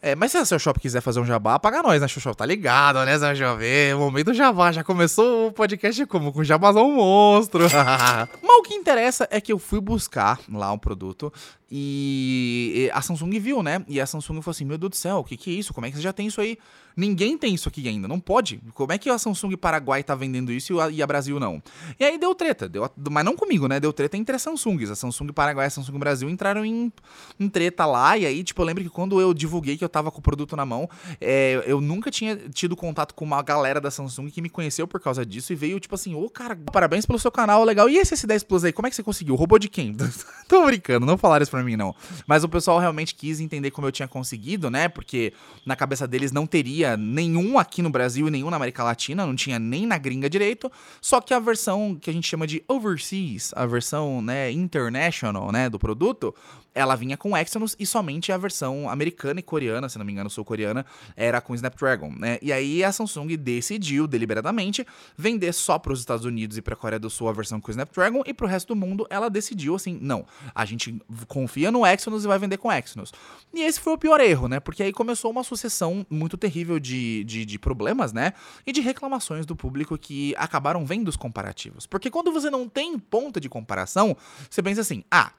É, 0.00 0.14
mas 0.14 0.30
se 0.30 0.38
a 0.38 0.44
seu 0.44 0.58
shop 0.58 0.78
quiser 0.78 1.00
fazer 1.00 1.18
um 1.18 1.24
jabá, 1.24 1.58
paga 1.58 1.82
nós, 1.82 2.00
né, 2.00 2.06
seu 2.06 2.22
shop? 2.22 2.36
Tá 2.36 2.46
ligado, 2.46 3.04
né, 3.04 3.18
Zé 3.18 3.34
Jovem? 3.34 3.94
O 3.94 3.98
momento 3.98 4.26
do 4.26 4.34
jabá. 4.34 4.70
Já 4.70 4.84
começou 4.84 5.48
o 5.48 5.52
podcast 5.52 6.06
como? 6.06 6.32
Com 6.32 6.44
jabazão 6.44 6.90
monstro. 6.92 7.64
mas 8.40 8.58
o 8.58 8.62
que 8.62 8.74
interessa 8.74 9.26
é 9.30 9.40
que 9.40 9.52
eu 9.52 9.58
fui 9.58 9.80
buscar 9.80 10.38
lá 10.48 10.70
um 10.72 10.78
produto 10.78 11.32
e 11.70 12.88
a 12.94 13.02
Samsung 13.02 13.38
viu, 13.40 13.62
né? 13.62 13.84
E 13.88 14.00
a 14.00 14.06
Samsung 14.06 14.40
falou 14.40 14.52
assim: 14.52 14.64
Meu 14.64 14.78
Deus 14.78 14.90
do 14.90 14.96
céu, 14.96 15.18
o 15.18 15.24
que, 15.24 15.36
que 15.36 15.50
é 15.50 15.54
isso? 15.54 15.74
Como 15.74 15.86
é 15.86 15.90
que 15.90 15.96
você 15.96 16.02
já 16.02 16.12
tem 16.12 16.26
isso 16.28 16.40
aí? 16.40 16.58
Ninguém 16.98 17.38
tem 17.38 17.54
isso 17.54 17.68
aqui 17.68 17.88
ainda, 17.88 18.08
não 18.08 18.18
pode. 18.18 18.60
Como 18.74 18.92
é 18.92 18.98
que 18.98 19.08
a 19.08 19.16
Samsung 19.16 19.56
Paraguai 19.56 20.02
tá 20.02 20.16
vendendo 20.16 20.50
isso 20.50 20.74
e 20.74 20.80
a, 20.80 20.90
e 20.90 21.00
a 21.00 21.06
Brasil 21.06 21.38
não? 21.38 21.62
E 21.96 22.04
aí 22.04 22.18
deu 22.18 22.34
treta, 22.34 22.68
deu, 22.68 22.90
mas 23.08 23.24
não 23.24 23.36
comigo, 23.36 23.68
né? 23.68 23.78
Deu 23.78 23.92
treta 23.92 24.16
entre 24.16 24.34
as 24.34 24.42
Samsungs. 24.42 24.90
A 24.90 24.96
Samsung 24.96 25.28
Paraguai 25.28 25.66
e 25.66 25.68
a 25.68 25.70
Samsung 25.70 25.96
Brasil 25.96 26.28
entraram 26.28 26.64
em, 26.64 26.92
em 27.38 27.48
treta 27.48 27.86
lá. 27.86 28.18
E 28.18 28.26
aí, 28.26 28.42
tipo, 28.42 28.60
eu 28.60 28.66
lembro 28.66 28.82
que 28.82 28.90
quando 28.90 29.20
eu 29.20 29.32
divulguei 29.32 29.76
que 29.76 29.84
eu 29.84 29.88
tava 29.88 30.10
com 30.10 30.18
o 30.18 30.22
produto 30.22 30.56
na 30.56 30.66
mão, 30.66 30.90
é, 31.20 31.62
eu 31.66 31.80
nunca 31.80 32.10
tinha 32.10 32.34
tido 32.52 32.74
contato 32.74 33.14
com 33.14 33.24
uma 33.24 33.40
galera 33.42 33.80
da 33.80 33.92
Samsung 33.92 34.28
que 34.28 34.42
me 34.42 34.48
conheceu 34.48 34.88
por 34.88 35.00
causa 35.00 35.24
disso 35.24 35.52
e 35.52 35.56
veio, 35.56 35.78
tipo 35.78 35.94
assim, 35.94 36.16
ô 36.16 36.24
oh, 36.24 36.28
cara, 36.28 36.58
parabéns 36.72 37.06
pelo 37.06 37.20
seu 37.20 37.30
canal, 37.30 37.62
legal. 37.62 37.88
E 37.88 37.96
esse 37.96 38.16
S10 38.16 38.44
Plus 38.44 38.64
aí, 38.64 38.72
como 38.72 38.88
é 38.88 38.90
que 38.90 38.96
você 38.96 39.04
conseguiu? 39.04 39.36
Robô 39.36 39.56
de 39.56 39.68
quem? 39.68 39.94
Tô 40.48 40.66
brincando, 40.66 41.06
não 41.06 41.16
falaram 41.16 41.44
isso 41.44 41.50
pra 41.52 41.62
mim, 41.62 41.76
não. 41.76 41.94
Mas 42.26 42.42
o 42.42 42.48
pessoal 42.48 42.80
realmente 42.80 43.14
quis 43.14 43.38
entender 43.38 43.70
como 43.70 43.86
eu 43.86 43.92
tinha 43.92 44.08
conseguido, 44.08 44.68
né? 44.68 44.88
Porque 44.88 45.32
na 45.64 45.76
cabeça 45.76 46.04
deles 46.04 46.32
não 46.32 46.44
teria 46.44 46.87
nenhum 46.96 47.58
aqui 47.58 47.82
no 47.82 47.90
Brasil 47.90 48.28
e 48.28 48.30
nenhum 48.30 48.50
na 48.50 48.56
América 48.56 48.82
Latina, 48.82 49.26
não 49.26 49.36
tinha 49.36 49.58
nem 49.58 49.86
na 49.86 49.98
gringa 49.98 50.28
direito, 50.28 50.70
só 51.00 51.20
que 51.20 51.34
a 51.34 51.38
versão 51.38 51.96
que 52.00 52.10
a 52.10 52.12
gente 52.12 52.26
chama 52.26 52.46
de 52.46 52.62
overseas, 52.68 53.52
a 53.54 53.66
versão, 53.66 54.22
né, 54.22 54.50
international, 54.50 55.52
né, 55.52 55.68
do 55.68 55.78
produto, 55.78 56.34
ela 56.78 56.94
vinha 56.94 57.16
com 57.16 57.36
Exynos 57.36 57.74
e 57.76 57.84
somente 57.84 58.30
a 58.30 58.38
versão 58.38 58.88
americana 58.88 59.40
e 59.40 59.42
coreana, 59.42 59.88
se 59.88 59.98
não 59.98 60.04
me 60.04 60.12
engano, 60.12 60.30
sul-coreana, 60.30 60.86
era 61.16 61.40
com 61.40 61.52
Snapdragon, 61.52 62.12
né? 62.16 62.38
E 62.40 62.52
aí 62.52 62.84
a 62.84 62.92
Samsung 62.92 63.36
decidiu 63.36 64.06
deliberadamente 64.06 64.86
vender 65.16 65.52
só 65.52 65.76
para 65.76 65.92
os 65.92 65.98
Estados 65.98 66.24
Unidos 66.24 66.56
e 66.56 66.62
para 66.62 66.74
a 66.74 66.76
Coreia 66.76 67.00
do 67.00 67.10
Sul 67.10 67.28
a 67.28 67.32
versão 67.32 67.60
com 67.60 67.72
Snapdragon 67.72 68.22
e 68.24 68.32
para 68.32 68.46
o 68.46 68.48
resto 68.48 68.68
do 68.68 68.76
mundo 68.76 69.08
ela 69.10 69.28
decidiu 69.28 69.74
assim, 69.74 69.98
não, 70.00 70.24
a 70.54 70.64
gente 70.64 70.96
confia 71.26 71.72
no 71.72 71.84
Exynos 71.84 72.24
e 72.24 72.28
vai 72.28 72.38
vender 72.38 72.58
com 72.58 72.70
Exynos. 72.72 73.12
E 73.52 73.62
esse 73.62 73.80
foi 73.80 73.94
o 73.94 73.98
pior 73.98 74.20
erro, 74.20 74.46
né? 74.46 74.60
Porque 74.60 74.84
aí 74.84 74.92
começou 74.92 75.32
uma 75.32 75.42
sucessão 75.42 76.06
muito 76.08 76.36
terrível 76.36 76.78
de, 76.78 77.24
de, 77.24 77.44
de 77.44 77.58
problemas, 77.58 78.12
né? 78.12 78.34
E 78.64 78.70
de 78.70 78.80
reclamações 78.80 79.44
do 79.44 79.56
público 79.56 79.98
que 79.98 80.32
acabaram 80.38 80.86
vendo 80.86 81.08
os 81.08 81.16
comparativos. 81.16 81.86
Porque 81.86 82.08
quando 82.08 82.30
você 82.30 82.50
não 82.50 82.68
tem 82.68 82.96
ponta 83.00 83.40
de 83.40 83.48
comparação, 83.48 84.16
você 84.48 84.62
pensa 84.62 84.82
assim, 84.82 85.02
ah, 85.10 85.32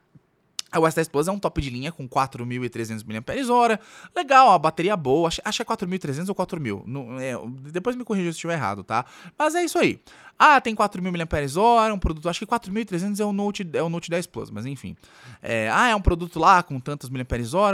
o 0.78 0.82
S10 0.82 1.10
Plus 1.10 1.28
é 1.28 1.32
um 1.32 1.40
top 1.40 1.62
de 1.62 1.70
linha 1.70 1.92
com 1.92 2.08
4.300 2.08 3.04
mAh. 3.06 3.80
Legal, 4.16 4.52
a 4.52 4.60
bateria 4.60 4.96
boa. 4.96 5.28
Acho, 5.28 5.42
que 5.42 5.62
é 5.62 5.66
4.300 5.66 6.30
ou 6.30 6.36
4.000. 6.36 6.84
Não, 6.86 7.20
é, 7.20 7.34
depois 7.72 7.96
me 7.96 8.04
corrija 8.04 8.32
se 8.32 8.38
estiver 8.38 8.54
errado, 8.54 8.84
tá? 8.84 9.06
Mas 9.38 9.56
é 9.56 9.64
isso 9.64 9.78
aí. 9.78 10.00
Ah, 10.41 10.62
tem 10.62 10.73
4.000 10.73 11.12
mAh, 11.12 11.93
um 11.93 11.99
produto, 11.99 12.30
acho 12.30 12.39
que 12.39 12.45
4.300 12.45 13.19
é 13.19 13.25
o 13.25 13.34
Note, 13.34 13.69
é 13.73 13.84
o 13.84 13.89
Note 13.89 14.10
10 14.10 14.25
Plus, 14.28 14.49
mas 14.49 14.65
enfim. 14.65 14.95
É, 15.43 15.69
ah, 15.69 15.89
é 15.89 15.95
um 15.95 15.99
produto 15.99 16.39
lá 16.39 16.63
com 16.63 16.80
tantas 16.80 17.10
mAh, 17.10 17.19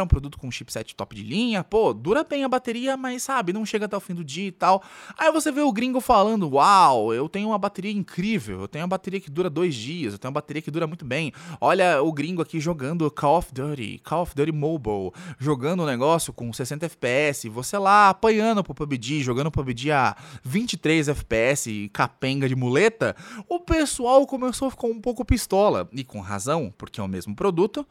um 0.01 0.07
produto 0.07 0.39
com 0.39 0.49
chipset 0.49 0.95
top 0.95 1.15
de 1.15 1.21
linha. 1.21 1.63
Pô, 1.63 1.93
dura 1.93 2.23
bem 2.23 2.43
a 2.43 2.49
bateria, 2.49 2.97
mas 2.97 3.21
sabe, 3.21 3.53
não 3.53 3.63
chega 3.67 3.85
até 3.85 3.95
o 3.95 3.99
fim 3.99 4.15
do 4.15 4.23
dia 4.23 4.47
e 4.47 4.51
tal. 4.51 4.81
Aí 5.15 5.31
você 5.31 5.51
vê 5.51 5.61
o 5.61 5.71
gringo 5.71 6.01
falando: 6.01 6.49
Uau, 6.49 7.13
eu 7.13 7.29
tenho 7.29 7.49
uma 7.49 7.57
bateria 7.59 7.91
incrível, 7.91 8.61
eu 8.61 8.67
tenho 8.67 8.83
uma 8.83 8.89
bateria 8.89 9.19
que 9.19 9.29
dura 9.29 9.47
dois 9.47 9.75
dias, 9.75 10.13
eu 10.13 10.19
tenho 10.19 10.29
uma 10.29 10.35
bateria 10.35 10.61
que 10.61 10.71
dura 10.71 10.87
muito 10.87 11.05
bem. 11.05 11.31
Olha 11.61 12.01
o 12.01 12.11
gringo 12.11 12.41
aqui 12.41 12.59
jogando 12.59 13.09
Call 13.11 13.37
of 13.37 13.53
Duty, 13.53 14.01
Call 14.03 14.23
of 14.23 14.33
Duty 14.33 14.51
Mobile, 14.51 15.11
jogando 15.37 15.81
o 15.81 15.83
um 15.83 15.85
negócio 15.85 16.33
com 16.33 16.51
60 16.51 16.87
FPS, 16.87 17.47
você 17.47 17.77
lá 17.77 18.09
apanhando 18.09 18.63
pro 18.63 18.73
PUBG, 18.73 19.21
jogando 19.21 19.51
PUBG 19.51 19.91
a 19.91 20.15
23 20.43 21.09
FPS, 21.09 21.89
capenga 21.93 22.47
de 22.47 22.54
de 22.55 22.59
muleta, 22.59 23.15
o 23.47 23.59
pessoal 23.59 24.25
começou 24.25 24.69
a 24.69 24.71
ficar 24.71 24.87
um 24.87 24.99
pouco 24.99 25.23
pistola. 25.23 25.87
E 25.91 26.03
com 26.03 26.19
razão, 26.21 26.73
porque 26.77 26.99
é 26.99 27.03
o 27.03 27.07
mesmo 27.07 27.35
produto, 27.35 27.85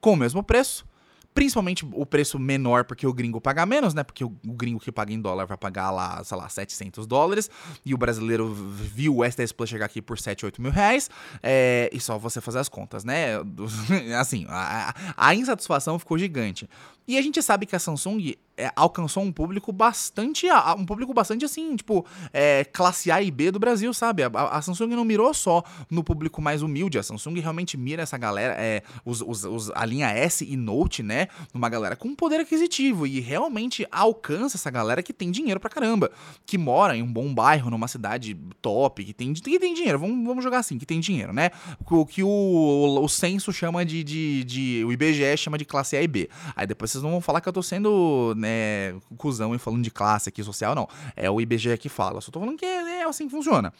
com 0.00 0.12
o 0.12 0.16
mesmo 0.16 0.42
preço. 0.42 0.86
Principalmente 1.34 1.86
o 1.94 2.04
preço 2.04 2.38
menor, 2.38 2.84
porque 2.84 3.06
o 3.06 3.12
gringo 3.12 3.40
paga 3.40 3.64
menos, 3.64 3.94
né? 3.94 4.04
Porque 4.04 4.22
o, 4.22 4.28
gringo 4.44 4.78
que 4.78 4.92
paga 4.92 5.14
em 5.14 5.20
dólar 5.20 5.46
vai 5.46 5.56
pagar 5.56 5.90
lá, 5.90 6.22
sei 6.22 6.36
lá, 6.36 6.46
700 6.46 7.06
dólares. 7.06 7.48
E 7.86 7.94
o 7.94 7.96
brasileiro 7.96 8.52
viu 8.52 9.16
o 9.16 9.24
SDS 9.24 9.50
Plus 9.50 9.70
chegar 9.70 9.86
aqui 9.86 10.02
por 10.02 10.18
7, 10.18 10.44
8 10.44 10.60
mil 10.60 10.70
reais. 10.70 11.08
É, 11.42 11.88
e 11.90 11.98
só 11.98 12.18
você 12.18 12.38
fazer 12.38 12.58
as 12.58 12.68
contas, 12.68 13.02
né? 13.02 13.36
assim, 14.20 14.44
a, 14.46 14.94
a 15.16 15.34
insatisfação 15.34 15.98
ficou 15.98 16.18
gigante. 16.18 16.68
E 17.06 17.18
a 17.18 17.22
gente 17.22 17.42
sabe 17.42 17.66
que 17.66 17.74
a 17.74 17.78
Samsung 17.78 18.34
é, 18.56 18.70
alcançou 18.76 19.22
um 19.22 19.32
público 19.32 19.72
bastante. 19.72 20.46
Um 20.78 20.84
público 20.84 21.12
bastante 21.12 21.44
assim, 21.44 21.74
tipo, 21.74 22.06
é, 22.32 22.64
classe 22.64 23.10
A 23.10 23.20
e 23.22 23.30
B 23.30 23.50
do 23.50 23.58
Brasil, 23.58 23.92
sabe? 23.94 24.22
A, 24.22 24.28
a, 24.28 24.62
Samsung 24.62 24.88
não 24.88 25.04
mirou 25.04 25.32
só 25.34 25.62
no 25.90 26.04
público 26.04 26.40
mais 26.40 26.62
humilde. 26.62 26.98
A 26.98 27.02
Samsung 27.02 27.40
realmente 27.40 27.76
mira 27.76 28.02
essa 28.02 28.18
galera, 28.18 28.54
é, 28.58 28.82
os, 29.04 29.20
os, 29.20 29.44
os, 29.44 29.70
a 29.74 29.84
linha 29.84 30.08
S 30.08 30.44
e 30.44 30.56
Note, 30.56 31.02
né? 31.02 31.28
Numa 31.52 31.68
galera 31.68 31.96
com 31.96 32.14
poder 32.14 32.40
aquisitivo. 32.40 33.06
E 33.06 33.20
realmente 33.20 33.86
alcança 33.90 34.56
essa 34.56 34.70
galera 34.70 35.02
que 35.02 35.12
tem 35.12 35.30
dinheiro 35.30 35.58
pra 35.58 35.70
caramba. 35.70 36.10
Que 36.46 36.58
mora 36.58 36.96
em 36.96 37.02
um 37.02 37.12
bom 37.12 37.34
bairro, 37.34 37.70
numa 37.70 37.88
cidade 37.88 38.36
top, 38.60 39.04
que 39.04 39.12
tem, 39.12 39.32
que 39.32 39.58
tem 39.58 39.74
dinheiro. 39.74 39.98
Vamos, 39.98 40.24
vamos 40.26 40.44
jogar 40.44 40.58
assim, 40.58 40.78
que 40.78 40.86
tem 40.86 41.00
dinheiro, 41.00 41.32
né? 41.32 41.50
O 41.90 42.06
que 42.06 42.22
o, 42.22 42.28
o, 42.28 43.04
o 43.04 43.08
censo 43.08 43.52
chama 43.52 43.84
de, 43.84 44.04
de, 44.04 44.44
de. 44.44 44.84
O 44.84 44.92
IBGE 44.92 45.36
chama 45.36 45.58
de 45.58 45.64
classe 45.64 45.96
A 45.96 46.02
e 46.02 46.08
B. 46.08 46.28
Aí 46.54 46.66
depois 46.66 46.91
vocês 46.92 47.02
não 47.02 47.10
vão 47.10 47.20
falar 47.20 47.40
que 47.40 47.48
eu 47.48 47.52
tô 47.52 47.62
sendo, 47.62 48.34
né, 48.36 48.94
cuzão 49.16 49.54
e 49.54 49.58
falando 49.58 49.82
de 49.82 49.90
classe 49.90 50.28
aqui 50.28 50.42
social, 50.42 50.74
não. 50.74 50.88
É 51.16 51.30
o 51.30 51.40
IBGE 51.40 51.76
que 51.78 51.88
fala. 51.88 52.20
Só 52.20 52.30
tô 52.30 52.40
falando 52.40 52.56
que 52.56 52.64
é, 52.64 53.00
é 53.00 53.04
assim 53.04 53.26
que 53.26 53.30
funciona. 53.30 53.72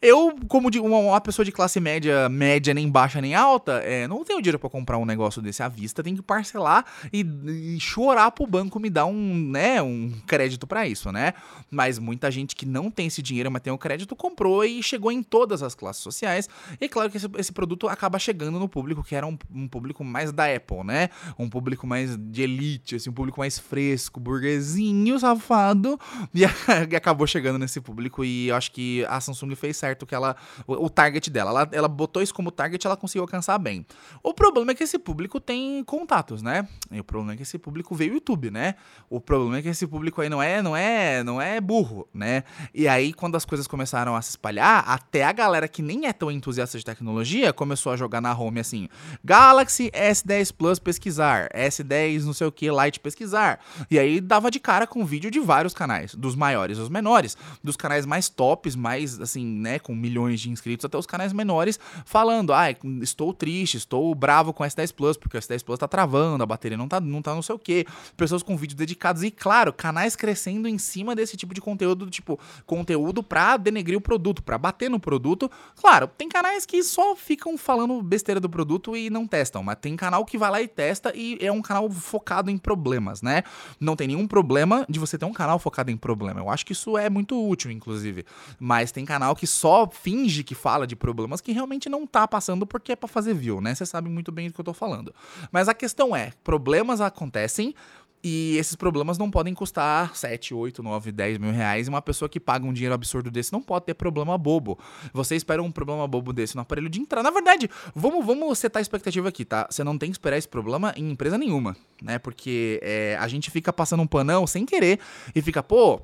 Eu, 0.00 0.38
como 0.46 0.68
uma, 0.68 0.98
uma, 0.98 1.20
pessoa 1.20 1.44
de 1.44 1.50
classe 1.50 1.80
média, 1.80 2.28
média 2.28 2.74
nem 2.74 2.88
baixa 2.88 3.20
nem 3.20 3.34
alta, 3.34 3.72
é, 3.78 4.06
não 4.06 4.24
tenho 4.24 4.42
dinheiro 4.42 4.58
para 4.58 4.68
comprar 4.68 4.98
um 4.98 5.06
negócio 5.06 5.40
desse 5.40 5.62
à 5.62 5.68
vista, 5.68 6.02
tem 6.02 6.14
que 6.14 6.22
parcelar 6.22 6.84
e, 7.12 7.20
e, 7.22 7.80
chorar 7.80 8.30
pro 8.30 8.46
banco 8.46 8.78
me 8.78 8.90
dar 8.90 9.06
um, 9.06 9.34
né, 9.34 9.80
um 9.80 10.12
crédito 10.26 10.66
para 10.66 10.86
isso, 10.86 11.10
né? 11.10 11.32
Mas 11.70 11.98
muita 11.98 12.30
gente 12.30 12.54
que 12.54 12.66
não 12.66 12.90
tem 12.90 13.06
esse 13.06 13.22
dinheiro, 13.22 13.50
mas 13.50 13.62
tem 13.62 13.72
o 13.72 13.78
crédito, 13.78 14.14
comprou 14.14 14.64
e 14.64 14.82
chegou 14.82 15.10
em 15.10 15.22
todas 15.22 15.62
as 15.62 15.74
classes 15.74 16.02
sociais. 16.02 16.48
E 16.78 16.88
claro 16.88 17.10
que 17.10 17.16
esse, 17.16 17.28
esse 17.38 17.52
produto 17.52 17.88
acaba 17.88 18.18
chegando 18.18 18.60
no 18.60 18.68
público 18.68 19.02
que 19.02 19.14
era 19.14 19.26
um, 19.26 19.38
um, 19.52 19.66
público 19.66 20.04
mais 20.04 20.30
da 20.30 20.44
Apple, 20.54 20.84
né? 20.84 21.08
Um 21.38 21.48
público 21.48 21.86
mais 21.86 22.16
de 22.16 22.42
elite, 22.42 22.96
assim, 22.96 23.08
um 23.08 23.14
público 23.14 23.40
mais 23.40 23.58
fresco, 23.58 24.20
burguesinho, 24.20 25.18
safado. 25.18 25.98
E, 26.34 26.42
e 26.92 26.96
acabou 26.96 27.26
chegando 27.26 27.58
nesse 27.58 27.80
público 27.80 28.22
e 28.22 28.48
eu 28.48 28.56
acho 28.56 28.70
que 28.72 29.04
a 29.06 29.20
Samsung 29.20 29.54
fez 29.54 29.76
certo 29.76 29.85
que 29.94 30.14
ela. 30.14 30.34
O, 30.66 30.86
o 30.86 30.90
target 30.90 31.30
dela. 31.30 31.50
Ela, 31.50 31.68
ela 31.70 31.88
botou 31.88 32.22
isso 32.22 32.34
como 32.34 32.50
target 32.50 32.84
ela 32.86 32.96
conseguiu 32.96 33.22
alcançar 33.22 33.58
bem. 33.58 33.86
O 34.22 34.34
problema 34.34 34.72
é 34.72 34.74
que 34.74 34.82
esse 34.82 34.98
público 34.98 35.38
tem 35.38 35.84
contatos, 35.84 36.42
né? 36.42 36.66
E 36.90 36.98
o 36.98 37.04
problema 37.04 37.34
é 37.34 37.36
que 37.36 37.42
esse 37.42 37.58
público 37.58 37.94
veio 37.94 38.14
YouTube, 38.14 38.50
né? 38.50 38.74
O 39.08 39.20
problema 39.20 39.58
é 39.58 39.62
que 39.62 39.68
esse 39.68 39.86
público 39.86 40.20
aí 40.20 40.28
não 40.28 40.42
é, 40.42 40.62
não 40.62 40.76
é, 40.76 41.22
não 41.22 41.40
é 41.40 41.60
burro, 41.60 42.08
né? 42.12 42.42
E 42.74 42.88
aí, 42.88 43.12
quando 43.12 43.36
as 43.36 43.44
coisas 43.44 43.66
começaram 43.66 44.16
a 44.16 44.22
se 44.22 44.30
espalhar, 44.30 44.84
até 44.88 45.24
a 45.24 45.32
galera 45.32 45.68
que 45.68 45.82
nem 45.82 46.06
é 46.06 46.12
tão 46.12 46.30
entusiasta 46.30 46.78
de 46.78 46.84
tecnologia 46.84 47.52
começou 47.52 47.92
a 47.92 47.96
jogar 47.96 48.20
na 48.20 48.36
home 48.36 48.60
assim: 48.60 48.88
Galaxy 49.24 49.90
S10 49.90 50.52
Plus 50.52 50.78
pesquisar, 50.78 51.48
S10 51.50 52.24
não 52.24 52.32
sei 52.32 52.46
o 52.46 52.52
que, 52.52 52.68
Lite 52.70 53.00
pesquisar. 53.00 53.60
E 53.90 53.98
aí 53.98 54.20
dava 54.20 54.50
de 54.50 54.58
cara 54.58 54.86
com 54.86 55.04
vídeo 55.04 55.30
de 55.30 55.40
vários 55.40 55.74
canais, 55.74 56.14
dos 56.14 56.34
maiores 56.34 56.78
aos 56.78 56.88
menores, 56.88 57.36
dos 57.62 57.76
canais 57.76 58.06
mais 58.06 58.28
tops, 58.28 58.74
mais 58.74 59.20
assim, 59.20 59.44
né? 59.44 59.75
Com 59.78 59.94
milhões 59.94 60.40
de 60.40 60.50
inscritos, 60.50 60.84
até 60.84 60.96
os 60.96 61.06
canais 61.06 61.32
menores 61.32 61.78
falando: 62.04 62.52
ah, 62.52 62.66
estou 63.00 63.32
triste, 63.32 63.76
estou 63.76 64.14
bravo 64.14 64.52
com 64.52 64.62
o 64.62 64.66
S10 64.66 64.92
Plus, 64.94 65.16
porque 65.16 65.36
o 65.36 65.40
S10 65.40 65.64
Plus 65.64 65.78
tá 65.78 65.88
travando, 65.88 66.42
a 66.42 66.46
bateria 66.46 66.76
não 66.76 66.88
tá, 66.88 67.00
não 67.00 67.22
tá 67.22 67.34
não 67.34 67.42
sei 67.42 67.54
o 67.54 67.58
que. 67.58 67.86
Pessoas 68.16 68.42
com 68.42 68.56
vídeos 68.56 68.76
dedicados 68.76 69.22
e, 69.22 69.30
claro, 69.30 69.72
canais 69.72 70.16
crescendo 70.16 70.68
em 70.68 70.78
cima 70.78 71.14
desse 71.14 71.36
tipo 71.36 71.54
de 71.54 71.60
conteúdo, 71.60 72.08
tipo, 72.10 72.38
conteúdo 72.64 73.22
pra 73.22 73.56
denegrir 73.56 73.98
o 73.98 74.00
produto, 74.00 74.42
pra 74.42 74.58
bater 74.58 74.90
no 74.90 75.00
produto. 75.00 75.50
Claro, 75.76 76.06
tem 76.06 76.28
canais 76.28 76.64
que 76.64 76.82
só 76.82 77.14
ficam 77.16 77.58
falando 77.58 78.02
besteira 78.02 78.40
do 78.40 78.48
produto 78.48 78.96
e 78.96 79.10
não 79.10 79.26
testam, 79.26 79.62
mas 79.62 79.76
tem 79.80 79.96
canal 79.96 80.24
que 80.24 80.38
vai 80.38 80.50
lá 80.50 80.62
e 80.62 80.68
testa 80.68 81.12
e 81.14 81.38
é 81.40 81.50
um 81.50 81.62
canal 81.62 81.90
focado 81.90 82.50
em 82.50 82.58
problemas, 82.58 83.22
né? 83.22 83.42
Não 83.80 83.96
tem 83.96 84.08
nenhum 84.08 84.26
problema 84.26 84.84
de 84.88 84.98
você 84.98 85.18
ter 85.18 85.24
um 85.24 85.32
canal 85.32 85.58
focado 85.58 85.90
em 85.90 85.96
problema. 85.96 86.40
Eu 86.40 86.50
acho 86.50 86.64
que 86.64 86.72
isso 86.72 86.96
é 86.96 87.10
muito 87.10 87.36
útil, 87.48 87.70
inclusive. 87.70 88.24
Mas 88.58 88.92
tem 88.92 89.04
canal 89.04 89.34
que 89.34 89.46
só 89.46 89.65
só 89.66 89.90
finge 89.90 90.44
que 90.44 90.54
fala 90.54 90.86
de 90.86 90.94
problemas 90.94 91.40
que 91.40 91.50
realmente 91.50 91.88
não 91.88 92.06
tá 92.06 92.28
passando 92.28 92.64
porque 92.64 92.92
é 92.92 92.96
para 92.96 93.08
fazer 93.08 93.34
view, 93.34 93.60
né? 93.60 93.74
Você 93.74 93.84
sabe 93.84 94.08
muito 94.08 94.30
bem 94.30 94.46
do 94.46 94.54
que 94.54 94.60
eu 94.60 94.64
tô 94.64 94.72
falando. 94.72 95.12
Mas 95.50 95.68
a 95.68 95.74
questão 95.74 96.14
é, 96.14 96.30
problemas 96.44 97.00
acontecem, 97.00 97.74
E 98.22 98.56
esses 98.56 98.76
problemas 98.76 99.18
não 99.18 99.30
podem 99.30 99.54
custar 99.54 100.16
7, 100.16 100.54
8, 100.54 100.82
9, 100.82 101.12
10 101.12 101.38
mil 101.38 101.50
reais. 101.50 101.86
E 101.86 101.90
uma 101.90 102.00
pessoa 102.00 102.28
que 102.28 102.38
paga 102.40 102.64
um 102.64 102.72
dinheiro 102.72 102.94
absurdo 102.94 103.30
desse 103.30 103.52
não 103.52 103.60
pode 103.60 103.86
ter 103.86 103.94
problema 103.94 104.38
bobo. 104.38 104.78
Você 105.12 105.34
espera 105.36 105.62
um 105.62 105.70
problema 105.70 106.06
bobo 106.06 106.32
desse 106.32 106.54
no 106.54 106.62
aparelho 106.62 106.88
de 106.88 107.00
entrada. 107.00 107.28
Na 107.28 107.34
verdade, 107.34 107.68
vamos, 107.94 108.24
vamos 108.24 108.58
setar 108.58 108.80
a 108.80 108.82
expectativa 108.82 109.28
aqui, 109.28 109.44
tá? 109.44 109.66
Você 109.68 109.84
não 109.84 109.98
tem 109.98 110.10
que 110.10 110.14
esperar 110.14 110.38
esse 110.38 110.48
problema 110.48 110.92
em 110.96 111.10
empresa 111.10 111.36
nenhuma, 111.36 111.76
né? 112.00 112.18
Porque 112.18 112.80
é, 112.82 113.16
a 113.20 113.28
gente 113.28 113.50
fica 113.50 113.72
passando 113.72 114.02
um 114.02 114.06
panão 114.06 114.46
sem 114.46 114.64
querer 114.64 114.98
e 115.34 115.42
fica, 115.42 115.62
pô, 115.62 116.00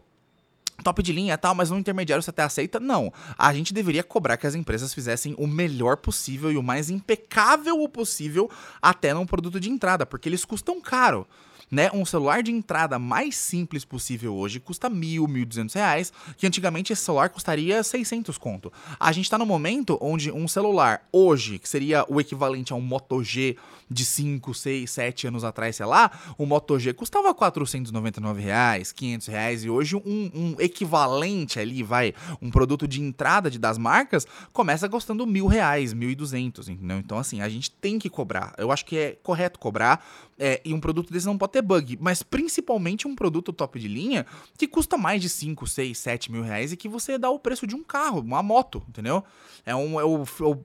top 0.82 1.02
de 1.02 1.12
linha 1.12 1.38
tal, 1.38 1.54
mas 1.54 1.70
no 1.70 1.78
intermediário 1.78 2.22
você 2.22 2.30
até 2.30 2.42
aceita? 2.42 2.80
Não. 2.80 3.12
A 3.38 3.52
gente 3.54 3.72
deveria 3.72 4.02
cobrar 4.02 4.36
que 4.36 4.46
as 4.46 4.54
empresas 4.54 4.92
fizessem 4.92 5.34
o 5.38 5.46
melhor 5.46 5.96
possível 5.96 6.50
e 6.50 6.56
o 6.56 6.62
mais 6.62 6.90
impecável 6.90 7.88
possível 7.88 8.50
até 8.80 9.14
num 9.14 9.26
produto 9.26 9.60
de 9.60 9.70
entrada, 9.70 10.04
porque 10.06 10.28
eles 10.28 10.44
custam 10.44 10.80
caro 10.80 11.26
né? 11.72 11.90
Um 11.94 12.04
celular 12.04 12.42
de 12.42 12.52
entrada 12.52 12.98
mais 12.98 13.34
simples 13.34 13.82
possível 13.82 14.34
hoje 14.36 14.60
custa 14.60 14.90
mil, 14.90 15.26
mil 15.26 15.46
duzentos 15.46 15.74
reais, 15.74 16.12
que 16.36 16.46
antigamente 16.46 16.92
esse 16.92 17.02
celular 17.02 17.30
custaria 17.30 17.82
600 17.82 18.36
conto. 18.36 18.70
A 19.00 19.10
gente 19.10 19.30
tá 19.30 19.38
no 19.38 19.46
momento 19.46 19.96
onde 19.98 20.30
um 20.30 20.46
celular 20.46 21.08
hoje, 21.10 21.58
que 21.58 21.66
seria 21.66 22.04
o 22.08 22.20
equivalente 22.20 22.74
a 22.74 22.76
um 22.76 22.80
Moto 22.82 23.24
G 23.24 23.56
de 23.92 24.04
5, 24.04 24.54
6, 24.54 24.90
7 24.90 25.26
anos 25.26 25.44
atrás, 25.44 25.76
sei 25.76 25.86
lá, 25.86 26.10
o 26.36 26.46
Moto 26.46 26.78
G 26.78 26.92
custava 26.92 27.32
499 27.34 28.40
reais, 28.40 28.92
500 28.92 29.26
reais, 29.26 29.64
e 29.64 29.70
hoje 29.70 29.96
um, 29.96 30.30
um 30.34 30.56
equivalente 30.58 31.58
ali, 31.58 31.82
vai, 31.82 32.14
um 32.40 32.50
produto 32.50 32.88
de 32.88 33.00
entrada 33.00 33.50
de, 33.50 33.58
das 33.58 33.78
marcas, 33.78 34.26
começa 34.52 34.88
custando 34.88 35.26
mil 35.26 35.46
reais, 35.46 35.92
mil 35.92 36.10
e 36.10 36.14
duzentos, 36.14 36.68
entendeu? 36.68 36.98
Então, 36.98 37.18
assim, 37.18 37.40
a 37.40 37.48
gente 37.48 37.70
tem 37.70 37.98
que 37.98 38.08
cobrar. 38.08 38.54
Eu 38.56 38.72
acho 38.72 38.84
que 38.84 38.96
é 38.96 39.18
correto 39.22 39.58
cobrar, 39.58 40.04
é, 40.44 40.60
e 40.64 40.74
um 40.74 40.80
produto 40.80 41.12
desse 41.12 41.24
não 41.24 41.38
pode 41.38 41.52
ter 41.52 41.62
bug, 41.62 41.96
mas 42.00 42.20
principalmente 42.20 43.06
um 43.06 43.14
produto 43.14 43.52
top 43.52 43.78
de 43.78 43.86
linha 43.86 44.26
que 44.58 44.66
custa 44.66 44.98
mais 44.98 45.22
de 45.22 45.28
5, 45.28 45.68
6, 45.68 45.96
7 45.96 46.32
mil 46.32 46.42
reais 46.42 46.72
e 46.72 46.76
que 46.76 46.88
você 46.88 47.16
dá 47.16 47.30
o 47.30 47.38
preço 47.38 47.64
de 47.64 47.76
um 47.76 47.84
carro, 47.84 48.18
uma 48.20 48.42
moto, 48.42 48.82
entendeu? 48.88 49.22
É, 49.64 49.72
um, 49.72 50.00
é 50.00 50.04
o, 50.04 50.24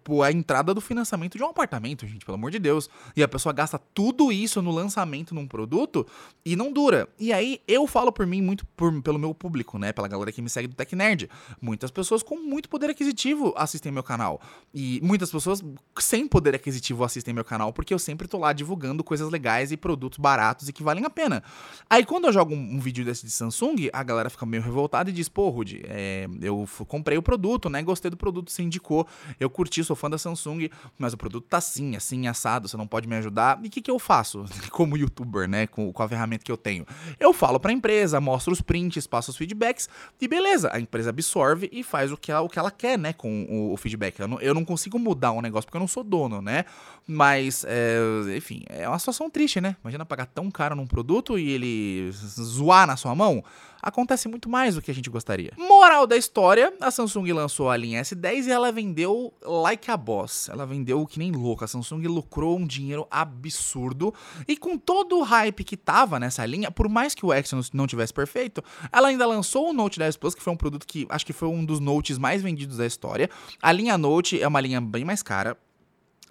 o, 0.09 0.23
a 0.23 0.31
entrada 0.31 0.73
do 0.73 0.81
financiamento 0.81 1.37
de 1.37 1.43
um 1.43 1.49
apartamento, 1.49 2.07
gente, 2.07 2.25
pelo 2.25 2.37
amor 2.37 2.49
de 2.49 2.57
Deus. 2.57 2.89
E 3.15 3.21
a 3.21 3.27
pessoa 3.27 3.53
gasta 3.53 3.77
tudo 3.77 4.31
isso 4.31 4.63
no 4.63 4.71
lançamento 4.71 5.35
num 5.35 5.47
produto 5.47 6.07
e 6.43 6.55
não 6.55 6.73
dura. 6.73 7.07
E 7.19 7.31
aí 7.31 7.61
eu 7.67 7.85
falo 7.85 8.11
por 8.11 8.25
mim 8.25 8.41
muito 8.41 8.65
por, 8.65 8.99
pelo 9.03 9.19
meu 9.19 9.35
público, 9.35 9.77
né? 9.77 9.93
Pela 9.93 10.07
galera 10.07 10.31
que 10.31 10.41
me 10.41 10.49
segue 10.49 10.67
do 10.67 10.75
Tech 10.75 10.95
Nerd. 10.95 11.29
Muitas 11.61 11.91
pessoas 11.91 12.23
com 12.23 12.37
muito 12.37 12.67
poder 12.67 12.89
aquisitivo 12.89 13.53
assistem 13.55 13.91
meu 13.91 14.03
canal. 14.03 14.41
E 14.73 14.99
muitas 15.03 15.29
pessoas 15.29 15.63
sem 15.99 16.27
poder 16.27 16.55
aquisitivo 16.55 17.03
assistem 17.03 17.31
meu 17.31 17.45
canal, 17.45 17.71
porque 17.71 17.93
eu 17.93 17.99
sempre 17.99 18.27
tô 18.27 18.39
lá 18.39 18.51
divulgando 18.53 19.03
coisas 19.03 19.29
legais 19.29 19.66
e 19.71 19.77
produtos 19.77 20.19
baratos 20.19 20.69
e 20.69 20.73
que 20.73 20.84
valem 20.84 21.06
a 21.06 21.10
pena. 21.10 21.43
Aí 21.89 22.06
quando 22.06 22.25
eu 22.25 22.34
jogo 22.34 22.53
um, 22.53 22.75
um 22.75 22.80
vídeo 22.80 23.03
desse 23.06 23.25
de 23.25 23.32
Samsung, 23.32 23.89
a 23.91 24.03
galera 24.03 24.30
fica 24.30 24.45
meio 24.45 24.63
revoltada 24.63 25.10
e 25.10 25.13
diz: 25.13 25.30
pô, 25.30 25.49
Rudy, 25.49 25.82
é, 25.86 26.27
eu 26.41 26.67
comprei 26.88 27.17
o 27.17 27.21
produto, 27.21 27.69
né? 27.69 27.82
Gostei 27.82 28.10
do 28.10 28.17
produto, 28.17 28.51
você 28.51 28.63
indicou, 28.63 29.08
eu 29.39 29.49
curti, 29.49 29.84
sou 29.84 29.95
fã 29.95 30.10
da 30.10 30.17
Samsung, 30.17 30.69
mas 30.97 31.13
o 31.13 31.17
produto 31.17 31.45
tá 31.47 31.58
assim, 31.58 31.95
assim, 31.95 32.27
assado, 32.27 32.67
você 32.67 32.77
não 32.77 32.88
pode 32.88 33.08
me 33.08 33.15
ajudar. 33.15 33.60
E 33.63 33.67
o 33.67 33.69
que, 33.69 33.82
que 33.82 33.91
eu 33.91 33.99
faço 33.99 34.45
como 34.71 34.97
youtuber, 34.97 35.47
né? 35.47 35.67
Com, 35.67 35.91
com 35.91 36.03
a 36.03 36.08
ferramenta 36.08 36.43
que 36.43 36.51
eu 36.51 36.58
tenho? 36.58 36.86
Eu 37.19 37.34
falo 37.34 37.60
pra 37.60 37.71
empresa, 37.71 38.19
mostro 38.19 38.53
os 38.53 38.62
prints, 38.62 39.08
passo 39.08 39.32
os 39.32 39.38
feedbacks 39.38 39.89
e 40.19 40.27
beleza, 40.27 40.69
a 40.73 40.80
empresa 40.80 41.10
absorve 41.10 41.69
e 41.71 41.84
faz 41.84 42.12
o 42.12 42.17
que 42.17 42.32
ela, 42.32 42.41
o 42.41 42.49
que 42.49 42.60
ela 42.60 42.71
quer, 42.71 42.97
né? 42.97 43.13
Com 43.13 43.45
o, 43.49 43.73
o 43.73 43.77
feedback. 43.77 44.19
Eu 44.19 44.27
não, 44.27 44.39
eu 44.41 44.53
não 44.53 44.65
consigo 44.65 44.99
mudar 44.99 45.32
um 45.32 45.41
negócio 45.41 45.65
porque 45.67 45.77
eu 45.77 45.82
não 45.82 45.88
sou 45.88 46.03
dono, 46.03 46.41
né? 46.41 46.65
Mas, 47.08 47.65
é, 47.65 47.97
enfim, 48.36 48.63
é 48.67 48.88
uma 48.88 48.99
situação 48.99 49.30
triste, 49.30 49.46
né? 49.55 49.75
Imagina 49.81 50.05
pagar 50.05 50.25
tão 50.25 50.51
caro 50.51 50.75
num 50.75 50.86
produto 50.86 51.39
e 51.39 51.49
ele 51.49 52.12
zoar 52.12 52.86
na 52.86 52.97
sua 52.97 53.15
mão. 53.15 53.43
Acontece 53.81 54.27
muito 54.27 54.49
mais 54.49 54.75
do 54.75 54.81
que 54.81 54.91
a 54.91 54.93
gente 54.93 55.10
gostaria. 55.10 55.53
Moral 55.57 56.07
da 56.07 56.17
história: 56.17 56.73
a 56.81 56.91
Samsung 56.91 57.31
lançou 57.31 57.69
a 57.69 57.77
linha 57.77 58.01
S10 58.01 58.47
e 58.47 58.51
ela 58.51 58.71
vendeu 58.71 59.33
like 59.41 59.89
a 59.89 59.95
boss. 59.95 60.49
Ela 60.49 60.65
vendeu 60.65 61.05
que 61.05 61.19
nem 61.19 61.31
louca. 61.31 61.65
A 61.65 61.67
Samsung 61.67 62.05
lucrou 62.07 62.57
um 62.57 62.65
dinheiro 62.65 63.07
absurdo. 63.10 64.13
E 64.47 64.57
com 64.57 64.77
todo 64.77 65.19
o 65.19 65.23
hype 65.23 65.63
que 65.63 65.77
tava 65.77 66.19
nessa 66.19 66.45
linha, 66.45 66.71
por 66.71 66.89
mais 66.89 67.13
que 67.13 67.25
o 67.25 67.33
Exynos 67.33 67.71
não 67.71 67.88
tivesse 67.88 68.13
perfeito, 68.13 68.63
ela 68.91 69.07
ainda 69.10 69.25
lançou 69.25 69.69
o 69.69 69.73
Note 69.73 69.99
10 69.99 70.17
Plus, 70.17 70.36
que 70.36 70.41
foi 70.41 70.53
um 70.53 70.57
produto 70.57 70.86
que 70.86 71.05
acho 71.10 71.25
que 71.25 71.33
foi 71.33 71.47
um 71.47 71.63
dos 71.63 71.79
Notes 71.79 72.17
mais 72.17 72.41
vendidos 72.41 72.77
da 72.77 72.86
história. 72.86 73.29
A 73.62 73.71
linha 73.71 73.97
Note 73.97 74.41
é 74.41 74.47
uma 74.47 74.60
linha 74.60 74.81
bem 74.81 75.05
mais 75.05 75.21
cara 75.21 75.57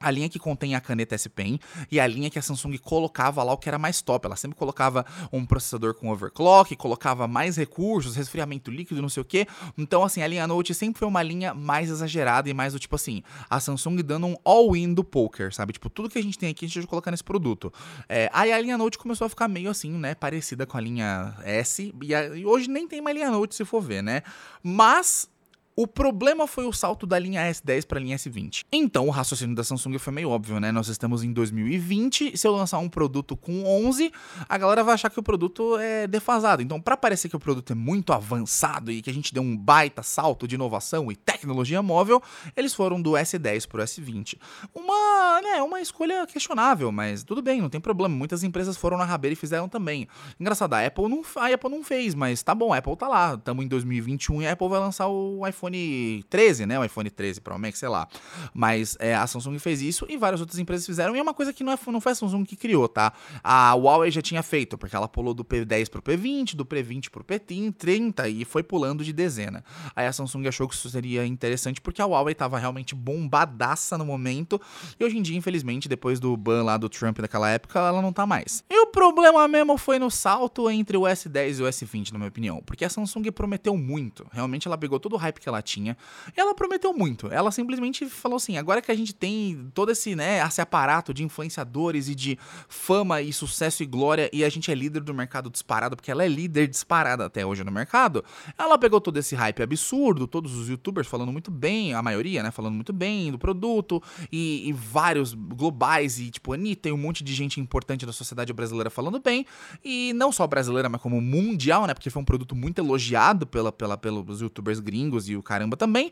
a 0.07 0.11
linha 0.11 0.29
que 0.29 0.39
contém 0.39 0.77
a 0.77 0.81
caneta 0.81 1.17
S 1.17 1.29
Pen 1.29 1.59
e 1.91 1.99
a 1.99 2.07
linha 2.07 2.31
que 2.31 2.39
a 2.39 2.43
Samsung 2.43 2.79
colocava 2.79 3.43
lá 3.43 3.53
o 3.53 3.59
que 3.59 3.69
era 3.69 3.77
mais 3.77 4.01
top. 4.01 4.25
Ela 4.25 4.37
sempre 4.37 4.57
colocava 4.57 5.05
um 5.33 5.45
processador 5.45 5.95
com 5.95 6.11
overclock, 6.11 6.77
colocava 6.77 7.27
mais 7.27 7.57
recursos, 7.57 8.15
resfriamento 8.15 8.71
líquido, 8.71 9.03
não 9.03 9.09
sei 9.09 9.21
o 9.21 9.25
que. 9.25 9.49
Então, 9.77 10.05
assim, 10.05 10.23
a 10.23 10.27
linha 10.29 10.47
Note 10.47 10.73
sempre 10.75 11.01
foi 11.01 11.09
uma 11.09 11.25
linha 11.25 11.53
mais 11.53 11.91
exagerada 11.91 12.49
e 12.49 12.55
mais 12.55 12.73
do 12.73 12.79
tipo 12.79 12.95
assim, 12.95 13.25
a 13.51 13.59
Samsung 13.59 13.97
dando 13.97 14.29
um 14.29 14.37
all-in 14.45 14.95
do 14.95 15.03
poker, 15.03 15.53
sabe? 15.53 15.73
Tipo, 15.73 15.91
tudo 15.91 16.09
que 16.09 16.19
a 16.19 16.23
gente 16.23 16.39
tem 16.39 16.51
aqui 16.51 16.67
a 16.67 16.69
gente 16.69 16.79
vai 16.79 16.87
colocar 16.87 17.11
nesse 17.11 17.25
produto. 17.25 17.73
É, 18.09 18.31
aí 18.33 18.53
a 18.53 18.61
linha 18.61 18.79
Note 18.79 18.99
começou 18.99 19.25
a 19.25 19.29
ficar 19.29 19.49
meio 19.49 19.71
assim, 19.71 19.91
né? 19.91 20.15
Parecida 20.15 20.65
com 20.67 20.77
a 20.77 20.81
linha 20.81 21.35
S. 21.43 21.93
E, 22.01 22.15
a, 22.15 22.37
e 22.37 22.47
hoje 22.47 22.71
nem 22.71 22.87
tem 22.87 23.01
mais 23.01 23.17
linha 23.17 23.31
Note, 23.33 23.57
se 23.57 23.65
for 23.65 23.81
ver, 23.81 24.05
né? 24.05 24.23
Mas 24.63 25.29
o 25.77 25.87
problema 25.87 26.47
foi 26.47 26.65
o 26.65 26.73
salto 26.73 27.07
da 27.07 27.19
linha 27.19 27.43
S10 27.51 27.87
para 27.87 27.99
a 27.99 28.03
linha 28.03 28.17
S20. 28.17 28.65
Então, 28.73 29.07
o 29.07 29.11
raciocínio 29.11 29.55
da 29.55 29.63
Samsung 29.63 29.99
foi 29.99 30.11
meio 30.11 30.31
óbvio, 30.31 30.59
né? 30.59 30.73
Nós 30.73 30.89
estamos 30.89 31.23
em 31.23 31.31
2020, 31.35 32.35
se 32.35 32.49
eu 32.49 32.53
lançar 32.53 32.79
um 32.79 32.89
produto 32.89 33.37
com 33.37 33.63
11, 33.87 34.11
a 34.49 34.57
galera 34.57 34.83
vai 34.83 34.95
achar 34.95 35.11
que 35.11 35.21
o 35.21 35.23
produto 35.23 35.77
é 35.77 36.07
defasado. 36.07 36.63
Então, 36.63 36.81
para 36.81 36.97
parecer 36.97 37.29
que 37.29 37.37
o 37.37 37.39
produto 37.39 37.73
é 37.73 37.75
muito 37.75 38.15
avançado 38.15 38.91
e 38.91 39.03
que 39.03 39.11
a 39.11 39.13
gente 39.13 39.35
deu 39.35 39.43
um 39.43 39.55
baita 39.55 40.03
salto 40.03 40.49
de 40.49 40.55
inovação 40.55 41.13
e 41.13 41.17
tecnologia 41.17 41.83
móvel, 41.83 42.23
eles 42.57 42.73
foram 42.73 43.03
do 43.03 43.11
S10 43.11 43.69
para 43.69 43.83
o 43.83 43.85
S20. 43.85 44.39
Uma, 44.75 45.43
né, 45.43 45.63
uma 45.63 45.83
escolha 45.83 46.27
questionável, 46.27 46.91
mas 46.91 47.23
tudo 47.23 47.43
bem, 47.43 47.61
não 47.61 47.69
tem 47.69 47.83
problema. 47.83 48.17
Muitas 48.17 48.43
empresas 48.43 48.79
foram 48.79 48.97
na 48.97 49.05
rabeira 49.05 49.35
e 49.35 49.37
fizeram 49.37 49.69
também. 49.69 50.09
Engraçado, 50.41 50.73
a 50.73 50.87
Apple 50.87 51.07
não, 51.07 51.21
a 51.37 51.53
Apple 51.53 51.71
não 51.71 51.85
fez, 51.85 52.15
mas 52.15 52.43
tá 52.43 52.55
bom, 52.55 52.73
a 52.73 52.79
Apple 52.79 52.97
tá 52.97 53.09
lá. 53.09 53.35
Estamos 53.35 53.63
em 53.63 53.69
2021 53.69 54.41
e 54.41 54.47
a 54.47 54.53
Apple 54.53 54.69
vai 54.71 54.81
lançar 54.81 55.09
o 55.09 55.47
iPhone 55.47 55.66
iPhone 55.67 56.25
13, 56.29 56.67
né? 56.67 56.79
O 56.79 56.85
iPhone 56.85 57.11
13 57.11 57.41
Pro 57.41 57.59
Max, 57.59 57.79
sei 57.79 57.89
lá. 57.89 58.09
Mas 58.55 58.97
é, 59.01 59.15
a 59.15 59.27
Samsung 59.27 59.59
fez 59.59 59.83
isso 59.83 60.07
e 60.09 60.17
várias 60.17 60.41
outras 60.41 60.59
empresas 60.59 60.87
fizeram. 60.87 61.15
E 61.15 61.19
é 61.19 61.23
uma 61.23 61.35
coisa 61.35 61.53
que 61.53 61.65
não, 61.65 61.73
é, 61.73 61.79
não 61.89 62.01
foi 62.01 62.13
a 62.13 62.15
Samsung 62.15 62.45
que 62.45 62.57
criou, 62.57 62.89
tá? 62.89 63.13
A 63.43 63.73
Huawei 63.75 64.11
já 64.11 64.23
tinha 64.23 64.43
feito, 64.43 64.79
porque 64.79 64.95
ela 64.95 65.09
pulou 65.09 65.35
do 65.35 65.45
P10 65.45 65.91
pro 65.91 66.03
P20, 66.03 66.55
do 66.55 66.65
P20 66.65 67.11
pro 67.11 67.25
P30 67.25 68.31
e 68.31 68.45
foi 68.45 68.63
pulando 68.63 69.05
de 69.05 69.13
dezena. 69.13 69.65
Aí 69.95 70.07
a 70.07 70.13
Samsung 70.13 70.47
achou 70.47 70.69
que 70.69 70.75
isso 70.75 70.89
seria 70.89 71.27
interessante 71.27 71.81
porque 71.81 72.01
a 72.01 72.07
Huawei 72.07 72.35
tava 72.35 72.59
realmente 72.59 72.95
bombadaça 72.95 73.99
no 73.99 74.05
momento. 74.05 74.61
E 74.99 75.05
hoje 75.05 75.19
em 75.19 75.23
dia, 75.23 75.37
infelizmente, 75.37 75.89
depois 75.89 76.21
do 76.21 76.37
ban 76.37 76.63
lá 76.63 76.77
do 76.77 76.89
Trump 76.89 77.19
daquela 77.19 77.51
época, 77.51 77.79
ela 77.79 78.01
não 78.01 78.13
tá 78.13 78.27
mais. 78.27 78.65
E 78.71 78.79
o 78.79 78.87
problema 78.87 79.47
mesmo 79.49 79.77
foi 79.77 79.99
no 79.99 80.11
salto 80.11 80.71
entre 80.71 80.97
o 80.97 81.03
S10 81.03 81.59
e 81.59 81.63
o 81.63 81.67
S20, 81.67 82.13
na 82.13 82.19
minha 82.19 82.29
opinião. 82.29 82.63
Porque 82.65 82.85
a 82.85 82.91
Samsung 82.91 83.31
prometeu 83.33 83.77
muito. 83.77 84.27
Realmente 84.33 84.67
ela 84.67 84.79
pegou 84.79 84.99
todo 85.01 85.15
o 85.15 85.17
hype 85.17 85.41
que 85.41 85.49
ela 85.49 85.56
tinha. 85.63 85.97
Ela 86.37 86.55
prometeu 86.55 86.93
muito. 86.93 87.29
Ela 87.29 87.51
simplesmente 87.51 88.07
falou 88.07 88.37
assim: 88.37 88.57
agora 88.57 88.81
que 88.83 88.91
a 88.91 88.95
gente 88.95 89.15
tem 89.15 89.71
todo 89.75 89.91
esse, 89.91 90.15
né, 90.15 90.45
esse 90.47 90.61
aparato 90.61 91.13
de 91.13 91.25
influenciadores 91.25 92.09
e 92.09 92.15
de 92.15 92.39
fama 92.69 93.21
e 93.21 93.33
sucesso 93.33 93.83
e 93.83 93.87
glória, 93.87 94.31
e 94.33 94.45
a 94.45 94.49
gente 94.49 94.71
é 94.71 94.75
líder 94.75 95.03
do 95.03 95.15
mercado 95.15 95.51
disparado, 95.51 95.97
porque 95.97 96.11
ela 96.11 96.25
é 96.25 96.29
líder 96.29 96.67
disparada 96.69 97.27
até 97.27 97.45
hoje 97.45 97.65
no 97.65 97.73
mercado, 97.73 98.25
ela 98.59 98.79
pegou 98.79 99.01
todo 99.01 99.17
esse 99.19 99.35
hype 99.35 99.63
absurdo, 99.63 100.27
todos 100.27 100.55
os 100.55 100.69
youtubers 100.69 101.07
falando 101.07 101.33
muito 101.33 101.51
bem, 101.51 101.95
a 101.95 102.03
maioria, 102.03 102.43
né, 102.43 102.51
falando 102.51 102.75
muito 102.75 102.93
bem 102.93 103.31
do 103.31 103.39
produto, 103.39 104.03
e, 104.31 104.69
e 104.69 104.73
vários 104.73 105.35
globais, 105.35 106.19
e 106.19 106.31
tipo, 106.31 106.53
Anitta 106.53 106.89
e 106.89 106.93
um 106.93 106.97
monte 106.97 107.23
de 107.25 107.35
gente 107.35 107.61
importante 107.61 108.07
da 108.07 108.13
sociedade 108.13 108.53
brasileira 108.53 108.91
falando 108.91 109.21
bem, 109.21 109.47
e 109.85 110.13
não 110.15 110.31
só 110.33 110.47
brasileira, 110.47 110.89
mas 110.89 111.01
como 111.01 111.21
mundial, 111.21 111.87
né, 111.87 111.95
porque 111.95 112.11
foi 112.11 112.23
um 112.23 112.25
produto 112.25 112.55
muito 112.55 112.79
elogiado 112.79 113.47
pela, 113.47 113.73
pela, 113.73 113.97
pelos 113.97 114.41
youtubers 114.41 114.81
gringos 114.81 115.29
e 115.29 115.37
o 115.37 115.43
caramba 115.47 115.77
também. 115.77 116.11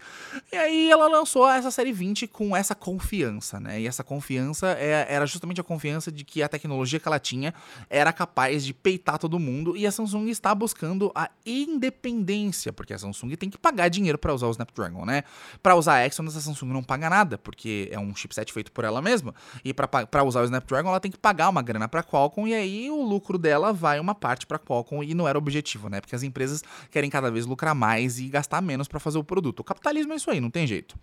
E 0.53 0.57
aí 0.57 0.91
ela 0.91 1.09
lançou 1.09 1.49
essa 1.49 1.71
série 1.71 1.93
20 1.93 2.27
com 2.29 2.57
essa 2.57 2.75
confiança, 2.75 3.59
né? 3.59 3.81
E 3.81 3.87
essa 3.87 4.05
confiança 4.05 4.69
é, 4.79 5.07
era 5.09 5.27
justamente 5.27 5.61
a 5.61 5.65
confiança 5.65 6.11
de 6.13 6.25
que 6.25 6.43
a 6.43 6.49
tecnologia 6.49 7.01
que 7.01 7.09
ela 7.09 7.19
tinha 7.19 7.53
era 7.91 8.13
capaz 8.13 8.65
de 8.65 8.73
peitar 8.73 9.19
todo 9.19 9.39
mundo. 9.39 9.77
E 9.77 9.87
a 9.87 9.93
Samsung 9.93 10.29
está 10.29 10.55
buscando 10.55 11.11
a 11.15 11.31
independência, 11.45 12.73
porque 12.73 12.95
a 12.95 12.99
Samsung 12.99 13.35
tem 13.37 13.51
que 13.51 13.59
pagar 13.59 13.89
dinheiro 13.89 14.17
para 14.17 14.33
usar 14.33 14.47
o 14.47 14.51
Snapdragon, 14.51 15.05
né? 15.05 15.25
Para 15.63 15.75
usar 15.75 15.95
a 15.95 16.07
Exynos, 16.07 16.37
a 16.37 16.41
Samsung 16.41 16.69
não 16.69 16.83
paga 16.83 17.11
nada, 17.11 17.37
porque 17.37 17.89
é 17.91 17.99
um 17.99 18.15
chipset 18.15 18.53
feito 18.53 18.71
por 18.71 18.85
ela 18.85 19.03
mesma. 19.03 19.35
E 19.65 19.75
para 19.75 20.23
usar 20.25 20.43
o 20.43 20.45
Snapdragon, 20.45 20.89
ela 20.91 21.01
tem 21.01 21.11
que 21.11 21.19
pagar 21.19 21.49
uma 21.49 21.63
grana 21.63 21.89
para 21.89 22.03
Qualcomm. 22.03 22.49
E 22.49 22.55
aí 22.55 22.91
o 22.91 23.03
lucro 23.03 23.39
dela 23.39 23.73
vai 23.73 23.99
uma 23.99 24.15
parte 24.15 24.47
para 24.47 24.59
Qualcomm. 24.59 25.03
E 25.03 25.15
não 25.15 25.27
era 25.27 25.37
o 25.37 25.41
objetivo, 25.41 25.89
né? 25.89 26.01
Porque 26.01 26.15
as 26.15 26.23
empresas 26.23 26.63
querem 26.91 27.11
cada 27.11 27.31
vez 27.31 27.47
lucrar 27.47 27.75
mais 27.75 28.19
e 28.19 28.29
gastar 28.29 28.61
menos 28.61 28.87
para 28.87 29.01
fazer 29.01 29.19
o 29.19 29.24
produto. 29.25 29.61
O 29.61 29.65
capitalismo 29.65 30.13
é 30.13 30.17
isso 30.17 30.31
aí, 30.31 30.41
não 30.41 30.51
tem 30.51 30.67
jeito. 30.67 30.97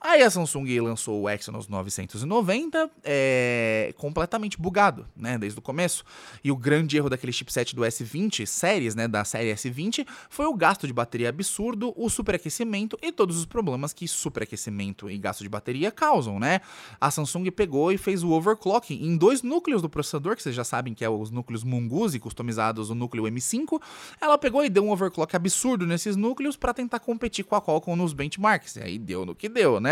Aí 0.00 0.22
a 0.22 0.30
Samsung 0.30 0.80
lançou 0.80 1.22
o 1.22 1.28
Exynos 1.28 1.68
990, 1.68 2.90
é, 3.02 3.94
completamente 3.96 4.58
bugado, 4.58 5.06
né, 5.16 5.38
desde 5.38 5.58
o 5.58 5.62
começo. 5.62 6.04
E 6.42 6.50
o 6.50 6.56
grande 6.56 6.96
erro 6.96 7.08
daquele 7.08 7.32
chipset 7.32 7.74
do 7.74 7.82
S20 7.82 8.46
séries, 8.46 8.94
né, 8.94 9.08
da 9.08 9.24
série 9.24 9.52
S20, 9.52 10.06
foi 10.28 10.46
o 10.46 10.54
gasto 10.54 10.86
de 10.86 10.92
bateria 10.92 11.28
absurdo, 11.28 11.92
o 11.96 12.08
superaquecimento 12.08 12.98
e 13.02 13.10
todos 13.12 13.38
os 13.38 13.46
problemas 13.46 13.92
que 13.92 14.06
superaquecimento 14.06 15.10
e 15.10 15.18
gasto 15.18 15.42
de 15.42 15.48
bateria 15.48 15.90
causam, 15.90 16.38
né? 16.38 16.60
A 17.00 17.10
Samsung 17.10 17.50
pegou 17.50 17.92
e 17.92 17.98
fez 17.98 18.22
o 18.22 18.30
overclocking 18.30 19.04
em 19.04 19.16
dois 19.16 19.42
núcleos 19.42 19.80
do 19.80 19.88
processador, 19.88 20.36
que 20.36 20.42
vocês 20.42 20.54
já 20.54 20.64
sabem 20.64 20.94
que 20.94 21.04
é 21.04 21.08
os 21.08 21.30
núcleos 21.30 21.64
Mongoose 21.64 22.18
customizados, 22.18 22.90
o 22.90 22.94
núcleo 22.94 23.24
M5. 23.24 23.80
Ela 24.20 24.36
pegou 24.36 24.64
e 24.64 24.68
deu 24.68 24.84
um 24.84 24.90
overclock 24.90 25.34
absurdo 25.34 25.86
nesses 25.86 26.16
núcleos 26.16 26.56
para 26.56 26.74
tentar 26.74 27.00
competir 27.00 27.44
com 27.44 27.54
a 27.54 27.62
Qualcomm 27.62 27.96
nos 27.96 28.12
benchmarks. 28.12 28.76
E 28.76 28.82
aí 28.82 28.98
deu 28.98 29.24
no 29.24 29.34
que 29.34 29.48
deu, 29.48 29.80
né? 29.80 29.83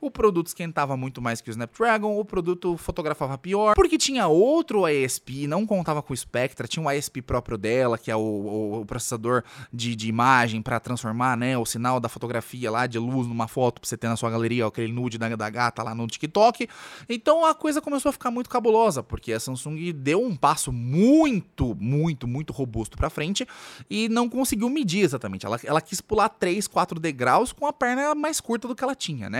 O 0.00 0.10
produto 0.10 0.48
esquentava 0.48 0.96
muito 0.96 1.20
mais 1.20 1.40
que 1.40 1.50
o 1.50 1.52
Snapdragon, 1.52 2.18
o 2.18 2.24
produto 2.24 2.76
fotografava 2.76 3.36
pior, 3.38 3.74
porque 3.74 3.98
tinha 3.98 4.26
outro 4.26 4.88
ISP, 4.88 5.46
não 5.46 5.66
contava 5.66 6.02
com 6.02 6.12
o 6.12 6.16
Spectra, 6.16 6.68
tinha 6.68 6.84
um 6.84 6.90
ISP 6.90 7.22
próprio 7.22 7.58
dela, 7.58 7.98
que 7.98 8.10
é 8.10 8.16
o, 8.16 8.20
o, 8.20 8.80
o 8.80 8.86
processador 8.86 9.42
de, 9.72 9.94
de 9.96 10.08
imagem 10.08 10.62
para 10.62 10.78
transformar, 10.80 11.36
né, 11.36 11.56
o 11.56 11.64
sinal 11.64 12.00
da 12.00 12.08
fotografia 12.08 12.70
lá 12.70 12.86
de 12.86 12.98
luz 12.98 13.26
numa 13.26 13.48
foto 13.48 13.80
pra 13.80 13.88
você 13.88 13.96
ter 13.96 14.08
na 14.08 14.16
sua 14.16 14.30
galeria, 14.30 14.66
aquele 14.66 14.92
nude 14.92 15.18
da, 15.18 15.28
da 15.34 15.50
gata 15.50 15.82
lá 15.82 15.94
no 15.94 16.06
TikTok. 16.06 16.68
Então 17.08 17.44
a 17.44 17.54
coisa 17.54 17.80
começou 17.80 18.10
a 18.10 18.12
ficar 18.12 18.30
muito 18.30 18.48
cabulosa, 18.48 19.02
porque 19.02 19.32
a 19.32 19.40
Samsung 19.40 19.92
deu 19.92 20.22
um 20.22 20.36
passo 20.36 20.72
muito, 20.72 21.76
muito, 21.78 22.26
muito 22.26 22.52
robusto 22.52 22.96
para 22.96 23.10
frente 23.10 23.46
e 23.88 24.08
não 24.08 24.28
conseguiu 24.28 24.68
medir 24.68 25.02
exatamente. 25.02 25.46
Ela, 25.46 25.58
ela 25.64 25.80
quis 25.80 26.00
pular 26.00 26.28
3, 26.28 26.66
4 26.66 27.00
degraus 27.00 27.52
com 27.52 27.66
a 27.66 27.72
perna 27.72 28.14
mais 28.14 28.40
curta 28.40 28.68
do 28.68 28.74
que 28.74 28.84
ela 28.84 28.94
tinha, 28.94 29.28
né? 29.28 29.39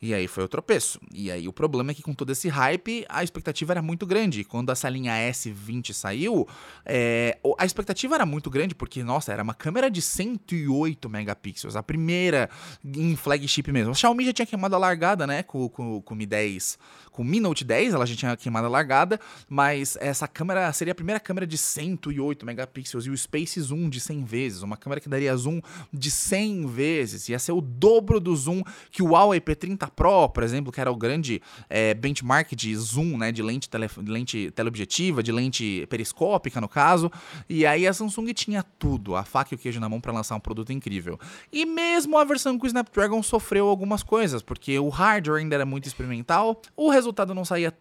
E 0.00 0.14
aí 0.14 0.26
foi 0.26 0.44
o 0.44 0.48
tropeço. 0.48 1.00
E 1.12 1.30
aí 1.30 1.48
o 1.48 1.52
problema 1.52 1.90
é 1.90 1.94
que 1.94 2.02
com 2.02 2.14
todo 2.14 2.30
esse 2.30 2.48
hype, 2.48 3.04
a 3.08 3.22
expectativa 3.22 3.72
era 3.72 3.82
muito 3.82 4.06
grande. 4.06 4.44
Quando 4.44 4.70
essa 4.70 4.88
linha 4.88 5.12
S20 5.12 5.92
saiu, 5.92 6.46
é, 6.84 7.38
a 7.58 7.64
expectativa 7.64 8.14
era 8.14 8.26
muito 8.26 8.50
grande 8.50 8.74
porque, 8.74 9.02
nossa, 9.02 9.32
era 9.32 9.42
uma 9.42 9.54
câmera 9.54 9.90
de 9.90 10.02
108 10.02 11.08
megapixels, 11.08 11.76
a 11.76 11.82
primeira 11.82 12.48
em 12.84 13.16
flagship 13.16 13.70
mesmo. 13.70 13.92
A 13.92 13.94
Xiaomi 13.94 14.24
já 14.24 14.32
tinha 14.32 14.46
queimado 14.46 14.74
a 14.74 14.78
largada, 14.78 15.26
né, 15.26 15.42
com, 15.42 15.68
com, 15.68 16.00
com 16.02 16.14
o 16.14 16.16
Mi 16.16 16.26
10 16.26 16.78
com 17.12 17.22
Mi 17.22 17.38
Note 17.38 17.64
10, 17.64 17.94
ela 17.94 18.06
já 18.06 18.16
tinha 18.16 18.36
queimado 18.36 18.66
a 18.66 18.70
largada, 18.70 19.20
mas 19.48 19.96
essa 20.00 20.26
câmera 20.26 20.72
seria 20.72 20.92
a 20.92 20.94
primeira 20.94 21.20
câmera 21.20 21.46
de 21.46 21.58
108 21.58 22.44
megapixels 22.44 23.06
e 23.06 23.10
o 23.10 23.16
Space 23.16 23.60
Zoom 23.60 23.88
de 23.88 24.00
100 24.00 24.24
vezes, 24.24 24.62
uma 24.62 24.76
câmera 24.76 25.00
que 25.00 25.08
daria 25.08 25.36
zoom 25.36 25.60
de 25.92 26.10
100 26.10 26.66
vezes, 26.66 27.28
ia 27.28 27.38
ser 27.38 27.52
o 27.52 27.60
dobro 27.60 28.18
do 28.18 28.34
zoom 28.34 28.62
que 28.90 29.02
o 29.02 29.08
Huawei 29.08 29.40
P30 29.40 29.90
Pro, 29.90 30.28
por 30.30 30.42
exemplo, 30.42 30.72
que 30.72 30.80
era 30.80 30.90
o 30.90 30.96
grande 30.96 31.42
é, 31.68 31.92
benchmark 31.92 32.54
de 32.54 32.74
zoom, 32.74 33.18
né, 33.18 33.30
de 33.30 33.42
lente, 33.42 33.68
tele, 33.68 33.88
lente 34.06 34.50
teleobjetiva, 34.52 35.22
de 35.22 35.30
lente 35.30 35.86
periscópica 35.90 36.60
no 36.60 36.68
caso, 36.68 37.12
e 37.48 37.66
aí 37.66 37.86
a 37.86 37.92
Samsung 37.92 38.32
tinha 38.32 38.62
tudo, 38.78 39.14
a 39.14 39.24
faca 39.24 39.52
e 39.52 39.56
o 39.56 39.58
queijo 39.58 39.78
na 39.78 39.88
mão 39.88 40.00
para 40.00 40.12
lançar 40.12 40.34
um 40.34 40.40
produto 40.40 40.72
incrível. 40.72 41.20
E 41.52 41.66
mesmo 41.66 42.16
a 42.16 42.24
versão 42.24 42.58
com 42.58 42.64
o 42.64 42.66
Snapdragon 42.66 43.22
sofreu 43.22 43.68
algumas 43.68 44.02
coisas, 44.02 44.42
porque 44.42 44.78
o 44.78 44.88
hardware 44.88 45.40
ainda 45.40 45.54
era 45.54 45.66
muito 45.66 45.86
experimental, 45.86 46.60
o 46.76 46.88
resultado 47.02 47.34
não 47.34 47.44
saía 47.44 47.74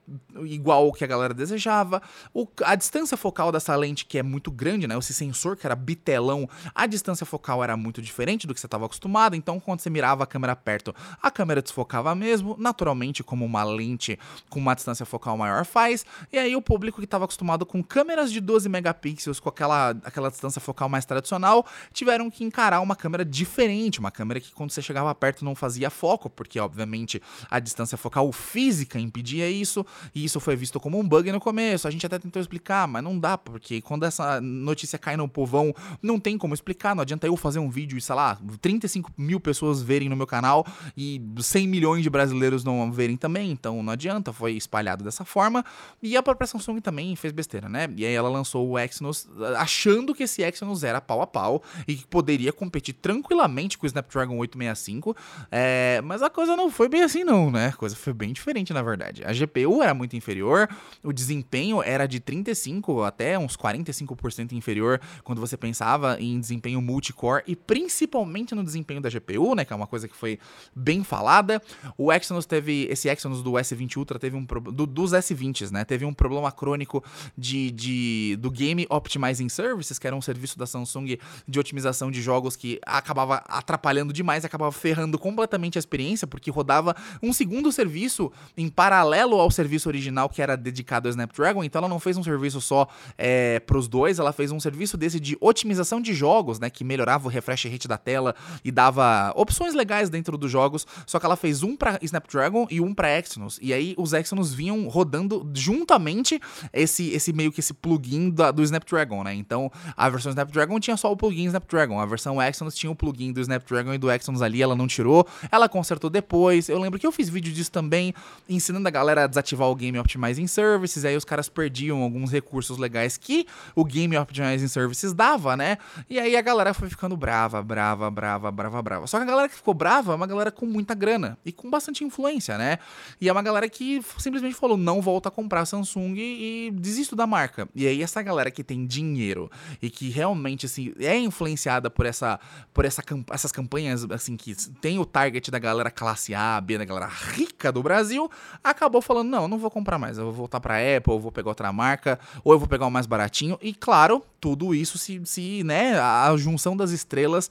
igual 0.44 0.88
o 0.88 0.94
que 0.94 1.04
a 1.04 1.08
galera 1.08 1.34
desejava. 1.34 2.02
O, 2.34 2.48
a 2.64 2.76
distância 2.76 3.16
focal 3.16 3.52
dessa 3.52 3.76
lente, 3.76 4.06
que 4.06 4.18
é 4.18 4.24
muito 4.24 4.52
grande, 4.52 4.88
né? 4.88 4.98
Esse 4.98 5.14
sensor 5.14 5.56
que 5.56 5.66
era 5.66 5.76
bitelão, 5.76 6.50
a 6.74 6.86
distância 6.86 7.26
focal 7.26 7.64
era 7.64 7.78
muito 7.78 8.02
diferente 8.02 8.46
do 8.46 8.54
que 8.54 8.60
você 8.60 8.68
estava 8.68 8.86
acostumado. 8.86 9.36
Então, 9.36 9.60
quando 9.60 9.80
você 9.80 9.90
mirava 9.90 10.24
a 10.24 10.28
câmera 10.28 10.56
perto, 10.56 10.94
a 11.22 11.32
câmera 11.32 11.62
desfocava 11.62 12.14
mesmo, 12.16 12.56
naturalmente, 12.60 13.24
como 13.24 13.46
uma 13.46 13.64
lente 13.64 14.18
com 14.50 14.60
uma 14.60 14.74
distância 14.74 15.06
focal 15.06 15.38
maior 15.38 15.66
faz. 15.66 16.06
E 16.32 16.38
aí, 16.38 16.56
o 16.56 16.62
público 16.62 17.00
que 17.00 17.06
estava 17.06 17.26
acostumado 17.26 17.66
com 17.66 17.84
câmeras 17.84 18.32
de 18.32 18.42
12 18.42 18.68
megapixels, 18.70 19.40
com 19.40 19.50
aquela, 19.50 19.92
aquela 20.04 20.30
distância 20.30 20.60
focal 20.60 20.90
mais 20.90 21.06
tradicional, 21.06 21.66
tiveram 21.94 22.30
que 22.30 22.44
encarar 22.44 22.82
uma 22.82 22.96
câmera 22.96 23.24
diferente, 23.24 24.00
uma 24.00 24.12
câmera 24.12 24.40
que 24.40 24.52
quando 24.52 24.72
você 24.72 24.82
chegava 24.82 25.14
perto 25.14 25.46
não 25.46 25.56
fazia 25.56 25.90
foco, 25.90 26.30
porque 26.30 26.60
obviamente 26.60 27.22
a 27.50 27.60
distância 27.60 27.98
focal 27.98 28.32
física 28.32 29.00
impedia 29.12 29.50
isso, 29.50 29.86
e 30.16 30.24
isso 30.24 30.40
foi 30.40 30.56
visto 30.56 30.80
como 30.80 30.98
um 30.98 31.08
bug 31.08 31.30
no 31.32 31.40
começo. 31.40 31.88
A 31.88 31.92
gente 31.92 32.06
até 32.06 32.18
tentou 32.18 32.42
explicar, 32.42 32.88
mas 32.88 33.04
não 33.04 33.20
dá, 33.20 33.38
porque 33.38 33.82
quando 33.82 34.06
essa 34.06 34.40
notícia 34.40 34.98
cai 34.98 35.18
no 35.18 35.28
povão, 35.28 35.76
não 36.02 36.20
tem 36.20 36.38
como 36.38 36.54
explicar. 36.54 36.96
Não 36.96 37.02
adianta 37.02 37.28
eu 37.28 37.36
fazer 37.36 37.60
um 37.60 37.70
vídeo 37.70 37.98
e, 37.98 38.02
sei 38.02 38.16
lá, 38.16 38.40
35 38.62 39.12
mil 39.18 39.40
pessoas 39.40 39.82
verem 39.82 40.08
no 40.08 40.16
meu 40.16 40.26
canal 40.26 40.66
e 40.96 41.22
100 41.38 41.68
milhões 41.68 42.04
de 42.04 42.10
brasileiros 42.10 42.64
não 42.64 42.92
verem 42.92 43.18
também. 43.18 43.52
Então 43.52 43.84
não 43.84 43.92
adianta, 43.92 44.32
foi 44.32 44.54
espalhado 44.54 45.04
dessa 45.04 45.26
forma. 45.26 45.64
E 46.02 46.16
a 46.16 46.24
própria 46.24 46.48
Samsung 46.48 46.80
também 46.80 47.16
fez 47.16 47.34
besteira, 47.34 47.68
né? 47.68 47.90
E 47.98 48.06
aí 48.06 48.14
ela 48.14 48.30
lançou 48.30 48.68
o 48.70 48.80
Exynos 48.80 49.28
achando 49.58 50.16
que 50.16 50.24
esse 50.24 50.42
Exynos 50.42 50.84
era 50.84 51.02
pau 51.02 51.22
a 51.22 51.28
pau 51.28 51.62
e 51.88 51.96
que 51.96 52.08
poderia 52.08 52.54
competir 52.54 52.94
tranquilamente 52.94 53.78
com 53.78 53.86
o 53.86 53.88
Snapdragon 53.88 54.38
865. 54.38 55.16
É, 55.52 56.02
mas 56.04 56.22
a 56.22 56.30
coisa 56.30 56.56
não 56.56 56.72
foi 56.72 56.88
bem 56.88 57.02
assim, 57.02 57.24
não, 57.24 57.52
né? 57.52 57.68
A 57.68 57.74
coisa 57.74 57.96
foi 57.96 58.14
bem 58.14 58.32
diferente, 58.32 58.72
na 58.72 58.82
verdade 58.82 59.01
verdade. 59.02 59.24
A 59.26 59.34
GPU 59.34 59.82
era 59.82 59.94
muito 59.94 60.16
inferior, 60.16 60.70
o 61.04 61.12
desempenho 61.12 61.82
era 61.82 62.08
de 62.08 62.20
35 62.20 63.04
até 63.04 63.38
uns 63.38 63.58
45% 63.58 64.52
inferior 64.54 65.02
quando 65.24 65.40
você 65.40 65.58
pensava 65.58 66.18
em 66.20 66.40
desempenho 66.40 66.82
multicore 66.82 67.44
e 67.48 67.56
principalmente 67.56 68.54
no 68.54 68.64
desempenho 68.64 69.02
da 69.02 69.10
GPU, 69.10 69.56
né, 69.56 69.66
que 69.66 69.74
é 69.74 69.76
uma 69.76 69.88
coisa 69.88 70.08
que 70.08 70.16
foi 70.16 70.40
bem 70.76 71.04
falada. 71.04 71.62
O 71.98 72.12
Exynos 72.12 72.46
teve 72.46 72.88
esse 72.90 73.10
Exynos 73.10 73.42
do 73.42 73.52
S20 73.52 73.98
Ultra 73.98 74.20
teve 74.20 74.36
um 74.36 74.46
do, 74.46 74.86
dos 74.86 75.12
S20s, 75.12 75.72
né, 75.72 75.84
teve 75.84 76.06
um 76.06 76.14
problema 76.14 76.52
crônico 76.52 77.04
de, 77.38 77.72
de 77.72 78.38
do 78.40 78.52
Game 78.52 78.86
Optimizing 78.90 79.50
Services, 79.50 79.98
que 79.98 80.08
era 80.08 80.16
um 80.16 80.22
serviço 80.22 80.58
da 80.58 80.66
Samsung 80.66 81.18
de 81.48 81.60
otimização 81.60 82.12
de 82.12 82.22
jogos 82.22 82.56
que 82.56 82.80
acabava 82.86 83.44
atrapalhando 83.48 84.14
demais, 84.14 84.46
acabava 84.46 84.72
ferrando 84.72 85.18
completamente 85.18 85.78
a 85.78 85.80
experiência, 85.80 86.28
porque 86.28 86.52
rodava 86.52 86.96
um 87.22 87.34
segundo 87.34 87.72
serviço 87.72 88.32
em 88.56 88.70
paralelo 88.92 89.40
ao 89.40 89.50
serviço 89.50 89.88
original 89.88 90.28
que 90.28 90.42
era 90.42 90.58
dedicado 90.58 91.08
ao 91.08 91.12
Snapdragon, 91.12 91.64
então 91.64 91.80
ela 91.80 91.88
não 91.88 91.98
fez 91.98 92.18
um 92.18 92.24
serviço 92.24 92.60
só 92.60 92.90
é, 93.18 93.58
para 93.62 93.78
os 93.78 93.88
dois, 93.88 94.20
ela 94.20 94.34
fez 94.34 94.52
um 94.52 94.60
serviço 94.60 94.98
desse 94.98 95.18
de 95.18 95.38
otimização 95.40 96.02
de 96.02 96.14
jogos, 96.14 96.60
né, 96.60 96.70
que 96.70 96.84
melhorava 96.84 97.26
o 97.26 97.30
refresh 97.30 97.64
rate 97.72 97.88
da 97.88 97.98
tela 97.98 98.36
e 98.66 98.70
dava 98.70 99.32
opções 99.34 99.74
legais 99.74 100.10
dentro 100.10 100.38
dos 100.38 100.52
jogos, 100.52 100.86
só 101.08 101.22
que 101.22 101.26
ela 101.26 101.38
fez 101.38 101.64
um 101.64 101.78
para 101.78 102.00
Snapdragon 102.02 102.68
e 102.70 102.82
um 102.82 102.94
para 102.94 103.18
Exynos, 103.18 103.58
e 103.62 103.74
aí 103.74 103.96
os 103.98 104.12
Exynos 104.12 104.54
vinham 104.54 104.86
rodando 104.90 105.50
juntamente 105.54 106.38
esse, 106.74 107.12
esse 107.12 107.32
meio 107.32 107.50
que 107.50 107.62
esse 107.62 107.74
plugin 107.74 108.30
da, 108.30 108.52
do 108.52 108.62
Snapdragon, 108.62 109.24
né, 109.24 109.34
então 109.34 109.72
a 109.96 110.10
versão 110.10 110.32
Snapdragon 110.32 110.82
tinha 110.82 110.98
só 110.98 111.10
o 111.10 111.16
plugin 111.16 111.46
Snapdragon, 111.46 111.98
a 111.98 112.06
versão 112.06 112.42
Exynos 112.42 112.76
tinha 112.76 112.92
o 112.92 112.96
plugin 112.96 113.32
do 113.32 113.40
Snapdragon 113.40 113.94
e 113.94 113.98
do 113.98 114.12
Exynos 114.12 114.42
ali, 114.42 114.62
ela 114.62 114.76
não 114.76 114.86
tirou, 114.86 115.26
ela 115.50 115.70
consertou 115.70 116.10
depois, 116.10 116.68
eu 116.68 116.78
lembro 116.78 117.00
que 117.00 117.08
eu 117.08 117.12
fiz 117.14 117.30
vídeo 117.30 117.54
disso 117.54 117.72
também, 117.72 118.14
ensinando 118.50 118.81
ensinando 118.82 118.88
a 118.88 118.92
galera 118.92 119.28
desativar 119.28 119.68
o 119.70 119.76
Game 119.76 119.98
Optimizing 119.98 120.48
Services, 120.48 121.06
aí 121.06 121.16
os 121.16 121.24
caras 121.24 121.48
perdiam 121.48 122.02
alguns 122.02 122.32
recursos 122.32 122.78
legais 122.78 123.18
que 123.18 123.46
o 123.76 123.86
Game 123.86 124.18
Optimizing 124.18 124.68
Services 124.68 125.14
dava, 125.14 125.56
né? 125.56 125.78
E 126.10 126.20
aí 126.20 126.36
a 126.36 126.42
galera 126.42 126.74
foi 126.74 126.90
ficando 126.90 127.16
brava, 127.16 127.62
brava, 127.62 128.10
brava, 128.10 128.52
brava, 128.52 128.82
brava. 128.82 129.08
Só 129.08 129.18
que 129.18 129.24
a 129.24 129.28
galera 129.28 129.48
que 129.48 129.56
ficou 129.56 129.74
brava 129.74 130.14
é 130.14 130.16
uma 130.16 130.28
galera 130.28 130.52
com 130.52 130.66
muita 130.66 130.94
grana 130.94 131.38
e 131.46 131.52
com 131.52 131.70
bastante 131.70 132.04
influência, 132.04 132.58
né? 132.58 132.80
E 133.20 133.30
é 133.30 133.32
uma 133.32 133.42
galera 133.42 133.70
que 133.70 134.02
simplesmente 134.18 134.56
falou: 134.56 134.78
não 134.78 135.02
volta 135.02 135.30
a 135.30 135.32
comprar 135.32 135.66
Samsung 135.66 136.16
e 136.18 136.72
desisto 136.74 137.16
da 137.16 137.28
marca. 137.28 137.70
E 137.76 137.88
aí 137.88 138.02
essa 138.02 138.22
galera 138.22 138.50
que 138.50 138.64
tem 138.64 138.86
dinheiro 138.86 139.50
e 139.82 139.90
que 139.90 140.10
realmente 140.10 140.66
assim 140.66 140.94
é 141.00 141.18
influenciada 141.18 141.90
por 141.90 142.06
essa 142.06 142.40
por 142.74 142.86
essa 142.86 143.04
essas 143.32 143.52
campanhas 143.52 144.10
assim 144.12 144.36
que 144.36 144.56
tem 144.82 144.98
o 144.98 145.06
target 145.06 145.52
da 145.52 145.60
galera 145.60 145.92
classe 145.92 146.34
A, 146.34 146.60
B, 146.60 146.78
da 146.78 146.86
galera 146.86 147.08
rica 147.08 147.72
do 147.72 147.84
Brasil, 147.84 148.30
acabou 148.72 149.02
falando: 149.02 149.30
não, 149.30 149.48
não 149.48 149.58
vou 149.58 149.70
comprar 149.70 149.98
mais, 149.98 150.18
eu 150.18 150.26
vou 150.26 150.34
voltar 150.34 150.60
para 150.60 150.76
Apple, 150.76 151.14
eu 151.14 151.20
vou 151.20 151.32
pegar 151.32 151.50
outra 151.50 151.72
marca, 151.72 152.20
ou 152.44 152.54
eu 152.54 152.60
vou 152.60 152.68
pegar 152.68 152.86
o 152.86 152.92
mais 152.92 153.06
baratinho. 153.06 153.58
E 153.62 153.74
claro, 153.74 154.24
tudo 154.40 154.74
isso 154.74 154.98
se, 154.98 155.22
se 155.26 155.64
né, 155.64 156.00
a 156.00 156.36
junção 156.38 156.76
das 156.76 156.92
estrelas 156.92 157.50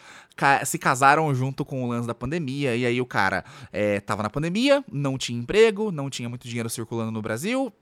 se 0.64 0.78
casaram 0.78 1.32
junto 1.34 1.64
com 1.64 1.84
o 1.84 1.88
lance 1.88 2.06
da 2.06 2.14
pandemia. 2.14 2.74
E 2.74 2.86
aí 2.86 3.00
o 3.00 3.06
cara 3.06 3.44
é, 3.72 4.00
tava 4.00 4.22
na 4.22 4.30
pandemia, 4.30 4.84
não 4.90 5.18
tinha 5.18 5.38
emprego, 5.38 5.92
não 5.92 6.08
tinha 6.08 6.28
muito 6.28 6.48
dinheiro 6.48 6.70
circulando 6.70 7.10
no 7.10 7.22
Brasil, 7.22 7.72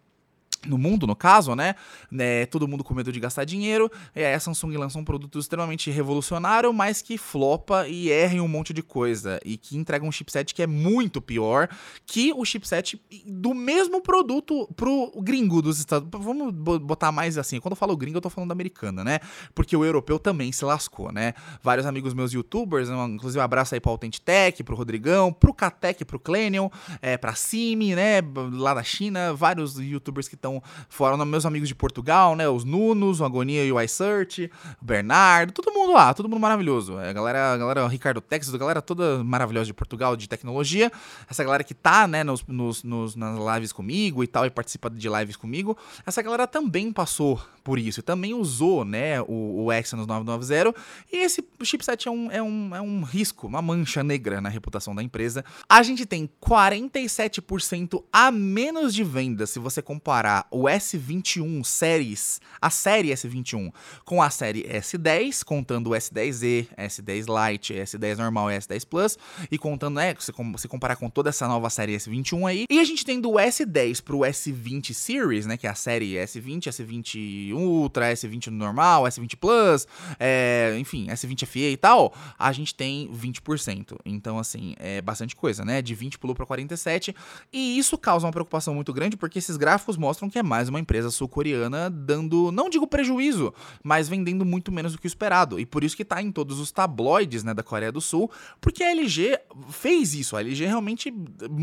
no 0.67 0.77
mundo, 0.77 1.07
no 1.07 1.15
caso, 1.15 1.55
né? 1.55 1.75
É, 2.19 2.47
todo 2.47 2.67
mundo 2.67 2.83
com 2.83 2.95
medo 2.95 3.13
de 3.13 3.21
gastar 3.21 3.45
dinheiro. 3.45 3.91
É, 4.15 4.35
a 4.35 4.41
Samsung 4.41 4.77
lança 4.77 4.99
um 4.99 5.05
produto 5.05 5.39
extremamente 5.39 5.91
revolucionário, 5.91 6.73
mas 6.73 7.01
que 7.03 7.17
flopa 7.17 7.87
e 7.87 8.11
erra 8.11 8.35
em 8.35 8.41
um 8.41 8.49
monte 8.49 8.73
de 8.73 8.83
coisa. 8.83 9.39
E 9.45 9.57
que 9.57 9.77
entrega 9.77 10.05
um 10.05 10.13
chipset 10.13 10.55
que 10.55 10.63
é 10.63 10.67
muito 10.67 11.21
pior 11.21 11.69
que 12.07 12.33
o 12.35 12.45
chipset 12.45 13.01
do 13.27 13.55
mesmo 13.55 14.01
produto 14.01 14.69
pro 14.77 15.13
gringo 15.23 15.63
dos 15.63 15.79
Estados 15.79 16.09
Unidos. 16.09 16.25
Vamos 16.25 16.79
botar 16.81 17.13
mais 17.13 17.39
assim. 17.39 17.61
Quando 17.61 17.73
eu 17.73 17.77
falo 17.77 17.97
gringo, 17.97 18.19
eu 18.19 18.23
tô 18.23 18.31
falando 18.31 18.53
americana, 18.53 19.05
né? 19.05 19.21
Porque 19.55 19.77
o 19.77 19.85
europeu 19.85 20.19
também 20.19 20.51
se 20.53 20.65
lascou, 20.65 21.13
né? 21.13 21.35
Vários 21.63 21.87
amigos 21.87 22.15
meus 22.15 22.33
youtubers, 22.33 22.89
inclusive 22.89 23.41
um 23.41 23.45
abraço 23.45 23.75
aí 23.75 23.81
pro 23.81 23.91
Authentic 23.91 24.23
Tech, 24.25 24.63
pro 24.65 24.77
Rodrigão, 24.77 25.33
pro 25.33 25.55
Katec, 25.55 26.05
pro 26.05 26.19
Clenion, 26.19 26.69
é, 27.01 27.17
pra 27.17 27.35
Simi, 27.35 27.95
né? 27.95 28.21
Lá 28.53 28.75
da 28.75 28.83
China, 28.83 29.33
vários 29.35 29.79
youtubers 29.79 30.29
que 30.29 30.35
estão 30.35 30.48
então, 30.49 30.63
foram 30.89 31.23
meus 31.27 31.45
amigos 31.45 31.69
de 31.69 31.75
Portugal, 31.75 32.35
né? 32.35 32.49
Os 32.49 32.65
Nunos, 32.65 33.21
o 33.21 33.25
Agonia 33.25 33.65
e 33.65 33.71
o 33.71 33.81
iSearch, 33.81 34.51
o 34.81 34.85
Bernardo, 34.85 35.53
todo 35.53 35.73
mundo 35.73 35.93
lá, 35.93 36.15
todo 36.15 36.29
mundo 36.29 36.41
maravilhoso. 36.41 36.99
É, 36.99 37.11
a 37.11 37.13
galera, 37.13 37.53
a 37.53 37.57
galera 37.57 37.87
Ricardo 37.87 38.21
Texas, 38.21 38.55
a 38.55 38.59
galera 38.59 38.81
toda 38.81 39.23
maravilhosa 39.23 39.67
de 39.67 39.75
Portugal, 39.75 40.17
de 40.17 40.29
tecnologia. 40.29 40.91
Essa 41.31 41.45
galera 41.45 41.63
que 41.63 41.75
tá, 41.75 42.09
né, 42.09 42.25
nos, 42.25 42.43
nos, 42.47 42.83
nos, 42.83 43.15
nas 43.15 43.39
lives 43.55 43.73
comigo 43.73 44.25
e 44.25 44.27
tal, 44.27 44.47
e 44.47 44.51
participa 44.51 44.89
de 44.89 45.09
lives 45.09 45.37
comigo. 45.37 45.77
Essa 46.07 46.23
galera 46.23 46.47
também 46.47 46.93
passou 46.93 47.41
por 47.63 47.79
isso 47.79 48.01
e 48.01 48.03
também 48.03 48.33
usou, 48.33 48.85
né, 48.85 49.21
o, 49.23 49.65
o 49.65 49.73
Exynos 49.73 50.07
990. 50.07 50.75
E 51.13 51.19
esse 51.19 51.47
chipset 51.63 52.09
é 52.09 52.11
um, 52.11 52.31
é, 52.31 52.43
um, 52.43 52.75
é 52.75 52.81
um 52.81 53.03
risco, 53.03 53.47
uma 53.47 53.61
mancha 53.61 54.03
negra 54.03 54.41
na 54.41 54.49
reputação 54.49 54.95
da 54.95 55.03
empresa. 55.03 55.45
A 55.69 55.83
gente 55.83 56.07
tem 56.07 56.29
47% 56.41 58.03
a 58.11 58.31
menos 58.31 58.95
de 58.95 59.05
vendas 59.05 59.51
se 59.51 59.59
você 59.59 59.83
comparar 59.83 60.38
o 60.51 60.65
S21 60.65 61.65
séries, 61.65 62.41
a 62.61 62.71
série 62.71 63.09
S21 63.11 63.73
com 64.05 64.23
a 64.23 64.31
série 64.31 64.65
S10, 64.65 65.45
contando 65.45 65.91
o 65.91 65.93
S10e, 65.93 66.69
S10 66.77 67.27
Lite, 67.29 67.75
S10 67.75 68.17
normal 68.17 68.51
e 68.51 68.59
S10 68.59 68.87
Plus, 68.87 69.19
e 69.51 69.59
contando, 69.59 69.97
né, 69.97 70.15
se, 70.19 70.33
se 70.57 70.69
comparar 70.69 70.97
com 70.97 71.09
toda 71.09 71.31
essa 71.31 71.47
nova 71.49 71.71
série 71.71 71.97
S21 71.97 72.49
aí. 72.49 72.65
E 72.71 72.79
a 72.79 72.85
gente 72.85 73.05
tem 73.05 73.21
do 73.21 73.33
S10 73.33 74.03
pro 74.03 74.19
S20 74.19 74.93
Series, 74.93 75.47
né, 75.47 75.57
que 75.57 75.67
é 75.67 75.71
a 75.71 75.75
série 75.75 76.15
S20, 76.15 76.69
S20 76.69 77.53
Ultra, 77.53 78.13
S20 78.13 78.49
normal, 78.49 79.05
S20 79.05 79.37
Plus, 79.37 79.87
é, 80.19 80.77
enfim, 80.79 81.07
S20 81.09 81.47
FE 81.47 81.73
e 81.73 81.77
tal, 81.77 82.15
a 82.39 82.53
gente 82.53 82.75
tem 82.75 83.11
20%. 83.13 83.97
Então, 84.05 84.39
assim, 84.39 84.75
é 84.79 85.01
bastante 85.01 85.35
coisa, 85.35 85.65
né? 85.65 85.81
De 85.83 85.95
20 85.95 86.19
pulou 86.19 86.35
para 86.35 86.47
47, 86.47 87.15
e 87.53 87.79
isso 87.79 87.97
causa 87.97 88.27
uma 88.27 88.33
preocupação 88.33 88.75
muito 88.75 88.93
grande, 88.93 89.17
porque 89.17 89.39
esses 89.39 89.57
gráficos 89.57 89.97
mostram 89.97 90.28
que 90.29 90.39
é 90.39 90.43
mais 90.43 90.69
uma 90.69 90.81
empresa 90.81 91.11
sul-coreana 91.11 91.91
dando, 91.91 92.51
não 92.53 92.69
digo 92.69 92.87
prejuízo, 92.87 93.53
mas 93.83 94.09
vendendo 94.09 94.45
muito 94.45 94.71
menos 94.73 94.93
do 94.93 94.99
que 94.99 95.07
o 95.07 95.09
esperado. 95.09 95.59
E 95.59 95.67
por 95.67 95.85
isso 95.85 95.97
que 95.97 96.05
tá 96.05 96.23
em 96.23 96.31
todos 96.31 96.59
os 96.59 96.71
tabloides 96.71 97.43
né, 97.45 97.55
da 97.55 97.63
Coreia 97.63 97.93
do 97.93 98.01
Sul, 98.01 98.31
porque 98.61 98.83
a 98.83 98.91
LG 98.91 99.39
fez 99.71 100.15
isso. 100.15 100.37
A 100.37 100.41
LG 100.41 100.67
realmente 100.67 101.11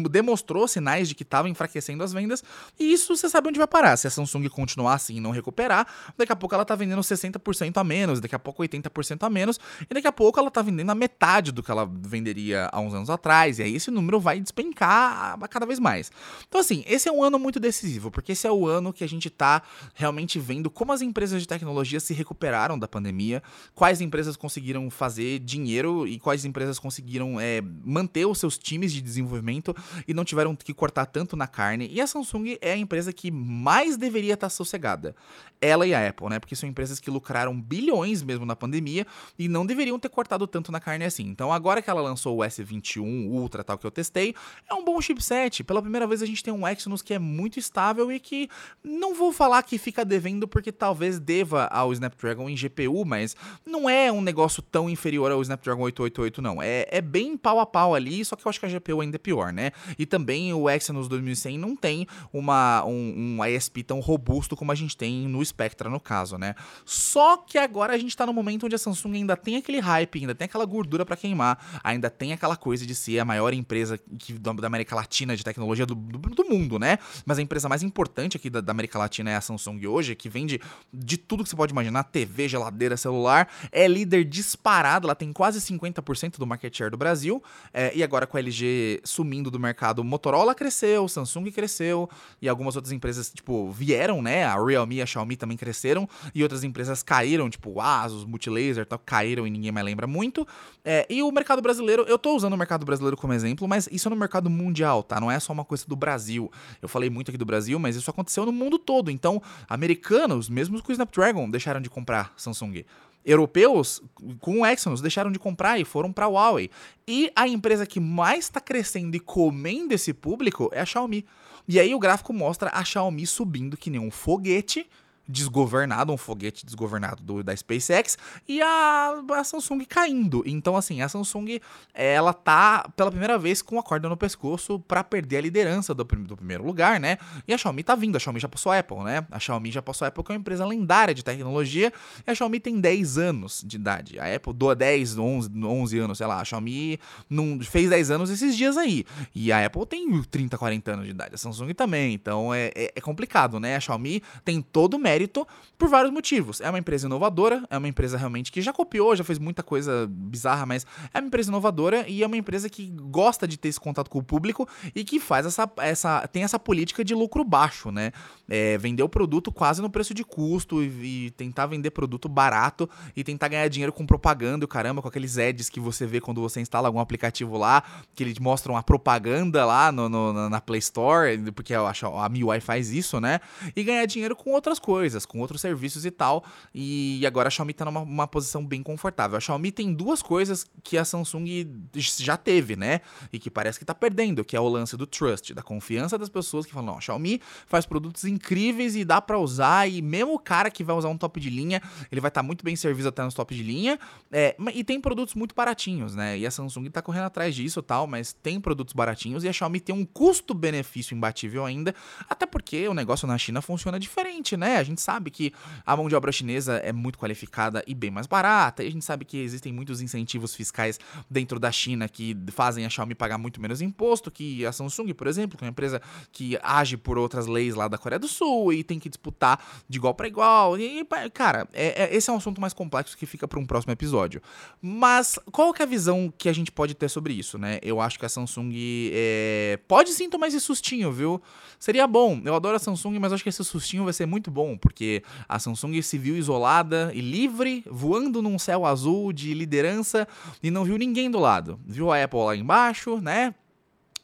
demonstrou 0.09 0.67
sinais 0.67 1.07
de 1.07 1.15
que 1.15 1.23
estava 1.23 1.49
enfraquecendo 1.49 2.03
as 2.03 2.13
vendas. 2.13 2.43
E 2.79 2.91
isso 2.91 3.15
você 3.15 3.29
sabe 3.29 3.49
onde 3.49 3.57
vai 3.57 3.67
parar. 3.67 3.97
Se 3.97 4.07
a 4.07 4.09
Samsung 4.09 4.47
continuar 4.49 4.93
assim 4.95 5.17
e 5.17 5.19
não 5.19 5.31
recuperar, 5.31 5.87
daqui 6.17 6.31
a 6.31 6.35
pouco 6.35 6.55
ela 6.55 6.65
tá 6.65 6.75
vendendo 6.75 7.01
60% 7.01 7.77
a 7.77 7.83
menos, 7.83 8.19
daqui 8.19 8.35
a 8.35 8.39
pouco 8.39 8.63
80% 8.63 9.23
a 9.23 9.29
menos, 9.29 9.59
e 9.89 9.93
daqui 9.93 10.07
a 10.07 10.11
pouco 10.11 10.39
ela 10.39 10.51
tá 10.51 10.61
vendendo 10.61 10.89
a 10.89 10.95
metade 10.95 11.51
do 11.51 11.61
que 11.61 11.71
ela 11.71 11.89
venderia 11.91 12.69
há 12.71 12.79
uns 12.79 12.93
anos 12.93 13.09
atrás. 13.09 13.59
E 13.59 13.63
aí 13.63 13.75
esse 13.75 13.91
número 13.91 14.19
vai 14.19 14.39
despencar 14.39 15.37
cada 15.49 15.65
vez 15.65 15.79
mais. 15.79 16.11
Então, 16.47 16.61
assim, 16.61 16.83
esse 16.87 17.07
é 17.07 17.11
um 17.11 17.23
ano 17.23 17.37
muito 17.39 17.59
decisivo, 17.59 18.11
porque 18.11 18.31
esse 18.31 18.47
é 18.47 18.51
o 18.59 18.67
ano 18.67 18.93
que 18.93 19.03
a 19.03 19.07
gente 19.07 19.27
está 19.27 19.61
realmente 19.93 20.39
vendo 20.39 20.69
como 20.69 20.91
as 20.91 21.01
empresas 21.01 21.41
de 21.41 21.47
tecnologia 21.47 21.99
se 21.99 22.13
recuperaram 22.13 22.77
da 22.77 22.87
pandemia, 22.87 23.41
quais 23.73 24.01
empresas 24.01 24.35
conseguiram 24.35 24.89
fazer 24.89 25.39
dinheiro 25.39 26.07
e 26.07 26.19
quais 26.19 26.45
empresas 26.45 26.79
conseguiram 26.79 27.39
é, 27.39 27.61
manter 27.83 28.25
os 28.25 28.39
seus 28.39 28.57
times 28.57 28.91
de 28.91 29.01
desenvolvimento 29.01 29.75
e 30.07 30.13
não 30.13 30.25
tiveram 30.25 30.55
que 30.55 30.73
cortar 30.73 31.05
tanto 31.05 31.35
na 31.35 31.47
carne. 31.47 31.89
E 31.91 32.01
a 32.01 32.07
Samsung 32.07 32.57
é 32.61 32.73
a 32.73 32.77
empresa 32.77 33.11
que 33.13 33.31
mais 33.31 33.97
deveria 33.97 34.33
estar 34.33 34.47
tá 34.47 34.49
sossegada. 34.49 35.15
Ela 35.61 35.87
e 35.87 35.93
a 35.93 36.07
Apple, 36.07 36.29
né? 36.29 36.39
Porque 36.39 36.55
são 36.55 36.67
empresas 36.67 36.99
que 36.99 37.09
lucraram 37.09 37.59
bilhões 37.59 38.21
mesmo 38.21 38.45
na 38.45 38.55
pandemia 38.55 39.05
e 39.37 39.47
não 39.47 39.65
deveriam 39.65 39.97
ter 39.97 40.09
cortado 40.09 40.45
tanto 40.45 40.71
na 40.71 40.79
carne 40.79 41.05
assim. 41.05 41.23
Então, 41.23 41.51
agora 41.51 41.81
que 41.81 41.89
ela 41.89 42.01
lançou 42.01 42.37
o 42.37 42.41
S21 42.41 43.27
Ultra, 43.29 43.63
tal 43.63 43.77
que 43.77 43.85
eu 43.85 43.91
testei, 43.91 44.35
é 44.69 44.73
um 44.73 44.83
bom 44.83 44.99
chipset. 45.01 45.63
Pela 45.63 45.81
primeira 45.81 46.05
vez 46.05 46.21
a 46.21 46.25
gente 46.25 46.43
tem 46.43 46.53
um 46.53 46.67
Exynos 46.67 47.01
que 47.01 47.13
é 47.13 47.19
muito 47.19 47.59
estável 47.59 48.11
e 48.11 48.19
que 48.19 48.44
não 48.83 49.13
vou 49.13 49.31
falar 49.31 49.61
que 49.63 49.77
fica 49.77 50.05
devendo 50.05 50.47
porque 50.47 50.71
talvez 50.71 51.19
deva 51.19 51.65
ao 51.65 51.91
Snapdragon 51.93 52.49
em 52.49 52.55
GPU, 52.55 53.05
mas 53.05 53.35
não 53.65 53.89
é 53.89 54.11
um 54.11 54.21
negócio 54.21 54.61
tão 54.61 54.89
inferior 54.89 55.31
ao 55.31 55.41
Snapdragon 55.41 55.83
888 55.83 56.41
não. 56.41 56.61
É, 56.61 56.87
é 56.89 57.01
bem 57.01 57.37
pau 57.37 57.59
a 57.59 57.65
pau 57.65 57.95
ali, 57.95 58.23
só 58.23 58.35
que 58.35 58.45
eu 58.45 58.49
acho 58.49 58.59
que 58.59 58.65
a 58.65 58.69
GPU 58.69 59.01
ainda 59.01 59.15
é 59.15 59.19
pior, 59.19 59.51
né? 59.51 59.71
E 59.97 60.05
também 60.05 60.53
o 60.53 60.69
Exynos 60.69 61.07
2100 61.07 61.57
não 61.57 61.75
tem 61.75 62.07
uma, 62.31 62.83
um, 62.85 63.37
um 63.37 63.45
ISP 63.45 63.83
tão 63.83 63.99
robusto 63.99 64.55
como 64.55 64.71
a 64.71 64.75
gente 64.75 64.95
tem 64.95 65.27
no 65.27 65.43
Spectra 65.43 65.89
no 65.89 65.99
caso, 65.99 66.37
né? 66.37 66.55
Só 66.85 67.37
que 67.37 67.57
agora 67.57 67.93
a 67.93 67.97
gente 67.97 68.15
tá 68.15 68.25
no 68.25 68.33
momento 68.33 68.65
onde 68.65 68.75
a 68.75 68.77
Samsung 68.77 69.15
ainda 69.15 69.35
tem 69.35 69.57
aquele 69.57 69.79
hype, 69.79 70.19
ainda 70.19 70.35
tem 70.35 70.45
aquela 70.45 70.65
gordura 70.65 71.05
para 71.05 71.15
queimar, 71.15 71.81
ainda 71.83 72.09
tem 72.09 72.33
aquela 72.33 72.55
coisa 72.55 72.85
de 72.85 72.95
ser 72.95 73.19
a 73.19 73.25
maior 73.25 73.53
empresa 73.53 73.99
que, 74.19 74.33
da 74.33 74.51
América 74.67 74.95
Latina 74.95 75.35
de 75.35 75.43
tecnologia 75.43 75.85
do, 75.85 75.95
do, 75.95 76.17
do 76.17 76.45
mundo, 76.45 76.79
né? 76.79 76.97
Mas 77.25 77.39
a 77.39 77.41
empresa 77.41 77.69
mais 77.69 77.83
importante 77.83 78.34
aqui 78.37 78.49
da, 78.49 78.61
da 78.61 78.71
América 78.71 78.97
Latina 78.97 79.31
é 79.31 79.35
a 79.35 79.41
Samsung 79.41 79.85
hoje, 79.87 80.15
que 80.15 80.29
vende 80.29 80.59
de 80.93 81.17
tudo 81.17 81.43
que 81.43 81.49
você 81.49 81.55
pode 81.55 81.71
imaginar, 81.71 82.03
TV, 82.03 82.47
geladeira, 82.47 82.97
celular, 82.97 83.49
é 83.71 83.87
líder 83.87 84.23
disparado, 84.25 85.07
ela 85.07 85.15
tem 85.15 85.31
quase 85.31 85.59
50% 85.59 86.37
do 86.37 86.47
market 86.47 86.75
share 86.75 86.91
do 86.91 86.97
Brasil, 86.97 87.41
é, 87.73 87.95
e 87.95 88.03
agora 88.03 88.27
com 88.27 88.37
a 88.37 88.39
LG 88.39 89.01
sumindo 89.03 89.49
do 89.51 89.59
mercado, 89.59 90.03
Motorola 90.03 90.53
cresceu, 90.55 91.07
Samsung 91.07 91.51
cresceu, 91.51 92.09
e 92.41 92.49
algumas 92.49 92.75
outras 92.75 92.91
empresas, 92.91 93.29
tipo, 93.29 93.71
vieram, 93.71 94.21
né, 94.21 94.45
a 94.45 94.55
Realme 94.55 94.95
e 94.95 95.01
a 95.01 95.05
Xiaomi 95.05 95.35
também 95.35 95.57
cresceram, 95.57 96.07
e 96.33 96.43
outras 96.43 96.63
empresas 96.63 97.03
caíram, 97.03 97.49
tipo, 97.49 97.79
Asus, 97.79 98.25
Multilaser, 98.25 98.85
tal, 98.85 98.99
caíram 98.99 99.45
e 99.45 99.49
ninguém 99.49 99.71
mais 99.71 99.85
lembra 99.85 100.07
muito, 100.07 100.47
é, 100.83 101.05
e 101.09 101.21
o 101.21 101.31
mercado 101.31 101.61
brasileiro, 101.61 102.03
eu 102.03 102.17
tô 102.17 102.35
usando 102.35 102.53
o 102.53 102.57
mercado 102.57 102.85
brasileiro 102.85 103.17
como 103.17 103.33
exemplo, 103.33 103.67
mas 103.67 103.87
isso 103.91 104.07
é 104.07 104.09
no 104.09 104.15
mercado 104.15 104.49
mundial, 104.49 105.03
tá, 105.03 105.19
não 105.19 105.29
é 105.29 105.39
só 105.39 105.53
uma 105.53 105.65
coisa 105.65 105.85
do 105.87 105.95
Brasil, 105.95 106.51
eu 106.81 106.87
falei 106.87 107.09
muito 107.09 107.29
aqui 107.29 107.37
do 107.37 107.45
Brasil, 107.45 107.77
mas 107.79 107.95
isso 107.95 108.09
aconteceu 108.15 108.45
no 108.45 108.51
mundo 108.51 108.79
todo. 108.79 109.11
Então, 109.11 109.41
americanos, 109.69 110.49
mesmo 110.49 110.81
com 110.81 110.89
o 110.89 110.91
Snapdragon, 110.91 111.49
deixaram 111.49 111.81
de 111.81 111.89
comprar 111.89 112.33
Samsung. 112.35 112.83
Europeus, 113.25 114.01
com 114.39 114.61
o 114.61 114.65
Exynos, 114.65 115.01
deixaram 115.01 115.31
de 115.31 115.39
comprar 115.39 115.79
e 115.79 115.85
foram 115.85 116.13
para 116.13 116.25
a 116.25 116.29
Huawei. 116.29 116.69
E 117.07 117.31
a 117.35 117.47
empresa 117.47 117.85
que 117.85 117.99
mais 117.99 118.45
está 118.45 118.61
crescendo 118.61 119.15
e 119.15 119.19
comendo 119.19 119.93
esse 119.93 120.13
público 120.13 120.69
é 120.71 120.79
a 120.79 120.85
Xiaomi. 120.85 121.25
E 121.67 121.79
aí 121.79 121.95
o 121.95 121.99
gráfico 121.99 122.31
mostra 122.31 122.69
a 122.71 122.83
Xiaomi 122.83 123.25
subindo 123.25 123.75
que 123.75 123.89
nem 123.89 123.99
um 123.99 124.11
foguete 124.11 124.87
desgovernado, 125.27 126.13
um 126.13 126.17
foguete 126.17 126.65
desgovernado 126.65 127.23
do, 127.23 127.43
da 127.43 127.55
SpaceX, 127.55 128.17
e 128.47 128.61
a, 128.61 129.23
a, 129.31 129.43
Samsung 129.43 129.83
caindo. 129.85 130.43
Então, 130.45 130.75
assim, 130.75 131.01
a 131.01 131.09
Samsung, 131.09 131.59
ela 131.93 132.33
tá 132.33 132.89
pela 132.95 133.09
primeira 133.09 133.37
vez 133.37 133.61
com 133.61 133.79
a 133.79 133.83
corda 133.83 134.07
no 134.07 134.17
pescoço 134.17 134.79
para 134.79 135.03
perder 135.03 135.37
a 135.37 135.41
liderança 135.41 135.93
do, 135.93 136.03
do, 136.03 136.37
primeiro 136.37 136.63
lugar, 136.63 136.99
né? 136.99 137.17
E 137.47 137.53
a 137.53 137.57
Xiaomi 137.57 137.83
tá 137.83 137.95
vindo, 137.95 138.15
a 138.15 138.19
Xiaomi 138.19 138.39
já 138.39 138.47
passou 138.47 138.71
a 138.71 138.79
Apple, 138.79 139.03
né? 139.03 139.25
A 139.31 139.39
Xiaomi 139.39 139.71
já 139.71 139.81
passou 139.81 140.05
a 140.05 140.09
Apple, 140.09 140.23
que 140.23 140.31
é 140.31 140.35
uma 140.35 140.39
empresa 140.39 140.65
lendária 140.65 141.13
de 141.13 141.23
tecnologia, 141.23 141.91
e 142.25 142.31
a 142.31 142.35
Xiaomi 142.35 142.59
tem 142.59 142.79
10 142.79 143.17
anos 143.17 143.63
de 143.65 143.77
idade. 143.77 144.19
A 144.19 144.33
Apple 144.33 144.53
doa 144.53 144.75
10, 144.75 145.17
11, 145.17 145.49
11 145.63 145.99
anos, 145.99 146.17
sei 146.17 146.27
lá, 146.27 146.39
a 146.39 146.45
Xiaomi 146.45 146.99
não, 147.29 147.59
fez 147.61 147.89
10 147.89 148.11
anos 148.11 148.29
esses 148.29 148.55
dias 148.55 148.77
aí. 148.77 149.05
E 149.33 149.51
a 149.51 149.65
Apple 149.65 149.85
tem 149.85 150.21
30, 150.21 150.57
40 150.57 150.91
anos 150.91 151.05
de 151.05 151.11
idade, 151.11 151.35
a 151.35 151.37
Samsung 151.37 151.73
também. 151.73 152.13
Então 152.13 152.53
é, 152.53 152.71
é, 152.75 152.91
é 152.95 153.01
complicado, 153.01 153.59
né? 153.59 153.75
A 153.75 153.79
Xiaomi 153.79 154.21
tem 154.43 154.61
todo 154.61 154.95
o 154.95 154.99
mérito 155.15 155.47
por 155.77 155.89
vários 155.89 156.11
motivos. 156.11 156.61
É 156.61 156.69
uma 156.69 156.79
empresa 156.79 157.07
inovadora, 157.07 157.63
é 157.69 157.77
uma 157.77 157.87
empresa 157.87 158.17
realmente 158.17 158.51
que 158.51 158.61
já 158.61 158.71
copiou, 158.71 159.15
já 159.15 159.23
fez 159.23 159.39
muita 159.39 159.63
coisa 159.63 160.07
bizarra, 160.09 160.65
mas 160.65 160.85
é 161.13 161.19
uma 161.19 161.27
empresa 161.27 161.49
inovadora 161.49 162.05
e 162.07 162.23
é 162.23 162.27
uma 162.27 162.37
empresa 162.37 162.69
que 162.69 162.87
gosta 162.87 163.47
de 163.47 163.57
ter 163.57 163.69
esse 163.69 163.79
contato 163.79 164.09
com 164.09 164.19
o 164.19 164.23
público 164.23 164.67
e 164.93 165.03
que 165.03 165.19
faz 165.19 165.45
essa, 165.45 165.69
essa 165.77 166.27
tem 166.27 166.43
essa 166.43 166.59
política 166.59 167.03
de 167.03 167.13
lucro 167.13 167.43
baixo, 167.43 167.91
né? 167.91 168.11
É, 168.47 168.77
vender 168.77 169.03
o 169.03 169.09
produto 169.09 169.51
quase 169.51 169.81
no 169.81 169.89
preço 169.89 170.13
de 170.13 170.23
custo 170.23 170.83
e, 170.83 171.27
e, 171.27 171.31
tentar 171.31 171.65
vender 171.65 171.91
produto 171.91 172.29
barato 172.29 172.89
e 173.15 173.23
tentar 173.23 173.47
ganhar 173.47 173.67
dinheiro 173.67 173.91
com 173.91 174.05
propaganda 174.05 174.67
caramba, 174.67 175.01
com 175.01 175.07
aqueles 175.07 175.37
ads 175.37 175.69
que 175.69 175.79
você 175.79 176.05
vê 176.05 176.19
quando 176.21 176.41
você 176.41 176.59
instala 176.59 176.87
algum 176.87 176.99
aplicativo 176.99 177.57
lá, 177.57 177.83
que 178.13 178.23
eles 178.23 178.37
mostram 178.39 178.77
a 178.77 178.83
propaganda 178.83 179.65
lá 179.65 179.91
no, 179.91 180.09
no 180.09 180.49
na 180.49 180.61
Play 180.61 180.79
Store, 180.79 181.37
porque 181.51 181.73
eu 181.73 181.87
acho 181.87 182.05
a 182.05 182.29
MIUI 182.29 182.59
faz 182.59 182.91
isso, 182.91 183.19
né? 183.19 183.39
E 183.75 183.83
ganhar 183.83 184.05
dinheiro 184.05 184.35
com 184.35 184.51
outras 184.51 184.79
coisas 184.79 185.04
coisas, 185.05 185.25
com 185.25 185.39
outros 185.39 185.61
serviços 185.61 186.03
e 186.05 186.11
tal. 186.11 186.43
E 186.73 187.23
agora 187.27 187.47
a 187.47 187.51
Xiaomi 187.51 187.73
tá 187.73 187.85
numa 187.85 188.01
uma 188.01 188.27
posição 188.27 188.65
bem 188.65 188.81
confortável. 188.81 189.37
A 189.37 189.39
Xiaomi 189.39 189.71
tem 189.71 189.93
duas 189.93 190.21
coisas 190.21 190.65
que 190.83 190.97
a 190.97 191.05
Samsung 191.05 191.45
já 191.93 192.35
teve, 192.35 192.75
né? 192.75 193.01
E 193.31 193.37
que 193.37 193.51
parece 193.51 193.77
que 193.77 193.85
tá 193.85 193.93
perdendo, 193.93 194.43
que 194.43 194.55
é 194.55 194.59
o 194.59 194.67
lance 194.67 194.97
do 194.97 195.05
trust, 195.05 195.53
da 195.53 195.61
confiança 195.61 196.17
das 196.17 196.29
pessoas 196.29 196.65
que 196.65 196.71
falam, 196.71 196.93
não, 196.93 196.97
a 196.97 197.01
Xiaomi 197.01 197.39
faz 197.67 197.85
produtos 197.85 198.23
incríveis 198.23 198.95
e 198.95 199.05
dá 199.05 199.21
para 199.21 199.37
usar, 199.37 199.87
e 199.87 200.01
mesmo 200.01 200.33
o 200.33 200.39
cara 200.39 200.71
que 200.71 200.83
vai 200.83 200.95
usar 200.95 201.09
um 201.09 201.17
top 201.17 201.39
de 201.39 201.49
linha, 201.49 201.81
ele 202.11 202.19
vai 202.19 202.29
estar 202.29 202.41
tá 202.41 202.43
muito 202.43 202.63
bem 202.65 202.75
servido 202.75 203.09
até 203.09 203.23
nos 203.23 203.33
top 203.33 203.53
de 203.53 203.61
linha. 203.61 203.99
É, 204.31 204.55
e 204.73 204.83
tem 204.83 204.99
produtos 204.99 205.35
muito 205.35 205.53
baratinhos, 205.53 206.15
né? 206.15 206.37
E 206.37 206.47
a 206.47 206.51
Samsung 206.51 206.89
tá 206.89 207.01
correndo 207.01 207.25
atrás 207.25 207.53
disso 207.53 207.81
tal, 207.83 208.07
mas 208.07 208.33
tem 208.33 208.59
produtos 208.59 208.93
baratinhos 208.93 209.43
e 209.43 209.49
a 209.49 209.53
Xiaomi 209.53 209.79
tem 209.79 209.93
um 209.93 210.05
custo-benefício 210.05 211.15
imbatível 211.15 211.63
ainda, 211.63 211.93
até 212.27 212.45
porque 212.45 212.87
o 212.87 212.93
negócio 212.93 213.27
na 213.27 213.37
China 213.37 213.61
funciona 213.61 213.99
diferente, 213.99 214.57
né? 214.57 214.77
A 214.77 214.83
gente 214.83 214.94
sabe 215.01 215.31
que 215.31 215.53
a 215.85 215.95
mão 215.95 216.07
de 216.07 216.15
obra 216.15 216.31
chinesa 216.31 216.77
é 216.77 216.91
muito 216.91 217.17
qualificada 217.17 217.83
e 217.87 217.93
bem 217.93 218.11
mais 218.11 218.27
barata, 218.27 218.83
e 218.83 218.87
a 218.87 218.91
gente 218.91 219.05
sabe 219.05 219.25
que 219.25 219.37
existem 219.37 219.71
muitos 219.71 220.01
incentivos 220.01 220.55
fiscais 220.55 220.99
dentro 221.29 221.59
da 221.59 221.71
China 221.71 222.07
que 222.07 222.35
fazem 222.51 222.85
a 222.85 222.89
Xiaomi 222.89 223.15
pagar 223.15 223.37
muito 223.37 223.61
menos 223.61 223.81
imposto 223.81 224.31
que 224.31 224.65
a 224.65 224.71
Samsung, 224.71 225.13
por 225.13 225.27
exemplo, 225.27 225.57
que 225.57 225.63
é 225.63 225.65
uma 225.65 225.71
empresa 225.71 226.01
que 226.31 226.57
age 226.61 226.97
por 226.97 227.17
outras 227.17 227.47
leis 227.47 227.75
lá 227.75 227.87
da 227.87 227.97
Coreia 227.97 228.19
do 228.19 228.27
Sul 228.27 228.73
e 228.73 228.83
tem 228.83 228.99
que 228.99 229.09
disputar 229.09 229.63
de 229.87 229.97
igual 229.97 230.13
para 230.13 230.27
igual. 230.27 230.77
E, 230.77 231.05
cara, 231.33 231.67
é, 231.73 232.03
é, 232.03 232.15
esse 232.15 232.29
é 232.29 232.33
um 232.33 232.37
assunto 232.37 232.59
mais 232.59 232.73
complexo 232.73 233.17
que 233.17 233.25
fica 233.25 233.47
para 233.47 233.59
um 233.59 233.65
próximo 233.65 233.93
episódio. 233.93 234.41
Mas 234.81 235.39
qual 235.51 235.73
que 235.73 235.81
é 235.81 235.85
a 235.85 235.87
visão 235.87 236.33
que 236.37 236.49
a 236.49 236.53
gente 236.53 236.71
pode 236.71 236.93
ter 236.93 237.09
sobre 237.09 237.33
isso, 237.33 237.57
né? 237.57 237.79
Eu 237.81 237.99
acho 238.01 238.19
que 238.19 238.25
a 238.25 238.29
Samsung 238.29 238.71
é... 239.13 239.79
pode 239.87 240.11
sim 240.11 240.29
tomar 240.29 240.47
esse 240.47 240.59
sustinho, 240.59 241.11
viu? 241.11 241.41
Seria 241.79 242.07
bom. 242.07 242.41
Eu 242.43 242.55
adoro 242.55 242.75
a 242.75 242.79
Samsung, 242.79 243.19
mas 243.19 243.33
acho 243.33 243.43
que 243.43 243.49
esse 243.49 243.63
sustinho 243.63 244.03
vai 244.03 244.13
ser 244.13 244.25
muito 244.25 244.49
bom, 244.49 244.77
porque 244.85 245.23
a 245.49 245.57
Samsung 245.57 245.99
se 246.03 246.15
viu 246.15 246.37
isolada 246.37 247.11
e 247.11 247.19
livre, 247.19 247.83
voando 247.89 248.39
num 248.39 248.59
céu 248.59 248.85
azul 248.85 249.33
de 249.33 249.51
liderança 249.51 250.27
e 250.61 250.69
não 250.69 250.83
viu 250.83 250.95
ninguém 250.95 251.31
do 251.31 251.39
lado. 251.39 251.79
Viu 251.87 252.11
a 252.11 252.23
Apple 252.23 252.39
lá 252.39 252.55
embaixo, 252.55 253.19
né? 253.19 253.55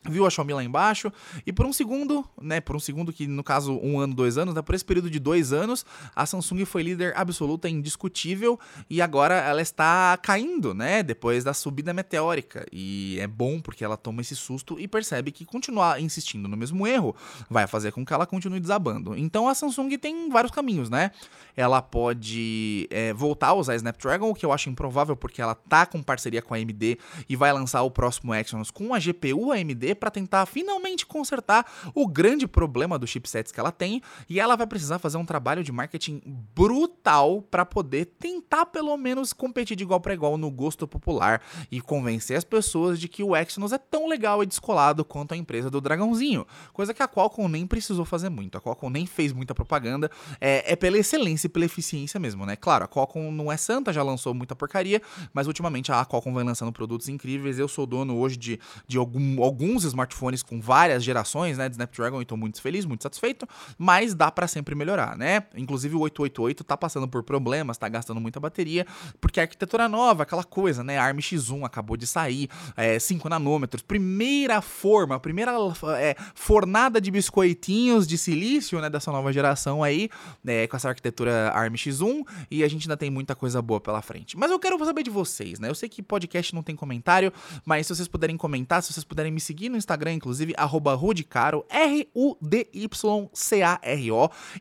Viu 0.09 0.25
a 0.25 0.29
Xiaomi 0.29 0.53
lá 0.53 0.63
embaixo, 0.63 1.11
e 1.45 1.53
por 1.53 1.65
um 1.65 1.73
segundo, 1.73 2.25
né, 2.41 2.59
por 2.59 2.75
um 2.75 2.79
segundo 2.79 3.13
que 3.13 3.27
no 3.27 3.43
caso 3.43 3.79
um 3.83 3.99
ano, 3.99 4.13
dois 4.13 4.37
anos, 4.37 4.53
né, 4.53 4.61
por 4.61 4.73
esse 4.73 4.83
período 4.83 5.09
de 5.09 5.19
dois 5.19 5.53
anos, 5.53 5.85
a 6.15 6.25
Samsung 6.25 6.65
foi 6.65 6.83
líder 6.83 7.13
absoluta, 7.15 7.69
indiscutível, 7.69 8.59
e 8.89 9.01
agora 9.01 9.35
ela 9.35 9.61
está 9.61 10.17
caindo, 10.17 10.73
né, 10.73 11.03
depois 11.03 11.43
da 11.43 11.53
subida 11.53 11.93
meteórica, 11.93 12.65
e 12.71 13.17
é 13.19 13.27
bom 13.27 13.59
porque 13.61 13.83
ela 13.83 13.95
toma 13.95 14.21
esse 14.21 14.35
susto 14.35 14.79
e 14.79 14.87
percebe 14.87 15.31
que 15.31 15.45
continuar 15.45 16.01
insistindo 16.01 16.47
no 16.47 16.57
mesmo 16.57 16.87
erro 16.87 17.15
vai 17.49 17.67
fazer 17.67 17.91
com 17.91 18.05
que 18.05 18.13
ela 18.13 18.25
continue 18.25 18.59
desabando. 18.59 19.15
Então 19.15 19.47
a 19.47 19.53
Samsung 19.53 19.97
tem 19.97 20.29
vários 20.29 20.51
caminhos, 20.51 20.89
né, 20.89 21.11
ela 21.55 21.81
pode 21.81 22.87
é, 22.89 23.13
voltar 23.13 23.49
a 23.49 23.53
usar 23.53 23.75
Snapdragon, 23.75 24.29
o 24.29 24.35
que 24.35 24.45
eu 24.45 24.51
acho 24.51 24.69
improvável 24.69 25.15
porque 25.15 25.41
ela 25.41 25.53
tá 25.53 25.85
com 25.85 26.01
parceria 26.01 26.41
com 26.41 26.53
a 26.53 26.57
AMD 26.57 26.97
e 27.29 27.35
vai 27.35 27.53
lançar 27.53 27.83
o 27.83 27.91
próximo 27.91 28.33
Exynos 28.33 28.71
com 28.71 28.93
a 28.93 28.99
GPU 28.99 29.51
AMD 29.51 29.90
para 29.95 30.11
tentar 30.11 30.45
finalmente 30.45 31.05
consertar 31.05 31.65
o 31.93 32.07
grande 32.07 32.47
problema 32.47 32.97
dos 32.97 33.09
chipsets 33.09 33.51
que 33.51 33.59
ela 33.59 33.71
tem, 33.71 34.01
e 34.29 34.39
ela 34.39 34.55
vai 34.55 34.67
precisar 34.67 34.99
fazer 34.99 35.17
um 35.17 35.25
trabalho 35.25 35.63
de 35.63 35.71
marketing 35.71 36.21
brutal 36.55 37.41
para 37.41 37.65
poder 37.65 38.05
tentar 38.05 38.65
pelo 38.67 38.95
menos 38.97 39.33
competir 39.33 39.75
de 39.75 39.83
igual 39.83 39.99
para 39.99 40.13
igual 40.13 40.37
no 40.37 40.49
gosto 40.49 40.87
popular 40.87 41.41
e 41.71 41.81
convencer 41.81 42.37
as 42.37 42.43
pessoas 42.43 42.99
de 42.99 43.07
que 43.07 43.23
o 43.23 43.35
Exynos 43.35 43.71
é 43.71 43.77
tão 43.77 44.07
legal 44.07 44.43
e 44.43 44.45
descolado 44.45 45.03
quanto 45.03 45.33
a 45.33 45.37
empresa 45.37 45.69
do 45.69 45.81
Dragãozinho, 45.81 46.45
coisa 46.73 46.93
que 46.93 47.03
a 47.03 47.07
Qualcomm 47.07 47.49
nem 47.49 47.67
precisou 47.67 48.05
fazer 48.05 48.29
muito, 48.29 48.57
a 48.57 48.61
Qualcomm 48.61 48.91
nem 48.91 49.05
fez 49.05 49.33
muita 49.33 49.53
propaganda, 49.53 50.09
é, 50.39 50.73
é 50.73 50.75
pela 50.75 50.97
excelência 50.97 51.47
e 51.47 51.49
pela 51.49 51.65
eficiência 51.65 52.19
mesmo, 52.19 52.45
né? 52.45 52.55
Claro, 52.55 52.85
a 52.85 52.87
Qualcomm 52.87 53.31
não 53.31 53.51
é 53.51 53.57
santa, 53.57 53.91
já 53.91 54.03
lançou 54.03 54.33
muita 54.33 54.55
porcaria, 54.55 55.01
mas 55.33 55.47
ultimamente 55.47 55.91
a 55.91 56.05
Qualcomm 56.05 56.33
vai 56.33 56.43
lançando 56.43 56.71
produtos 56.71 57.09
incríveis, 57.09 57.59
eu 57.59 57.67
sou 57.67 57.85
dono 57.85 58.17
hoje 58.17 58.37
de, 58.37 58.59
de 58.87 58.97
algum, 58.97 59.43
alguns 59.43 59.80
smartphones 59.83 60.43
com 60.43 60.59
várias 60.59 61.03
gerações, 61.03 61.57
né, 61.57 61.67
de 61.67 61.75
Snapdragon 61.75 62.19
e 62.19 62.23
estou 62.23 62.37
muito 62.37 62.61
feliz, 62.61 62.85
muito 62.85 63.03
satisfeito, 63.03 63.47
mas 63.77 64.13
dá 64.13 64.31
para 64.31 64.47
sempre 64.47 64.75
melhorar, 64.75 65.17
né? 65.17 65.43
Inclusive 65.55 65.95
o 65.95 65.99
888 65.99 66.63
tá 66.63 66.77
passando 66.77 67.07
por 67.07 67.23
problemas, 67.23 67.77
tá 67.77 67.87
gastando 67.89 68.19
muita 68.19 68.39
bateria, 68.39 68.85
porque 69.19 69.39
a 69.39 69.43
arquitetura 69.43 69.87
nova, 69.87 70.23
aquela 70.23 70.43
coisa, 70.43 70.83
né? 70.83 70.97
ARM 70.97 71.17
X1 71.19 71.65
acabou 71.65 71.97
de 71.97 72.05
sair, 72.07 72.49
é, 72.75 72.99
5 72.99 73.27
nanômetros, 73.29 73.81
primeira 73.81 74.61
forma, 74.61 75.19
primeira 75.19 75.53
é, 75.97 76.15
fornada 76.35 76.99
de 76.99 77.11
biscoitinhos 77.11 78.07
de 78.07 78.17
silício, 78.17 78.79
né, 78.79 78.89
dessa 78.89 79.11
nova 79.11 79.31
geração 79.31 79.83
aí, 79.83 80.09
né, 80.43 80.67
com 80.67 80.75
essa 80.75 80.89
arquitetura 80.89 81.51
ARM 81.53 81.73
X1, 81.75 82.25
e 82.49 82.63
a 82.63 82.67
gente 82.67 82.83
ainda 82.83 82.97
tem 82.97 83.09
muita 83.09 83.35
coisa 83.35 83.61
boa 83.61 83.79
pela 83.79 84.01
frente. 84.01 84.37
Mas 84.37 84.51
eu 84.51 84.59
quero 84.59 84.83
saber 84.85 85.03
de 85.03 85.09
vocês, 85.09 85.59
né? 85.59 85.69
Eu 85.69 85.75
sei 85.75 85.89
que 85.89 86.01
podcast 86.01 86.53
não 86.53 86.63
tem 86.63 86.75
comentário, 86.75 87.31
mas 87.65 87.87
se 87.87 87.95
vocês 87.95 88.07
puderem 88.07 88.37
comentar, 88.37 88.81
se 88.83 88.91
vocês 88.91 89.03
puderem 89.03 89.31
me 89.31 89.39
seguir 89.39 89.69
no 89.71 89.77
Instagram, 89.77 90.13
inclusive, 90.13 90.53
arroba 90.57 90.93
Rudicaro, 90.93 91.65
R-U-D-Y-C-A-R-O. 91.69 92.21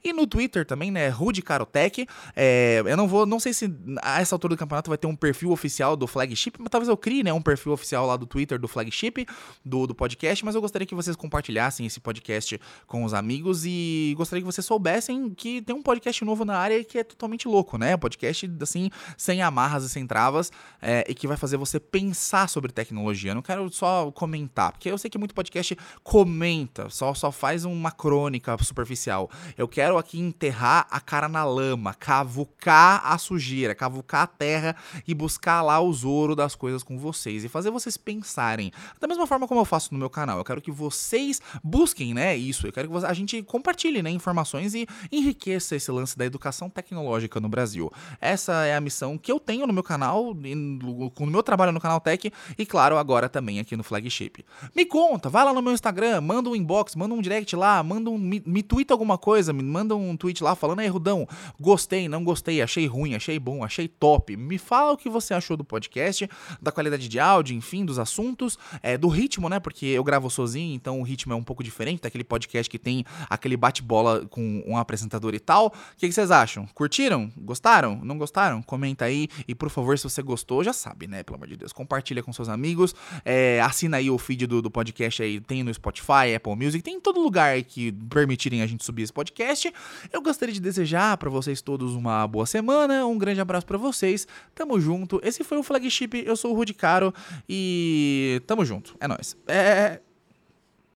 E 0.03 0.13
no 0.13 0.27
Twitter 0.27 0.65
também, 0.65 0.91
né? 0.91 1.09
Rudicarotech. 1.09 2.07
É, 2.35 2.83
eu 2.87 2.97
não 2.97 3.07
vou, 3.07 3.27
não 3.27 3.39
sei 3.39 3.53
se 3.53 3.71
a 4.03 4.21
essa 4.21 4.35
altura 4.35 4.55
do 4.55 4.59
campeonato 4.59 4.89
vai 4.89 4.97
ter 4.99 5.07
um 5.07 5.17
perfil 5.17 5.51
oficial 5.51 5.97
do 5.97 6.07
Flagship, 6.07 6.53
mas 6.59 6.69
talvez 6.71 6.89
eu 6.89 6.97
crie, 6.97 7.23
né? 7.23 7.33
Um 7.33 7.43
perfil 7.43 7.73
oficial 7.73 8.07
lá 8.07 8.17
do 8.17 8.27
Twitter 8.27 8.59
do 8.59 8.69
Flagship, 8.69 9.27
do, 9.65 9.87
do 9.87 9.95
podcast. 9.95 10.45
Mas 10.45 10.55
eu 10.55 10.61
gostaria 10.61 10.87
que 10.87 10.95
vocês 10.95 11.17
compartilhassem 11.17 11.85
esse 11.87 12.01
podcast 12.01 12.61
com 12.87 13.05
os 13.05 13.13
amigos 13.13 13.65
e 13.67 14.15
gostaria 14.17 14.43
que 14.43 14.47
vocês 14.47 14.65
soubessem 14.65 15.31
que 15.35 15.61
tem 15.63 15.75
um 15.75 15.83
podcast 15.83 16.25
novo 16.25 16.45
na 16.45 16.57
área 16.57 16.83
que 16.85 16.99
é 16.99 17.05
totalmente 17.05 17.49
louco, 17.49 17.77
né? 17.77 17.97
Podcast, 17.97 18.51
assim, 18.61 18.91
sem 19.17 19.43
amarras 19.43 19.85
e 19.85 19.89
sem 19.89 20.07
travas 20.07 20.51
é, 20.81 21.05
e 21.09 21.15
que 21.15 21.27
vai 21.27 21.37
fazer 21.37 21.57
você 21.57 21.81
pensar 21.81 22.49
sobre 22.49 22.73
tecnologia. 22.73 23.31
Eu 23.33 23.35
não 23.35 23.43
quero 23.43 23.71
só 23.73 24.11
comentar, 24.13 24.73
porque 24.73 24.91
eu 24.91 24.99
sei 25.01 25.11
que 25.11 25.19
muito 25.19 25.35
podcast 25.35 25.77
comenta, 26.03 26.89
só, 26.91 27.13
só 27.15 27.33
faz 27.33 27.65
uma 27.65 27.91
crônica 27.91 28.57
superficial. 28.63 29.31
Eu 29.57 29.67
quero 29.67 29.99
aqui 29.99 30.21
enterrar 30.21 30.87
a 30.91 31.01
cara 31.01 31.29
na 31.29 31.45
lama, 31.45 31.95
cavucar 31.95 33.03
a 33.05 33.19
sujeira, 33.19 33.75
cavucar 33.75 34.23
a 34.23 34.27
terra 34.27 34.77
e 35.07 35.15
buscar 35.15 35.63
lá 35.63 35.81
o 35.81 35.91
ouro 36.07 36.37
das 36.37 36.55
coisas 36.55 36.83
com 36.83 36.99
vocês 36.99 37.45
e 37.45 37.49
fazer 37.49 37.71
vocês 37.71 37.97
pensarem. 37.97 38.71
Da 39.01 39.09
mesma 39.09 39.27
forma 39.27 39.49
como 39.49 39.61
eu 39.61 39.65
faço 39.65 39.93
no 39.93 39.99
meu 39.99 40.11
canal, 40.11 40.39
eu 40.39 40.45
quero 40.45 40.61
que 40.61 40.71
vocês 40.71 41.41
busquem, 41.63 42.15
né, 42.15 42.37
isso. 42.37 42.67
Eu 42.67 42.73
quero 42.73 42.89
que 42.89 43.05
a 43.05 43.15
gente 43.15 43.43
compartilhe, 43.43 44.03
né, 44.03 44.11
informações 44.11 44.75
e 44.75 44.87
enriqueça 45.11 45.77
esse 45.77 45.91
lance 45.91 46.17
da 46.17 46.25
educação 46.25 46.69
tecnológica 46.69 47.41
no 47.41 47.49
Brasil. 47.49 47.91
Essa 48.21 48.65
é 48.65 48.75
a 48.75 48.81
missão 48.81 49.17
que 49.17 49.33
eu 49.33 49.41
tenho 49.41 49.67
no 49.67 49.73
meu 49.73 49.83
canal, 49.83 50.35
no 50.35 51.27
meu 51.27 51.43
trabalho 51.43 51.73
no 51.73 51.81
canal 51.81 52.01
Tech 52.01 52.33
e 52.59 52.67
claro, 52.67 52.97
agora 52.97 53.29
também 53.29 53.61
aqui 53.61 53.77
no 53.77 53.83
Flagship. 53.83 54.45
Me 54.75 54.85
conta, 54.91 55.31
vai 55.31 55.45
lá 55.45 55.55
no 55.55 55.63
meu 55.63 55.73
Instagram, 55.73 56.21
manda 56.21 56.51
um 56.51 56.57
inbox, 56.57 56.97
manda 56.97 57.15
um 57.15 57.23
direct 57.23 57.55
lá, 57.55 57.81
manda 57.81 58.11
um, 58.11 58.19
me, 58.19 58.43
me 58.45 58.61
tweeta 58.61 58.93
alguma 58.93 59.17
coisa, 59.17 59.53
me 59.53 59.63
manda 59.63 59.95
um 59.95 60.17
tweet 60.17 60.43
lá 60.43 60.57
falando, 60.57 60.81
aí 60.81 60.89
Rudão, 60.89 61.29
gostei, 61.61 62.09
não 62.09 62.25
gostei, 62.25 62.61
achei 62.61 62.87
ruim, 62.87 63.15
achei 63.15 63.39
bom, 63.39 63.63
achei 63.65 63.87
top. 63.87 64.37
Me 64.37 64.59
fala 64.59 64.93
o 64.93 64.97
que 64.97 65.09
você 65.09 65.33
achou 65.33 65.57
do 65.57 65.63
podcast, 65.63 66.29
da 66.61 66.73
qualidade 66.73 67.07
de 67.07 67.21
áudio, 67.21 67.57
enfim, 67.57 67.85
dos 67.85 68.01
assuntos, 68.01 68.59
é, 68.83 68.99
do 68.99 69.07
ritmo, 69.07 69.49
né? 69.49 69.61
Porque 69.61 69.87
eu 69.87 70.03
gravo 70.03 70.29
sozinho, 70.29 70.75
então 70.75 71.01
o 71.01 71.05
ritmo 71.05 71.33
é 71.33 71.37
um 71.37 71.45
pouco 71.45 71.63
diferente 71.63 72.03
daquele 72.03 72.25
podcast 72.25 72.69
que 72.69 72.79
tem 72.79 73.05
aquele 73.29 73.57
bate-bola 73.57 74.27
com 74.29 74.65
um 74.67 74.77
apresentador 74.77 75.35
e 75.35 75.41
tal. 75.41 75.69
O 75.69 75.73
que, 75.97 76.09
que 76.09 76.13
vocês 76.13 76.33
acham? 76.33 76.67
Curtiram? 76.75 77.31
Gostaram? 77.37 78.01
Não 78.03 78.19
gostaram? 78.19 78.61
Comenta 78.61 79.05
aí 79.05 79.29
e 79.47 79.55
por 79.55 79.71
favor, 79.71 79.97
se 79.97 80.03
você 80.03 80.21
gostou, 80.21 80.65
já 80.65 80.73
sabe, 80.73 81.07
né? 81.07 81.23
Pelo 81.23 81.37
amor 81.37 81.47
de 81.47 81.57
Deus, 81.57 81.73
compartilha 81.73 82.25
com 82.25 82.33
seus 82.33 82.49
amigos, 82.49 82.93
é, 83.25 83.61
assina 83.61 83.99
aí 83.99 84.11
o 84.11 84.19
feed 84.19 84.49
do, 84.49 84.61
do 84.61 84.71
podcast 84.71 84.80
aí, 85.23 85.41
tem 85.41 85.63
no 85.63 85.73
Spotify, 85.73 86.35
Apple 86.37 86.57
Music, 86.57 86.83
tem 86.83 86.97
em 86.97 87.01
todo 87.01 87.21
lugar 87.21 87.63
que 87.63 87.93
permitirem 87.93 88.63
a 88.63 88.67
gente 88.67 88.85
subir 88.85 89.03
esse 89.03 89.13
podcast. 89.13 89.73
Eu 90.13 90.23
gostaria 90.23 90.53
de 90.53 90.61
desejar 90.61 91.17
para 91.17 91.31
vocês 91.31 91.63
todos 91.63 91.95
uma 91.95 92.27
boa 92.27 92.47
semana, 92.47 93.07
um 93.07 93.19
grande 93.19 93.41
abraço 93.41 93.67
para 93.67 93.79
vocês. 93.79 94.27
Tamo 94.55 94.81
junto. 94.81 95.21
Esse 95.23 95.45
foi 95.45 95.59
o 95.59 95.63
Flagship, 95.63 96.25
eu 96.25 96.37
sou 96.37 96.53
o 96.53 96.55
Rudy 96.55 96.75
Caro 96.75 97.15
e 97.49 98.43
tamo 98.47 98.65
junto. 98.65 98.97
É 99.01 99.09
nóis. 99.09 99.37
É... 99.47 100.01